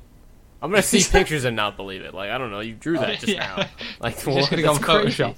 I'm 0.61 0.69
gonna 0.69 0.81
see 0.83 1.03
pictures 1.11 1.43
and 1.45 1.55
not 1.55 1.75
believe 1.77 2.01
it. 2.01 2.13
Like 2.13 2.29
I 2.29 2.37
don't 2.37 2.51
know, 2.51 2.59
you 2.59 2.73
drew 2.73 2.97
that 2.97 3.13
just 3.19 3.27
Yeah. 3.27 3.55
now. 3.57 3.65
Like 3.99 4.23
You're 4.25 4.35
just 4.35 4.49
gonna 4.51 4.61
go 4.63 4.71
on 4.73 4.77
Photoshop. 4.77 5.35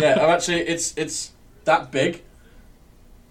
yeah, 0.00 0.14
I'm 0.22 0.30
actually 0.30 0.60
it's 0.60 0.96
it's 0.96 1.32
that 1.64 1.90
big. 1.90 2.22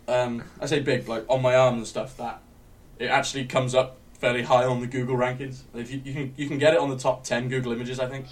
Um, 0.08 0.44
I 0.60 0.66
say 0.66 0.80
big, 0.80 1.08
like 1.08 1.24
on 1.30 1.42
my 1.42 1.56
arm 1.56 1.76
and 1.76 1.88
stuff. 1.88 2.18
That 2.18 2.42
it 2.98 3.06
actually 3.08 3.46
comes 3.46 3.76
up 3.76 3.98
fairly 4.20 4.42
high 4.42 4.66
on 4.66 4.82
the 4.82 4.88
Google 4.88 5.16
rankings. 5.16 5.62
If 5.76 5.92
you, 5.92 6.02
you 6.04 6.14
can 6.14 6.34
you 6.36 6.48
can 6.48 6.58
get 6.58 6.74
it 6.74 6.80
on 6.80 6.90
the 6.90 6.98
top 6.98 7.24
ten 7.24 7.48
Google 7.48 7.72
images, 7.72 8.00
I 8.00 8.08
think. 8.08 8.26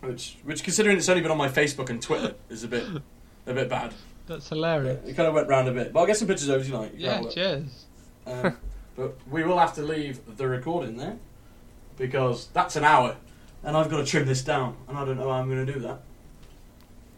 Which 0.00 0.36
which 0.44 0.62
considering 0.62 0.96
it's 0.96 1.08
only 1.08 1.22
been 1.22 1.30
on 1.30 1.36
my 1.38 1.48
Facebook 1.48 1.90
and 1.90 2.00
Twitter 2.00 2.34
is 2.48 2.62
a 2.64 2.68
bit 2.68 2.84
a 3.46 3.52
bit 3.52 3.68
bad. 3.68 3.92
That's 4.26 4.48
hilarious. 4.48 5.06
It 5.06 5.14
kind 5.14 5.28
of 5.28 5.34
went 5.34 5.48
round 5.48 5.68
a 5.68 5.72
bit, 5.72 5.92
but 5.92 6.00
I'll 6.00 6.06
get 6.06 6.16
some 6.16 6.28
pictures 6.28 6.48
over 6.50 6.64
tonight. 6.64 6.92
You 6.94 6.98
can 6.98 7.00
Yeah. 7.00 7.10
have 7.12 7.20
a 7.20 7.24
look. 7.24 7.34
Cheers. 7.34 7.84
Um, 8.26 8.56
but 8.96 9.16
we 9.30 9.44
will 9.44 9.58
have 9.58 9.74
to 9.74 9.82
leave 9.82 10.20
the 10.36 10.48
recording 10.48 10.96
there 10.96 11.16
because 11.96 12.48
that's 12.52 12.76
an 12.76 12.84
hour, 12.84 13.16
and 13.62 13.76
I've 13.76 13.90
got 13.90 13.98
to 13.98 14.04
trim 14.04 14.26
this 14.26 14.42
down, 14.42 14.76
and 14.88 14.96
I 14.98 15.04
don't 15.04 15.16
know 15.16 15.24
how 15.30 15.38
I'm 15.40 15.48
going 15.50 15.64
to 15.66 15.72
do 15.72 15.80
that. 15.80 16.00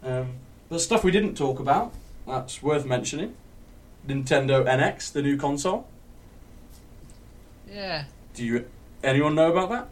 Um, 0.02 0.34
but 0.68 0.80
stuff 0.80 1.02
we 1.04 1.10
didn't 1.10 1.34
talk 1.36 1.58
about 1.60 1.92
that's 2.26 2.62
worth 2.62 2.84
mentioning: 2.84 3.34
Nintendo 4.06 4.64
NX, 4.64 5.12
the 5.12 5.22
new 5.22 5.36
console. 5.36 5.86
Yeah. 7.70 8.04
Do 8.34 8.44
you 8.44 8.64
anyone 9.02 9.34
know 9.34 9.50
about 9.50 9.70
that? 9.70 9.88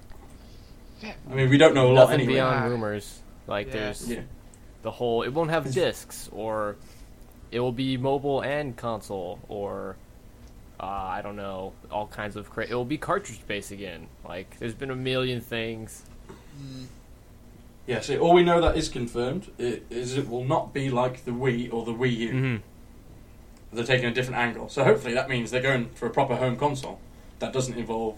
Yeah. 1.02 1.14
I 1.30 1.34
mean, 1.34 1.50
we 1.50 1.58
don't 1.58 1.74
know 1.74 1.88
a 1.90 1.92
lot 1.92 2.02
Nothing 2.02 2.20
anyway. 2.20 2.34
beyond 2.34 2.70
rumors. 2.70 3.20
Like 3.46 3.66
Yeah. 3.68 3.72
there's 3.72 4.08
Yeah. 4.10 4.20
the 4.82 4.90
whole. 4.92 5.22
It 5.22 5.30
won't 5.32 5.50
have 5.50 5.72
discs, 5.72 6.28
or 6.32 6.76
it 7.50 7.60
will 7.60 7.72
be 7.72 7.96
mobile 7.96 8.40
and 8.40 8.76
console, 8.76 9.38
or 9.48 9.96
uh, 10.80 10.84
I 10.84 11.22
don't 11.22 11.36
know, 11.36 11.72
all 11.90 12.06
kinds 12.06 12.36
of. 12.36 12.50
Cra- 12.50 12.66
it 12.68 12.74
will 12.74 12.84
be 12.84 12.98
cartridge 12.98 13.40
based 13.46 13.70
again. 13.70 14.08
Like 14.26 14.58
there's 14.58 14.74
been 14.74 14.90
a 14.90 14.96
million 14.96 15.40
things. 15.40 16.02
Yeah. 17.86 18.00
So 18.00 18.18
all 18.18 18.34
we 18.34 18.42
know 18.42 18.60
that 18.60 18.76
is 18.76 18.88
confirmed 18.88 19.50
i- 19.58 19.80
is 19.90 20.16
it 20.16 20.28
will 20.28 20.44
not 20.44 20.72
be 20.74 20.90
like 20.90 21.24
the 21.24 21.30
Wii 21.30 21.72
or 21.72 21.84
the 21.84 21.92
Wii 21.92 22.16
U. 22.16 22.32
Mm-hmm. 22.32 22.56
they're 23.76 23.84
taking 23.84 24.06
a 24.06 24.14
different 24.14 24.38
angle. 24.40 24.68
So 24.68 24.84
hopefully 24.84 25.14
that 25.14 25.28
means 25.28 25.50
they're 25.50 25.60
going 25.62 25.90
for 25.90 26.06
a 26.06 26.10
proper 26.10 26.36
home 26.36 26.56
console 26.56 26.98
that 27.40 27.52
doesn't 27.52 27.76
involve, 27.76 28.16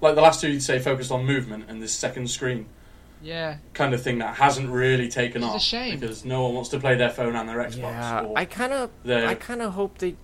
like 0.00 0.14
the 0.14 0.20
last 0.22 0.40
two 0.40 0.50
you'd 0.50 0.62
say, 0.62 0.78
focused 0.78 1.10
on 1.12 1.26
movement 1.26 1.66
and 1.68 1.82
this 1.82 1.92
second 1.92 2.30
screen 2.30 2.66
Yeah. 3.22 3.58
kind 3.74 3.92
of 3.92 4.02
thing 4.02 4.18
that 4.18 4.36
hasn't 4.36 4.70
really 4.70 5.08
taken 5.08 5.42
off. 5.44 5.56
It's 5.56 5.72
a 5.72 5.76
off 5.76 5.82
shame. 5.84 5.98
because 6.00 6.24
no 6.24 6.42
one 6.44 6.54
wants 6.54 6.70
to 6.70 6.80
play 6.80 6.94
their 6.96 7.10
phone 7.10 7.36
and 7.36 7.48
their 7.48 7.58
Xbox. 7.58 7.76
Yeah, 7.80 8.20
or 8.22 8.38
I 8.38 8.46
kind 8.46 8.72
of, 8.72 8.90
their, 9.04 9.28
I 9.28 9.34
kind 9.34 9.60
of 9.62 9.74
hope 9.74 9.98
they, 9.98 10.16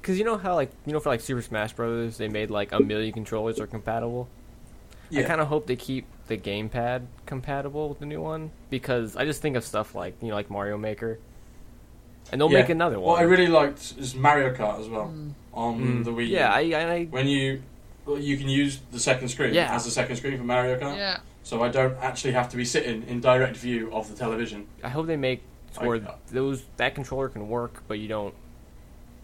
because 0.00 0.18
you 0.18 0.24
know 0.24 0.36
how 0.38 0.54
like 0.54 0.70
you 0.86 0.92
know 0.92 1.00
for 1.00 1.08
like 1.10 1.20
Super 1.20 1.42
Smash 1.42 1.72
Brothers 1.72 2.16
they 2.18 2.28
made 2.28 2.50
like 2.50 2.72
a 2.72 2.80
million 2.80 3.12
controllers 3.12 3.58
are 3.60 3.66
compatible. 3.66 4.28
yeah. 5.10 5.20
I 5.20 5.24
kind 5.24 5.40
of 5.40 5.48
hope 5.48 5.66
they 5.66 5.76
keep 5.76 6.06
the 6.28 6.36
gamepad 6.36 7.02
compatible 7.26 7.88
with 7.88 7.98
the 8.00 8.06
new 8.06 8.20
one 8.20 8.50
because 8.70 9.16
I 9.16 9.24
just 9.24 9.40
think 9.42 9.56
of 9.56 9.64
stuff 9.64 9.94
like 9.94 10.14
you 10.22 10.28
know 10.28 10.34
like 10.34 10.50
Mario 10.50 10.76
Maker, 10.76 11.18
and 12.30 12.40
they'll 12.40 12.50
Yeah. 12.50 12.60
make 12.60 12.68
another 12.68 12.98
one. 13.00 13.08
What 13.12 13.20
I 13.20 13.24
really 13.24 13.46
liked 13.48 13.94
is 13.98 14.14
Mario 14.14 14.54
Kart 14.54 14.80
as 14.80 14.88
well 14.88 15.06
Mm. 15.08 15.32
on 15.54 15.80
Mm. 15.80 16.04
the 16.04 16.10
Wii. 16.10 16.28
Yeah, 16.28 16.52
I, 16.52 16.60
I, 16.60 16.92
I 16.94 17.04
when 17.06 17.26
you 17.26 17.62
you 18.18 18.38
can 18.38 18.48
use 18.48 18.80
the 18.90 18.98
second 18.98 19.28
screen 19.28 19.52
Yeah. 19.52 19.74
as 19.74 19.84
the 19.84 19.90
second 19.90 20.16
screen 20.16 20.38
for 20.38 20.44
Mario 20.44 20.78
Kart, 20.78 20.96
Yeah. 20.96 21.18
so 21.42 21.62
I 21.62 21.68
don't 21.68 21.94
actually 22.02 22.32
have 22.32 22.48
to 22.50 22.56
be 22.56 22.64
sitting 22.64 23.02
in 23.06 23.20
direct 23.20 23.56
view 23.58 23.90
of 23.92 24.08
the 24.10 24.16
television. 24.16 24.66
I 24.82 24.88
hope 24.88 25.06
they 25.06 25.16
make 25.18 25.42
to 25.74 25.84
where 25.86 26.00
those 26.30 26.64
that 26.78 26.94
controller 26.94 27.28
can 27.28 27.48
work, 27.50 27.82
but 27.86 27.98
you 27.98 28.08
don't 28.08 28.32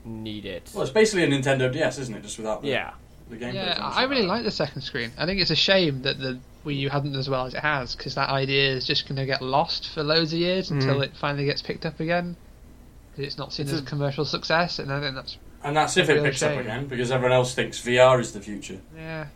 need 0.05 0.45
it. 0.45 0.71
Well, 0.75 0.83
it's 0.83 0.93
basically 0.93 1.25
a 1.25 1.29
Nintendo 1.29 1.73
DS, 1.73 1.99
isn't 1.99 2.15
it? 2.15 2.23
Just 2.23 2.39
without 2.39 2.63
the, 2.63 2.69
yeah, 2.69 2.93
the 3.31 3.37
gameplay. 3.37 3.55
Yeah, 3.55 3.79
I 3.81 4.05
really 4.05 4.23
like 4.27 4.45
the 4.45 4.51
second 4.51 4.83
screen. 4.83 5.13
I 5.19 5.27
think 5.27 5.41
it's 5.41 5.51
a 5.51 5.57
shame 5.57 6.03
that 6.03 6.19
the 6.19 6.39
Wii 6.65 6.77
U 6.81 6.91
hasn't 6.91 7.15
as 7.17 7.29
well 7.29 7.47
as 7.47 7.55
it 7.55 7.61
has, 7.61 7.95
because 7.95 8.15
that 8.15 8.29
idea 8.31 8.71
is 8.73 8.87
just 8.87 9.07
going 9.09 9.17
to 9.17 9.27
get 9.27 9.43
lost 9.43 9.89
for 9.91 10.03
loads 10.03 10.33
of 10.33 10.39
years 10.39 10.71
until 10.71 10.97
Mhm. 10.97 11.05
it 11.05 11.17
finally 11.17 11.45
gets 11.45 11.63
picked 11.63 11.85
up 11.87 12.01
again. 12.01 12.37
'Cause 13.17 13.25
it's 13.27 13.39
not 13.39 13.53
seen 13.53 13.65
It's 13.67 13.75
as 13.75 13.81
a- 13.81 13.83
a 13.83 13.87
commercial 13.87 14.25
success, 14.25 14.79
and 14.79 14.93
I 14.93 15.01
think 15.01 15.15
that's 15.15 15.37
And 15.63 15.77
that's 15.77 15.97
if 15.97 16.09
it 16.11 16.15
Real 16.15 16.25
picks 16.25 16.43
up 16.43 16.59
again, 16.59 16.87
because 16.87 17.11
everyone 17.11 17.33
else 17.33 17.55
thinks 17.55 17.79
VR 17.81 18.21
is 18.21 18.33
the 18.33 18.41
future. 18.41 18.79
yeah. 18.97 19.27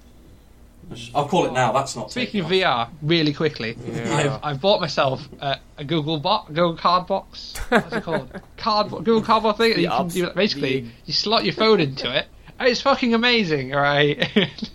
I'll 1.15 1.29
call 1.29 1.47
it 1.47 1.53
now. 1.53 1.73
That's 1.73 1.95
not. 1.97 2.11
Speaking 2.11 2.45
of. 2.45 2.51
VR, 2.51 2.89
really 3.03 3.33
quickly, 3.33 3.77
Yeah. 3.87 4.15
I've, 4.43 4.55
I've 4.55 4.61
bought 4.61 4.81
myself 4.81 5.27
uh, 5.41 5.57
a 5.77 5.85
Google 5.85 6.19
box, 6.19 6.49
Google 6.49 6.77
Card 6.77 7.07
box. 7.07 7.55
What's 7.69 7.93
it 7.93 8.03
called? 8.03 8.41
Card 8.57 8.91
Google 8.91 9.23
Cardboard 9.23 9.57
thing. 9.59 9.75
The 9.75 9.83
you 9.83 9.89
can 9.89 10.09
do, 10.09 10.31
basically, 10.31 10.81
the- 10.81 10.89
you 11.07 11.13
slot 11.13 11.45
your 11.45 11.55
phone 11.55 11.81
into 11.81 12.15
it. 12.17 12.27
and 12.59 12.69
It's 12.69 12.81
fucking 12.81 13.15
amazing, 13.15 13.71
right? 13.71 14.29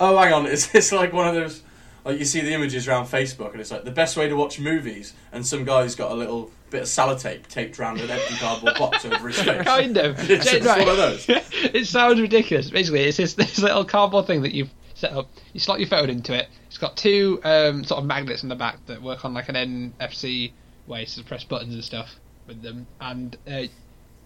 Oh, 0.00 0.16
hang 0.18 0.32
on. 0.32 0.46
It's, 0.46 0.74
it's 0.74 0.90
like 0.90 1.12
one 1.12 1.28
of 1.28 1.34
those. 1.34 1.62
Like 2.04 2.18
you 2.18 2.24
see 2.24 2.40
the 2.40 2.52
images 2.52 2.88
around 2.88 3.06
Facebook, 3.06 3.52
and 3.52 3.60
it's 3.60 3.70
like 3.70 3.84
the 3.84 3.92
best 3.92 4.16
way 4.16 4.28
to 4.28 4.34
watch 4.34 4.58
movies, 4.58 5.12
and 5.30 5.46
some 5.46 5.64
guy's 5.64 5.94
got 5.94 6.10
a 6.10 6.14
little 6.14 6.50
bit 6.70 6.82
of 6.82 6.88
sellotape 6.88 7.46
taped 7.46 7.78
around 7.78 8.00
an 8.00 8.10
empty 8.10 8.34
cardboard 8.34 8.76
box 8.76 9.04
over 9.04 9.28
his 9.28 9.40
face. 9.40 9.62
kind 9.64 9.96
of. 9.96 10.18
It's, 10.28 10.52
it's 10.52 10.66
Right. 10.66 10.80
one 10.80 10.88
of 10.88 10.96
those. 10.96 11.26
it 11.28 11.86
sounds 11.86 12.20
ridiculous. 12.20 12.70
Basically, 12.70 13.02
it's 13.04 13.18
this, 13.18 13.34
this 13.34 13.60
little 13.60 13.84
cardboard 13.84 14.26
thing 14.26 14.42
that 14.42 14.52
you've 14.52 14.70
set 15.02 15.12
up. 15.12 15.28
You 15.52 15.60
slot 15.60 15.80
your 15.80 15.88
phone 15.88 16.08
into 16.08 16.32
it. 16.32 16.48
It's 16.68 16.78
got 16.78 16.96
two 16.96 17.40
um, 17.44 17.84
sort 17.84 17.98
of 18.00 18.06
magnets 18.06 18.42
in 18.42 18.48
the 18.48 18.54
back 18.56 18.78
that 18.86 19.02
work 19.02 19.24
on 19.24 19.34
like 19.34 19.48
an 19.48 19.92
NFC 20.00 20.52
way 20.86 21.04
to 21.04 21.22
press 21.24 21.44
buttons 21.44 21.74
and 21.74 21.84
stuff 21.84 22.08
with 22.46 22.62
them, 22.62 22.86
and 23.00 23.36
uh, 23.46 23.64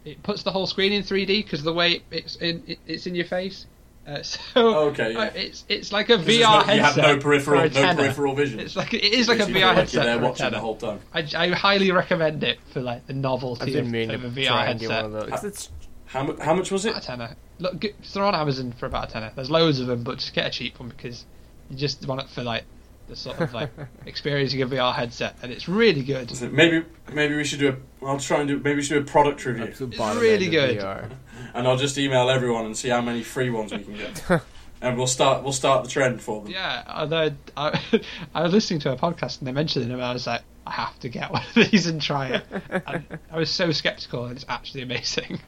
it 0.04 0.22
puts 0.22 0.42
the 0.44 0.50
whole 0.52 0.66
screen 0.66 0.92
in 0.92 1.02
3D 1.02 1.44
because 1.44 1.62
the 1.62 1.72
way 1.72 2.02
it's 2.10 2.36
in 2.36 2.62
it, 2.66 2.78
it's 2.86 3.06
in 3.06 3.14
your 3.14 3.26
face. 3.26 3.66
Uh, 4.06 4.22
so 4.22 4.88
Okay, 4.90 5.12
yeah. 5.14 5.18
uh, 5.18 5.30
it's 5.34 5.64
it's 5.68 5.90
like 5.92 6.10
a 6.10 6.18
VR 6.18 6.40
no- 6.40 6.60
headset. 6.60 6.76
you 6.76 6.82
have 6.82 6.96
no 6.96 7.18
peripheral, 7.18 7.68
no 7.68 7.94
peripheral 7.94 8.34
vision. 8.34 8.60
It's 8.60 8.76
like 8.76 8.94
it 8.94 9.02
is 9.02 9.28
like 9.28 9.40
a 9.40 9.46
VR 9.46 9.62
like 9.62 9.76
headset 9.78 9.94
You're 9.94 10.04
there 10.04 10.18
for 10.18 10.24
a 10.24 10.28
watching 10.28 10.50
the 10.50 10.60
whole 10.60 10.76
time. 10.76 11.00
I, 11.12 11.26
I 11.36 11.48
highly 11.48 11.90
recommend 11.90 12.44
it 12.44 12.58
for 12.72 12.80
like 12.82 13.06
the 13.06 13.14
novelty 13.14 13.76
of, 13.76 13.86
meaning 13.88 14.14
of 14.14 14.24
a 14.24 14.28
VR 14.28 14.46
try 14.46 14.66
and 14.66 14.78
get 14.78 14.90
headset. 14.90 15.10
one 15.10 15.22
of 15.22 15.30
those. 15.30 15.44
It's, 15.44 15.70
How, 16.16 16.24
mu- 16.24 16.38
how 16.40 16.54
much 16.54 16.70
was 16.70 16.84
it? 16.86 16.90
About 16.90 17.02
a 17.02 17.06
tenner. 17.06 17.36
Look, 17.58 17.80
g- 17.80 17.92
they're 18.14 18.24
on 18.24 18.34
Amazon 18.34 18.72
for 18.72 18.86
about 18.86 19.08
a 19.08 19.12
tenner. 19.12 19.32
There's 19.34 19.50
loads 19.50 19.80
of 19.80 19.86
them, 19.86 20.02
but 20.02 20.18
just 20.18 20.32
get 20.34 20.46
a 20.46 20.50
cheap 20.50 20.78
one 20.80 20.88
because 20.88 21.24
you 21.70 21.76
just 21.76 22.06
want 22.06 22.20
it 22.22 22.28
for 22.30 22.42
like 22.42 22.64
the 23.08 23.14
sort 23.16 23.38
of 23.40 23.52
like 23.54 23.70
experiencing 24.06 24.62
a 24.62 24.66
VR 24.66 24.94
headset, 24.94 25.36
and 25.42 25.52
it's 25.52 25.68
really 25.68 26.02
good. 26.02 26.34
So 26.34 26.48
maybe 26.48 26.84
maybe 27.12 27.36
we 27.36 27.44
should 27.44 27.60
do 27.60 27.68
a. 28.02 28.06
I'll 28.06 28.18
try 28.18 28.40
and 28.40 28.48
do. 28.48 28.58
Maybe 28.58 28.76
we 28.76 28.82
should 28.82 28.94
do 28.94 29.00
a 29.00 29.04
product 29.12 29.44
review, 29.44 29.64
It's 29.64 29.80
really 29.80 30.48
good. 30.48 30.78
VR. 30.78 31.10
and 31.54 31.68
I'll 31.68 31.76
just 31.76 31.98
email 31.98 32.30
everyone 32.30 32.64
and 32.66 32.76
see 32.76 32.88
how 32.88 33.00
many 33.02 33.22
free 33.22 33.50
ones 33.50 33.72
we 33.72 33.78
can 33.84 33.94
get, 33.96 34.24
and 34.82 34.96
we'll 34.96 35.06
start 35.06 35.42
we'll 35.44 35.52
start 35.52 35.84
the 35.84 35.90
trend 35.90 36.20
for 36.20 36.42
them. 36.42 36.50
Yeah, 36.50 36.82
although 36.88 37.30
I, 37.56 37.80
I 38.34 38.42
was 38.42 38.52
listening 38.52 38.80
to 38.80 38.92
a 38.92 38.96
podcast 38.96 39.38
and 39.38 39.46
they 39.46 39.52
mentioned 39.52 39.84
it, 39.88 39.92
and 39.92 40.02
I 40.02 40.12
was 40.12 40.26
like, 40.26 40.42
I 40.66 40.72
have 40.72 40.98
to 41.00 41.08
get 41.08 41.30
one 41.30 41.42
of 41.56 41.70
these 41.70 41.86
and 41.86 42.00
try 42.02 42.28
it. 42.28 42.44
And 42.86 43.04
I 43.30 43.38
was 43.38 43.50
so 43.50 43.70
skeptical, 43.70 44.24
and 44.24 44.34
it's 44.36 44.46
actually 44.48 44.82
amazing. 44.82 45.38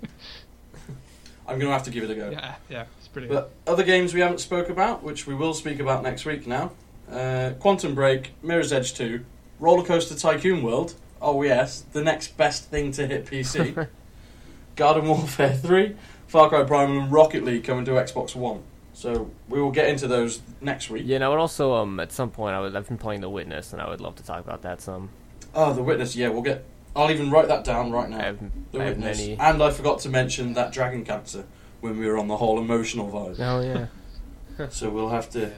I'm 1.48 1.58
going 1.58 1.68
to 1.68 1.72
have 1.72 1.84
to 1.84 1.90
give 1.90 2.04
it 2.04 2.10
a 2.10 2.14
go. 2.14 2.30
yeah, 2.30 2.54
yeah, 2.68 2.84
it's 2.98 3.08
brilliant. 3.08 3.34
But 3.34 3.50
other 3.72 3.82
games 3.82 4.12
we 4.12 4.20
haven't 4.20 4.38
spoke 4.38 4.68
about, 4.68 5.02
which 5.02 5.26
we 5.26 5.34
will 5.34 5.54
speak 5.54 5.80
about 5.80 6.02
next 6.02 6.24
week 6.26 6.46
now. 6.46 6.72
uh, 7.10 7.52
Quantum 7.58 7.94
Break, 7.94 8.32
Mirror's 8.42 8.72
Edge 8.72 8.92
2, 8.94 9.24
Roller 9.58 9.82
Coaster 9.84 10.14
Tycoon 10.14 10.62
World. 10.62 10.94
Oh 11.22 11.42
yes, 11.42 11.80
the 11.92 12.02
next 12.04 12.36
best 12.36 12.64
thing 12.70 12.92
to 12.92 13.06
hit 13.06 13.26
PC. 13.26 13.88
Garden 14.76 15.08
Warfare 15.08 15.54
3, 15.56 15.96
Far 16.28 16.48
Cry 16.50 16.62
Primal, 16.64 17.00
and 17.00 17.10
Rocket 17.10 17.44
League 17.44 17.64
coming 17.64 17.84
to 17.86 17.92
Xbox 17.92 18.36
One. 18.36 18.62
So 18.92 19.30
we 19.48 19.60
will 19.60 19.70
get 19.72 19.88
into 19.88 20.06
those 20.06 20.40
next 20.60 20.90
week. 20.90 21.04
Yeah, 21.06 21.16
and 21.16 21.24
I 21.24 21.28
would 21.28 21.38
also 21.38 21.72
um 21.74 21.98
at 21.98 22.12
some 22.12 22.30
point 22.30 22.54
I 22.54 22.60
would 22.60 22.76
I've 22.76 22.86
been 22.88 22.98
playing 22.98 23.20
The 23.20 23.28
Witness 23.30 23.72
and 23.72 23.80
I 23.80 23.88
would 23.88 24.00
love 24.00 24.16
to 24.16 24.22
talk 24.24 24.44
about 24.44 24.62
that 24.62 24.80
some. 24.80 25.08
Oh, 25.54 25.72
The 25.72 25.82
Witness. 25.82 26.14
Yeah, 26.14 26.28
we'll 26.28 26.42
get. 26.42 26.64
I'll 26.96 27.10
even 27.10 27.30
write 27.30 27.48
that 27.48 27.64
down 27.64 27.90
right 27.92 28.08
now. 28.08 28.18
I 28.18 28.22
have, 28.24 28.38
The 28.72 28.80
I 28.80 28.84
have 28.84 28.96
Witness. 28.96 29.18
many. 29.18 29.36
And 29.38 29.62
I 29.62 29.70
forgot 29.70 30.00
to 30.00 30.08
mention 30.08 30.54
that 30.54 30.72
Dragon 30.72 31.04
Cancer 31.04 31.44
when 31.80 31.98
we 31.98 32.06
were 32.06 32.18
on 32.18 32.26
the 32.28 32.36
whole 32.36 32.58
emotional 32.58 33.10
vibe. 33.10 33.38
Oh 33.40 33.60
yeah. 33.60 33.86
So 34.70 34.90
we'll 34.90 35.10
have 35.10 35.30
to. 35.30 35.52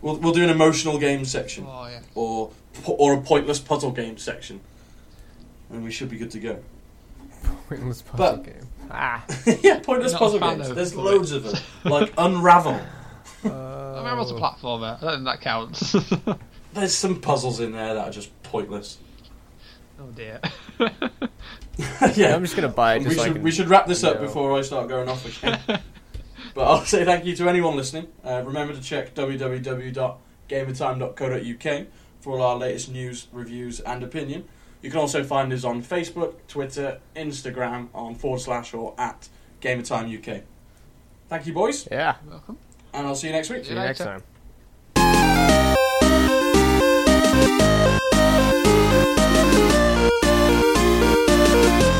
We'll, 0.00 0.16
we'll 0.16 0.32
do 0.32 0.44
an 0.44 0.50
emotional 0.50 0.96
game 0.98 1.24
section 1.24 1.64
Oh 1.66 1.88
yeah. 1.88 2.00
or 2.14 2.50
or 2.86 3.14
a 3.14 3.20
pointless 3.20 3.58
puzzle 3.58 3.90
game 3.90 4.16
section, 4.16 4.60
and 5.70 5.82
we 5.82 5.90
should 5.90 6.08
be 6.08 6.18
good 6.18 6.30
to 6.32 6.38
go. 6.38 6.62
Pointless 7.68 8.02
puzzle 8.02 8.36
But- 8.36 8.44
game. 8.44 8.68
Ah. 8.94 9.24
yeah, 9.62 9.78
pointless 9.78 10.12
not 10.12 10.20
a 10.20 10.24
puzzle 10.24 10.38
fan 10.38 10.56
games. 10.58 10.68
of 10.68 10.76
There's 10.76 10.92
it. 10.92 10.98
loads 10.98 11.32
of 11.32 11.44
them, 11.44 11.54
like 11.84 12.12
Unravel. 12.18 12.78
Uh, 13.42 13.48
Unravel's 13.96 14.30
a 14.30 14.34
platformer. 14.34 14.98
I 14.98 15.00
don't 15.00 15.12
think 15.14 15.24
that 15.24 15.40
counts. 15.40 15.96
There's 16.74 16.94
some 16.94 17.20
puzzles 17.20 17.58
in 17.60 17.72
there 17.72 17.94
that 17.94 18.08
are 18.08 18.10
just 18.10 18.30
pointless. 18.42 18.98
Oh 20.02 20.10
dear. 20.14 20.40
yeah, 22.14 22.34
I'm 22.34 22.42
just 22.42 22.56
gonna 22.56 22.68
buy 22.68 22.94
it 22.96 23.04
we 23.04 23.14
so 23.14 23.24
should 23.24 23.34
can- 23.34 23.42
we 23.42 23.50
should 23.52 23.68
wrap 23.68 23.86
this 23.86 24.02
up 24.02 24.16
No. 24.16 24.22
before 24.22 24.58
I 24.58 24.62
start 24.62 24.88
going 24.88 25.08
off 25.08 25.24
again. 25.24 25.60
but 26.54 26.62
I'll 26.64 26.84
say 26.84 27.04
thank 27.04 27.24
you 27.24 27.36
to 27.36 27.48
anyone 27.48 27.76
listening. 27.76 28.08
Uh, 28.24 28.42
remember 28.44 28.74
to 28.74 28.82
check 28.82 29.14
www.gamertime.co.uk 29.14 31.86
for 32.20 32.32
all 32.38 32.42
our 32.42 32.56
latest 32.56 32.90
news, 32.90 33.28
reviews, 33.32 33.78
and 33.80 34.02
opinion. 34.02 34.44
You 34.82 34.90
can 34.90 34.98
also 34.98 35.22
find 35.22 35.52
us 35.52 35.62
on 35.64 35.80
Facebook, 35.82 36.34
Twitter, 36.48 37.00
Instagram, 37.14 37.88
on 37.94 38.16
forward 38.16 38.40
slash 38.40 38.74
or 38.74 38.94
at 38.98 39.28
GamerTime 39.60 40.08
UK. 40.18 40.42
Thank 41.28 41.46
you, 41.46 41.52
boys, 41.52 41.86
Yeah. 41.90 42.16
Welcome. 42.28 42.58
and 42.92 43.06
I'll 43.06 43.14
see 43.14 43.28
you 43.28 43.32
next 43.32 43.48
week. 43.50 43.64
See 43.64 43.70
you 43.70 43.76
you 43.78 43.82
next 43.84 44.00
later. 44.00 44.20
time. 44.20 44.22
Música 51.52 51.92